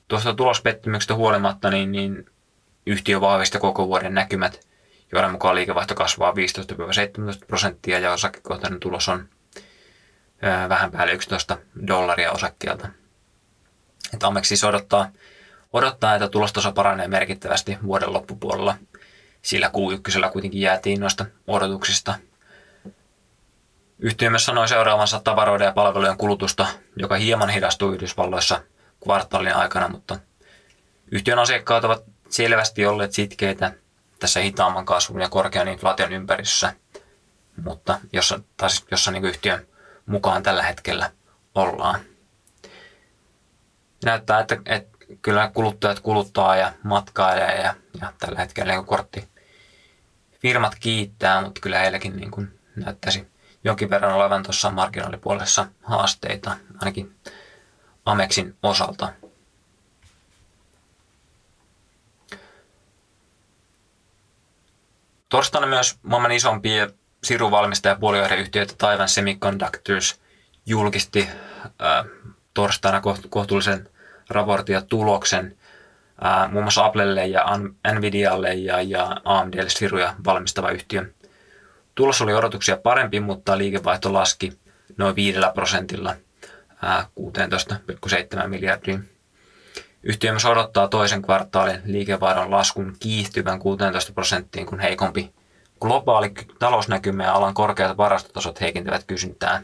[0.09, 2.27] Tuosta tulospettymyksestä huolimatta, niin, niin
[2.87, 4.68] yhtiö vahvisti koko vuoden näkymät,
[5.13, 6.35] joiden mukaan liikevaihto kasvaa 15-17
[7.47, 9.29] prosenttia ja osakekohtainen tulos on
[10.69, 12.89] vähän päälle 11 dollaria osakkeelta.
[14.15, 15.09] Että Amex siis odottaa,
[15.73, 18.75] odottaa, että tulostaso paranee merkittävästi vuoden loppupuolella,
[19.43, 22.15] sillä Q1 kuitenkin jäätiin noista odotuksista–
[24.01, 26.67] Yhtiö myös sanoi seuraavansa tavaroiden ja palvelujen kulutusta,
[26.97, 28.63] joka hieman hidastui Yhdysvalloissa
[29.05, 30.19] kvartaalin aikana, mutta
[31.11, 33.73] yhtiön asiakkaat ovat selvästi olleet sitkeitä
[34.19, 36.73] tässä hitaamman kasvun ja korkean inflaation ympäristössä,
[37.65, 39.67] mutta jossa, taas, jossa niin yhtiön
[40.07, 41.11] mukaan tällä hetkellä
[41.55, 42.01] ollaan.
[44.05, 49.29] Näyttää, että, että kyllä kuluttajat kuluttaa ja matkailee ja, ja tällä hetkellä niin kortti
[50.41, 53.27] firmat kiittää, mutta kyllä heilläkin niin kuin näyttäisi
[53.65, 57.17] jonkin verran olevan tuossa marginaalipuolessa haasteita, ainakin
[58.05, 59.13] Amexin osalta.
[65.29, 66.89] Torstaina myös maailman isompia
[67.25, 70.21] siruvalmistajapuolioireyhtiöitä Taiwan Semiconductors
[70.67, 71.29] julkisti
[71.83, 72.07] äh,
[72.55, 73.89] torstaina kohtuullisen
[74.31, 75.57] raportin ja tuloksen
[76.25, 77.45] äh, muun muassa Applelle ja
[77.95, 81.07] Nvidialle ja, ja AMDlle siruja valmistava yhtiö
[81.99, 84.59] Tulos oli odotuksia parempi, mutta liikevaihto laski
[84.97, 86.15] noin 5 prosentilla
[86.85, 88.99] 16,7 miljardia.
[90.03, 95.35] Yhtiö myös odottaa toisen kvartaalin liikevaihdon laskun kiihtyvän 16 prosenttiin, kun heikompi
[95.81, 99.63] globaali talousnäkymä ja alan korkeat varastotasot heikentävät kysyntää.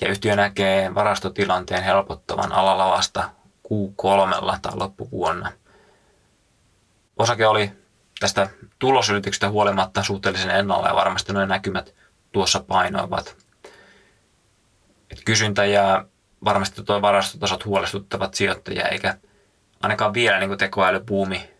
[0.00, 3.30] Ja yhtiö näkee varastotilanteen helpottavan alalla vasta
[3.66, 5.52] Q3 tai loppuvuonna.
[7.16, 7.72] Osake oli
[8.20, 8.48] tästä
[8.78, 11.94] tulosylityksestä huolimatta suhteellisen ennalla ja varmasti noin näkymät
[12.32, 13.36] tuossa painoivat.
[15.10, 16.04] Et kysyntä ja
[16.44, 19.14] varmasti tuo varastotasot huolestuttavat sijoittajia, eikä
[19.82, 21.50] ainakaan vielä niin tekoälybuumi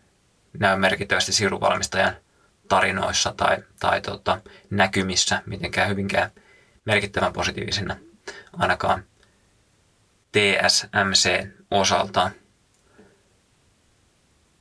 [0.58, 2.16] näy merkittävästi siruvalmistajan
[2.68, 4.40] tarinoissa tai, tai tota,
[4.70, 6.30] näkymissä mitenkään hyvinkään
[6.84, 7.96] merkittävän positiivisena
[8.52, 9.04] ainakaan
[10.32, 12.30] TSMC osalta.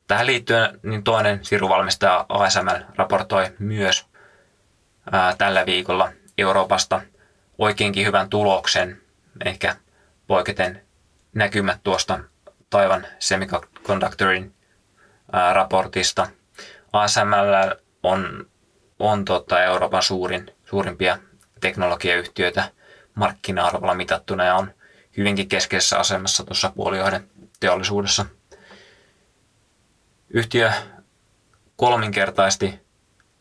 [0.08, 4.06] Tähän liittyen niin toinen siruvalmistaja ASML raportoi myös
[5.12, 7.02] ää, tällä viikolla Euroopasta
[7.58, 9.02] oikeinkin hyvän tuloksen,
[9.46, 9.76] ehkä
[10.30, 10.82] poiketen
[11.34, 12.20] näkymät tuosta
[12.70, 14.54] Taivan Semiconductorin
[15.32, 16.28] ää, raportista.
[16.94, 18.50] ASML on,
[19.00, 21.18] on tota Euroopan suurin, suurimpia
[21.62, 22.72] teknologiayhtiöitä
[23.16, 24.74] markkina-arvolla mitattuna ja on
[25.18, 27.30] hyvinkin keskeisessä asemassa tuossa puolijoiden
[27.60, 28.26] teollisuudessa–
[30.30, 30.72] Yhtiö
[31.76, 32.80] kolminkertaisti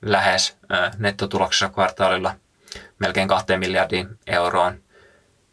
[0.03, 0.57] lähes
[0.99, 2.35] nettotuloksessa kvartaalilla
[2.99, 4.83] melkein kahteen miljardiin euroon,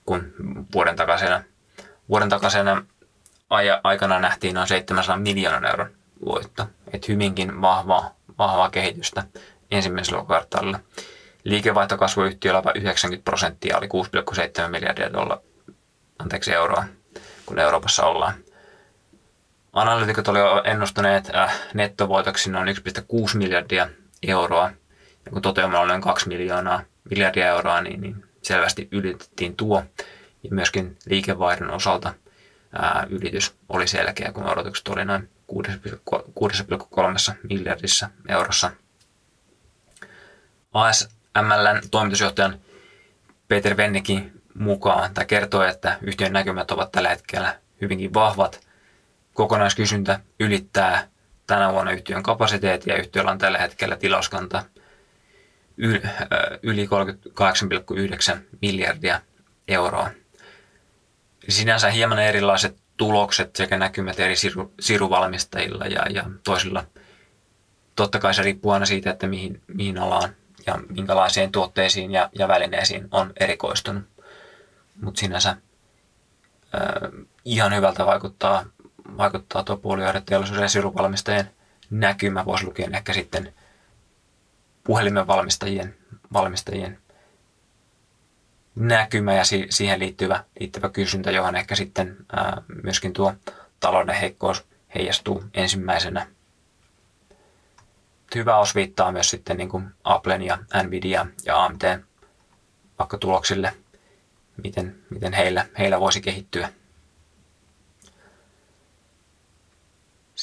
[0.05, 0.33] kun
[0.73, 1.43] vuoden takaisena,
[2.09, 2.85] vuoden takaisena
[3.83, 5.89] aikana nähtiin noin 700 miljoonan euron
[6.25, 6.67] voitto.
[6.93, 9.23] Et hyvinkin vahvaa, vahvaa kehitystä
[9.71, 10.79] ensimmäisellä kvartaalilla.
[11.43, 13.87] Liikevaihto kasvoi yhtiöllä 90 prosenttia, oli
[14.63, 15.41] 6,7 miljardia dolla,
[16.19, 16.83] anteeksi euroa,
[17.45, 18.33] kun Euroopassa ollaan.
[19.73, 23.89] Analytikot olivat ennustaneet äh, nettovoitoksi noin 1,6 miljardia
[24.27, 24.71] euroa.
[25.25, 29.83] Ja kun toteuma on noin 2 miljoonaa miljardia euroa, niin, niin selvästi ylitettiin tuo.
[30.43, 32.13] Ja myöskin liikevaihdon osalta
[32.73, 38.71] ää, ylitys oli selkeä, kun odotukset oli noin 6,3 miljardissa eurossa.
[40.73, 42.59] ASMLn toimitusjohtajan
[43.47, 48.67] Peter Vennikin mukaan tai kertoo, että yhtiön näkymät ovat tällä hetkellä hyvinkin vahvat.
[49.33, 51.07] Kokonaiskysyntä ylittää
[51.47, 54.63] tänä vuonna yhtiön kapasiteetti ja yhtiöllä on tällä hetkellä tilauskanta
[56.63, 56.85] yli
[58.33, 59.21] 38,9 miljardia
[59.67, 60.09] euroa.
[61.49, 66.85] Sinänsä hieman erilaiset tulokset sekä näkymät eri siru, siruvalmistajilla ja, ja toisilla.
[67.95, 70.35] Totta kai se riippuu aina siitä, että mihin, mihin alaan
[70.67, 74.03] ja minkälaisiin tuotteisiin ja, ja välineisiin on erikoistunut.
[75.01, 75.57] Mutta sinänsä äh,
[77.45, 78.65] ihan hyvältä vaikuttaa,
[79.17, 81.51] vaikuttaa tuo puolijohdeteollisuuden ja siruvalmistajien
[81.89, 83.53] näkymä, voisi lukien ehkä sitten
[84.85, 85.95] puhelimen valmistajien,
[86.33, 86.99] valmistajien
[88.75, 93.33] näkymä ja si- siihen liittyvä, liittyvä kysyntä, johon ehkä sitten ää, myöskin tuo
[93.79, 96.27] talouden heikkous heijastuu ensimmäisenä.
[98.35, 101.83] Hyvä osviittaa myös sitten niin kuin Applen ja Nvidia ja AMT
[102.99, 103.73] vaikka tuloksille,
[104.63, 106.69] miten, miten heillä, heillä voisi kehittyä.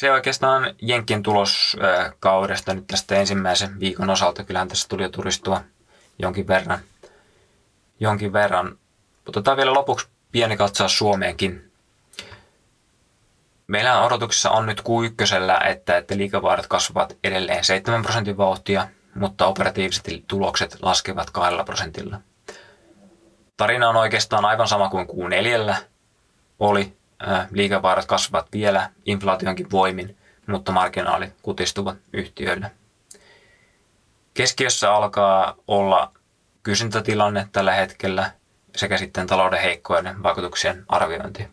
[0.02, 4.44] Se oikeastaan Jenkin tuloskaudesta nyt tästä ensimmäisen viikon osalta.
[4.44, 5.60] Kyllähän tässä tuli jo turistua
[6.18, 6.78] jonkin verran–
[8.00, 8.78] jonkin verran.
[9.28, 11.72] Otetaan vielä lopuksi pieni katsaus Suomeenkin.
[13.66, 20.08] Meillä odotuksessa on nyt Q1, että, että liikavaihdot kasvavat edelleen 7 prosentin vauhtia, mutta operatiiviset
[20.28, 22.20] tulokset laskevat 2 prosentilla.
[23.56, 25.74] Tarina on oikeastaan aivan sama kuin Q4
[26.58, 27.01] oli.
[27.50, 30.16] Liikavaihdot kasvavat vielä inflaationkin voimin,
[30.46, 32.70] mutta marginaalit kutistuvat yhtiöille.
[34.34, 36.12] Keskiössä alkaa olla
[36.62, 38.30] kysyntätilanne tällä hetkellä
[38.76, 41.48] sekä sitten talouden heikkojen vaikutuksien arviointi.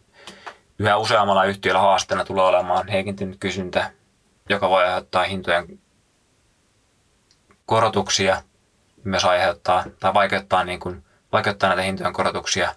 [0.79, 3.91] Yhä useammalla yhtiöllä haasteena tulee olemaan heikentynyt kysyntä,
[4.49, 5.79] joka voi aiheuttaa hintojen
[7.65, 8.41] korotuksia,
[9.03, 12.75] myös aiheuttaa tai vaikeuttaa, niin kuin, vaikeuttaa näitä hintojen korotuksia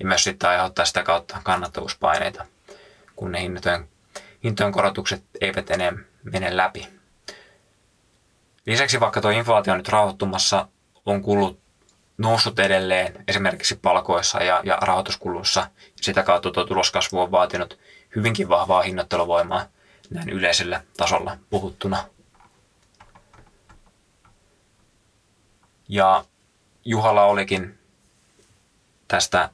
[0.00, 2.46] ja myös sitten aiheuttaa sitä kautta kannattavuuspaineita,
[3.16, 3.88] kun ne hintojen,
[4.44, 6.88] hintojen korotukset eivät enää mene läpi.
[8.66, 10.68] Lisäksi vaikka tuo inflaatio on nyt rauhoittumassa,
[11.06, 11.60] on kulut
[12.18, 15.70] noussut edelleen esimerkiksi palkoissa ja, ja rahoituskuluissa.
[16.00, 17.78] Sitä kautta tuo tuloskasvu on vaatinut
[18.16, 19.66] hyvinkin vahvaa hinnoitteluvoimaa
[20.10, 22.04] näin yleisellä tasolla puhuttuna.
[25.88, 26.24] Ja
[26.84, 27.78] Juhalla olikin
[29.08, 29.50] tästä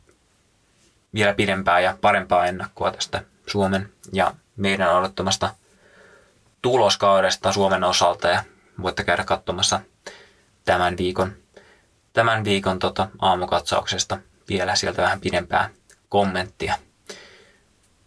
[1.16, 5.54] vielä pidempää ja parempaa ennakkoa tästä Suomen ja meidän odottamasta
[6.62, 8.44] tuloskaudesta Suomen osalta ja
[8.82, 9.80] voitte käydä katsomassa
[10.64, 11.32] tämän viikon
[12.12, 14.18] tämän viikon tota, aamukatsauksesta
[14.48, 15.70] vielä sieltä vähän pidempää
[16.08, 16.74] kommenttia.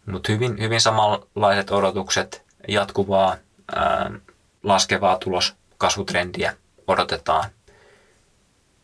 [0.05, 3.35] Mutta hyvin, hyvin samanlaiset odotukset, jatkuvaa
[3.75, 4.11] ää,
[4.63, 6.55] laskevaa tuloskasvutrendiä
[6.87, 7.49] odotetaan.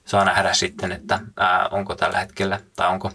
[0.06, 3.12] Saa nähdä sitten, että ää, onko tällä hetkellä tai onko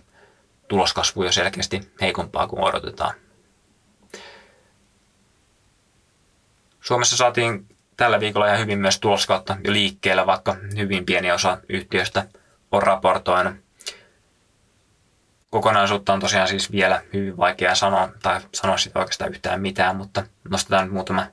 [0.70, 3.14] tuloskasvu jo selkeästi heikompaa kuin odotetaan.
[6.80, 7.66] Suomessa saatiin
[7.96, 12.26] tällä viikolla ihan hyvin myös tuloskautta jo liikkeellä, vaikka hyvin pieni osa yhtiöstä
[12.72, 13.54] on raportoinut.
[15.50, 20.24] Kokonaisuutta on tosiaan siis vielä hyvin vaikea sanoa, tai sanoa sitä oikeastaan yhtään mitään, mutta
[20.50, 21.26] nostetaan nyt muutama,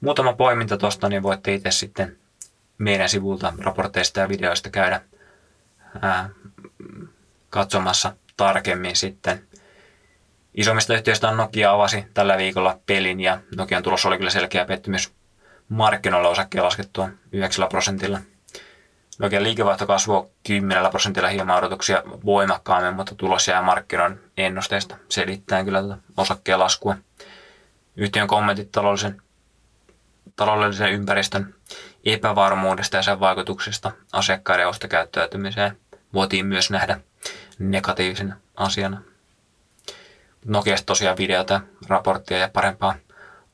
[0.00, 2.18] muutama poiminta tuosta, niin voitte itse sitten
[2.78, 5.00] meidän sivulta raporteista ja videoista käydä
[6.02, 6.30] ää,
[7.50, 9.48] katsomassa tarkemmin sitten.
[10.54, 15.12] Isommista yhtiöistä on Nokia avasi tällä viikolla pelin ja Nokian tulos oli kyllä selkeä pettymys
[15.68, 18.18] markkinoilla osakkeen laskettua 9 prosentilla.
[19.18, 25.82] Nokian liikevaihto kasvoi 10 prosentilla hieman odotuksia voimakkaammin, mutta tulos jää markkinoiden ennusteesta selittäen kyllä
[25.82, 26.96] tätä osakkeen laskua.
[27.96, 29.22] Yhtiön kommentit taloudellisen,
[30.36, 31.54] taloudellisen ympäristön
[32.04, 35.78] epävarmuudesta ja sen vaikutuksesta asiakkaiden ostokäyttäytymiseen
[36.14, 37.00] voitiin myös nähdä
[37.70, 39.02] negatiivisena asiana.
[40.44, 42.94] Nokiasta tosiaan videota, raporttia ja parempaa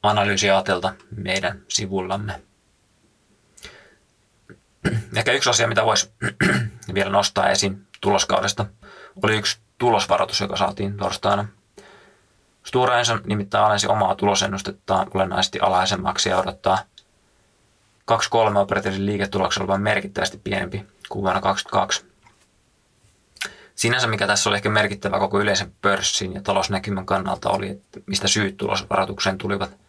[0.02, 2.42] analyysiaatelta meidän sivullamme.
[5.16, 6.12] Ehkä yksi asia, mitä voisi
[6.94, 8.66] vielä nostaa esiin tuloskaudesta,
[9.22, 11.48] oli yksi tulosvaroitus, joka saatiin torstaina.
[12.64, 16.78] Stora Enso nimittäin alensi omaa tulosennustettaan olennaisesti alhaisemmaksi ja odottaa
[18.12, 18.14] 2-3
[18.56, 22.07] operatiivisen liiketuloksen olevan merkittävästi pienempi kuin vuonna 2022.
[23.78, 28.28] Sinänsä mikä tässä oli ehkä merkittävä koko yleisen pörssin ja talousnäkymän kannalta oli, että mistä
[28.28, 29.76] syyt tulosvaroitukseen tulivat–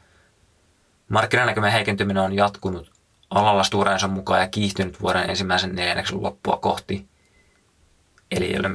[1.10, 2.92] Markkinanäkymän heikentyminen on jatkunut
[3.30, 7.08] alalla Stora mukaan ja kiihtynyt vuoden ensimmäisen neljänneksen loppua kohti.
[8.32, 8.70] eli ei ole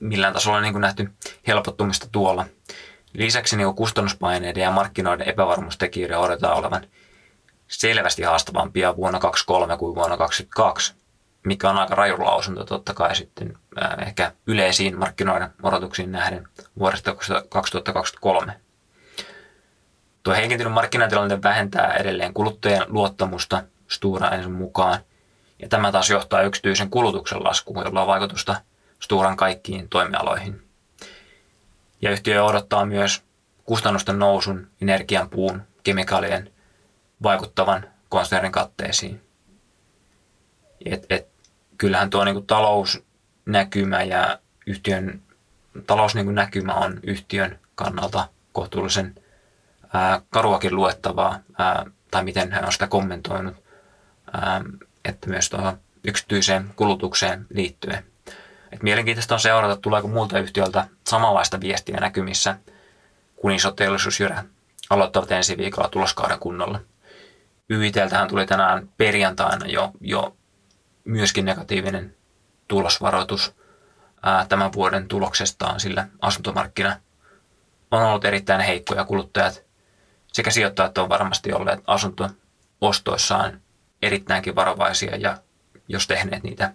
[0.00, 1.10] millään tasolla niin kuin nähty
[1.46, 2.46] helpottumista tuolla.
[3.12, 6.86] Lisäksi niin kustannuspaineiden ja markkinoiden epävarmuustekijöiden odotetaan olevan
[7.68, 10.94] selvästi haastavampia vuonna 2023 kuin vuonna 2022,
[11.44, 16.48] mikä on aika raju lausunto totta kai sitten äh, ehkä yleisiin markkinoiden odotuksiin nähden
[16.78, 17.14] vuodesta
[17.48, 18.60] 2023.
[20.22, 24.98] Tuo heikentynyt markkinatilanne vähentää edelleen kuluttajien luottamusta Stura ensin mukaan,
[25.58, 28.56] ja tämä taas johtaa yksityisen kulutuksen laskuun, jolla on vaikutusta
[29.00, 30.62] Sturan kaikkiin toimialoihin.
[32.02, 33.22] Ja yhtiö odottaa myös
[33.64, 36.52] kustannusten nousun, energian, puun, kemikaalien
[37.22, 39.20] vaikuttavan konsernin katteisiin.
[40.84, 41.31] Et, et,
[41.78, 45.22] kyllähän tuo niin kuin talousnäkymä ja yhtiön
[45.86, 49.14] talousnäkymä on yhtiön kannalta kohtuullisen
[49.92, 53.56] ää, karuakin luettavaa, ää, tai miten hän on sitä kommentoinut,
[54.32, 54.64] ää,
[55.04, 58.04] että myös tuohon yksityiseen kulutukseen liittyen.
[58.72, 62.56] Et mielenkiintoista on seurata, tuleeko muulta yhtiöltä samanlaista viestiä näkymissä,
[63.36, 64.44] kun iso teollisuusjyrä
[64.90, 66.80] aloittavat ensi viikolla tuloskauden kunnolla.
[67.70, 70.36] YITltähän tuli tänään perjantaina jo, jo
[71.04, 72.16] myöskin negatiivinen
[72.68, 73.54] tulosvaroitus
[74.48, 76.96] tämän vuoden tuloksestaan, sillä asuntomarkkina
[77.90, 79.64] on ollut erittäin heikko ja kuluttajat
[80.32, 83.60] sekä sijoittajat on varmasti olleet asuntoostoissaan
[84.02, 85.38] erittäinkin varovaisia ja
[85.88, 86.72] jos tehneet niitä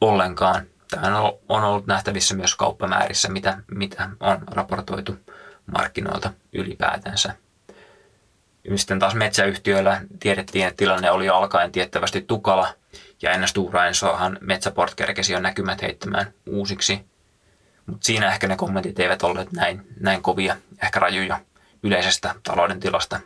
[0.00, 0.66] ollenkaan.
[0.90, 5.16] Tämä on ollut nähtävissä myös kauppamäärissä, mitä, mitä on raportoitu
[5.66, 7.34] markkinoilta ylipäätänsä.
[8.76, 12.68] Sitten taas metsäyhtiöillä tiedettiin, että tilanne oli alkaen tiettävästi tukala,
[13.22, 17.04] ja ennen Stora Ensoahan Metsäport kerkesi jo näkymät heittämään uusiksi.
[17.86, 21.40] Mutta siinä ehkä ne kommentit eivät olleet näin, näin kovia, ehkä rajuja
[21.82, 23.20] yleisestä talouden tilasta.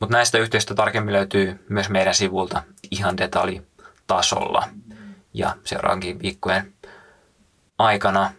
[0.00, 4.68] Mutta näistä yhteistä tarkemmin löytyy myös meidän sivulta ihan detaljitasolla
[5.34, 6.72] ja seuraavankin viikkojen
[7.78, 8.32] aikana.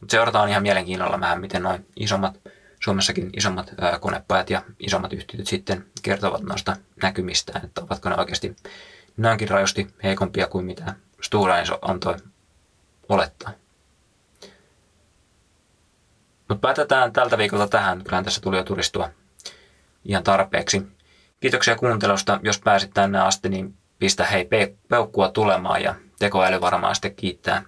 [0.00, 2.38] Mut seurataan ihan mielenkiinnolla vähän, miten noin isommat,
[2.84, 8.56] Suomessakin isommat konepajat ja isommat yhtiöt sitten kertovat noista näkymistään, että ovatko ne oikeasti
[9.16, 12.16] näinkin rajusti heikompia kuin mitä Stora Enso antoi
[13.08, 13.50] olettaa.
[16.48, 18.04] Mutta päätetään tältä viikolta tähän.
[18.04, 19.10] Kyllähän tässä tuli jo turistua
[20.04, 20.82] ihan tarpeeksi.
[21.40, 22.40] Kiitoksia kuuntelusta.
[22.42, 24.48] Jos pääsit tänne asti, niin pistä hei
[24.88, 27.62] peukkua tulemaan ja tekoäly varmaan sitten kiittää,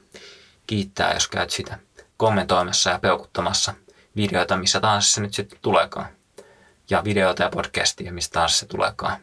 [0.67, 1.79] kiittää, jos käyt sitä
[2.17, 3.75] kommentoimassa ja peukuttamassa
[4.17, 6.07] videoita, missä tahansa se nyt sitten tuleekaan.
[6.91, 9.17] Ja videoita ja podcastia, mistä tahansa se tuleekaan.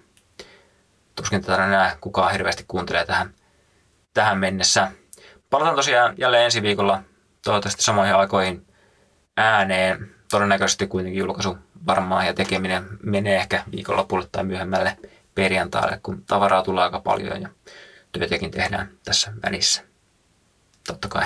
[1.16, 3.34] Tuskin tätä enää kukaan hirveästi kuuntelee tähän,
[4.14, 4.92] tähän mennessä.
[5.50, 7.04] Palataan tosiaan jälleen ensi viikolla
[7.44, 8.68] toivottavasti samoihin aikoihin
[9.38, 10.16] ääneen.
[10.32, 11.58] Todennäköisesti kuitenkin julkaisu
[11.88, 14.98] varmaan ja tekeminen menee ehkä viikonlopulle tai myöhemmälle
[15.36, 17.50] perjantaille, kun tavaraa tulee aika paljon ja
[18.12, 19.84] työtäkin tehdään tässä välissä.
[20.88, 21.26] Totta kai.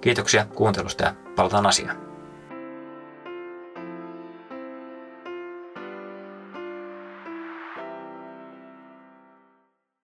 [0.00, 2.13] Kiitoksia kuuntelusta ja palataan asiaan.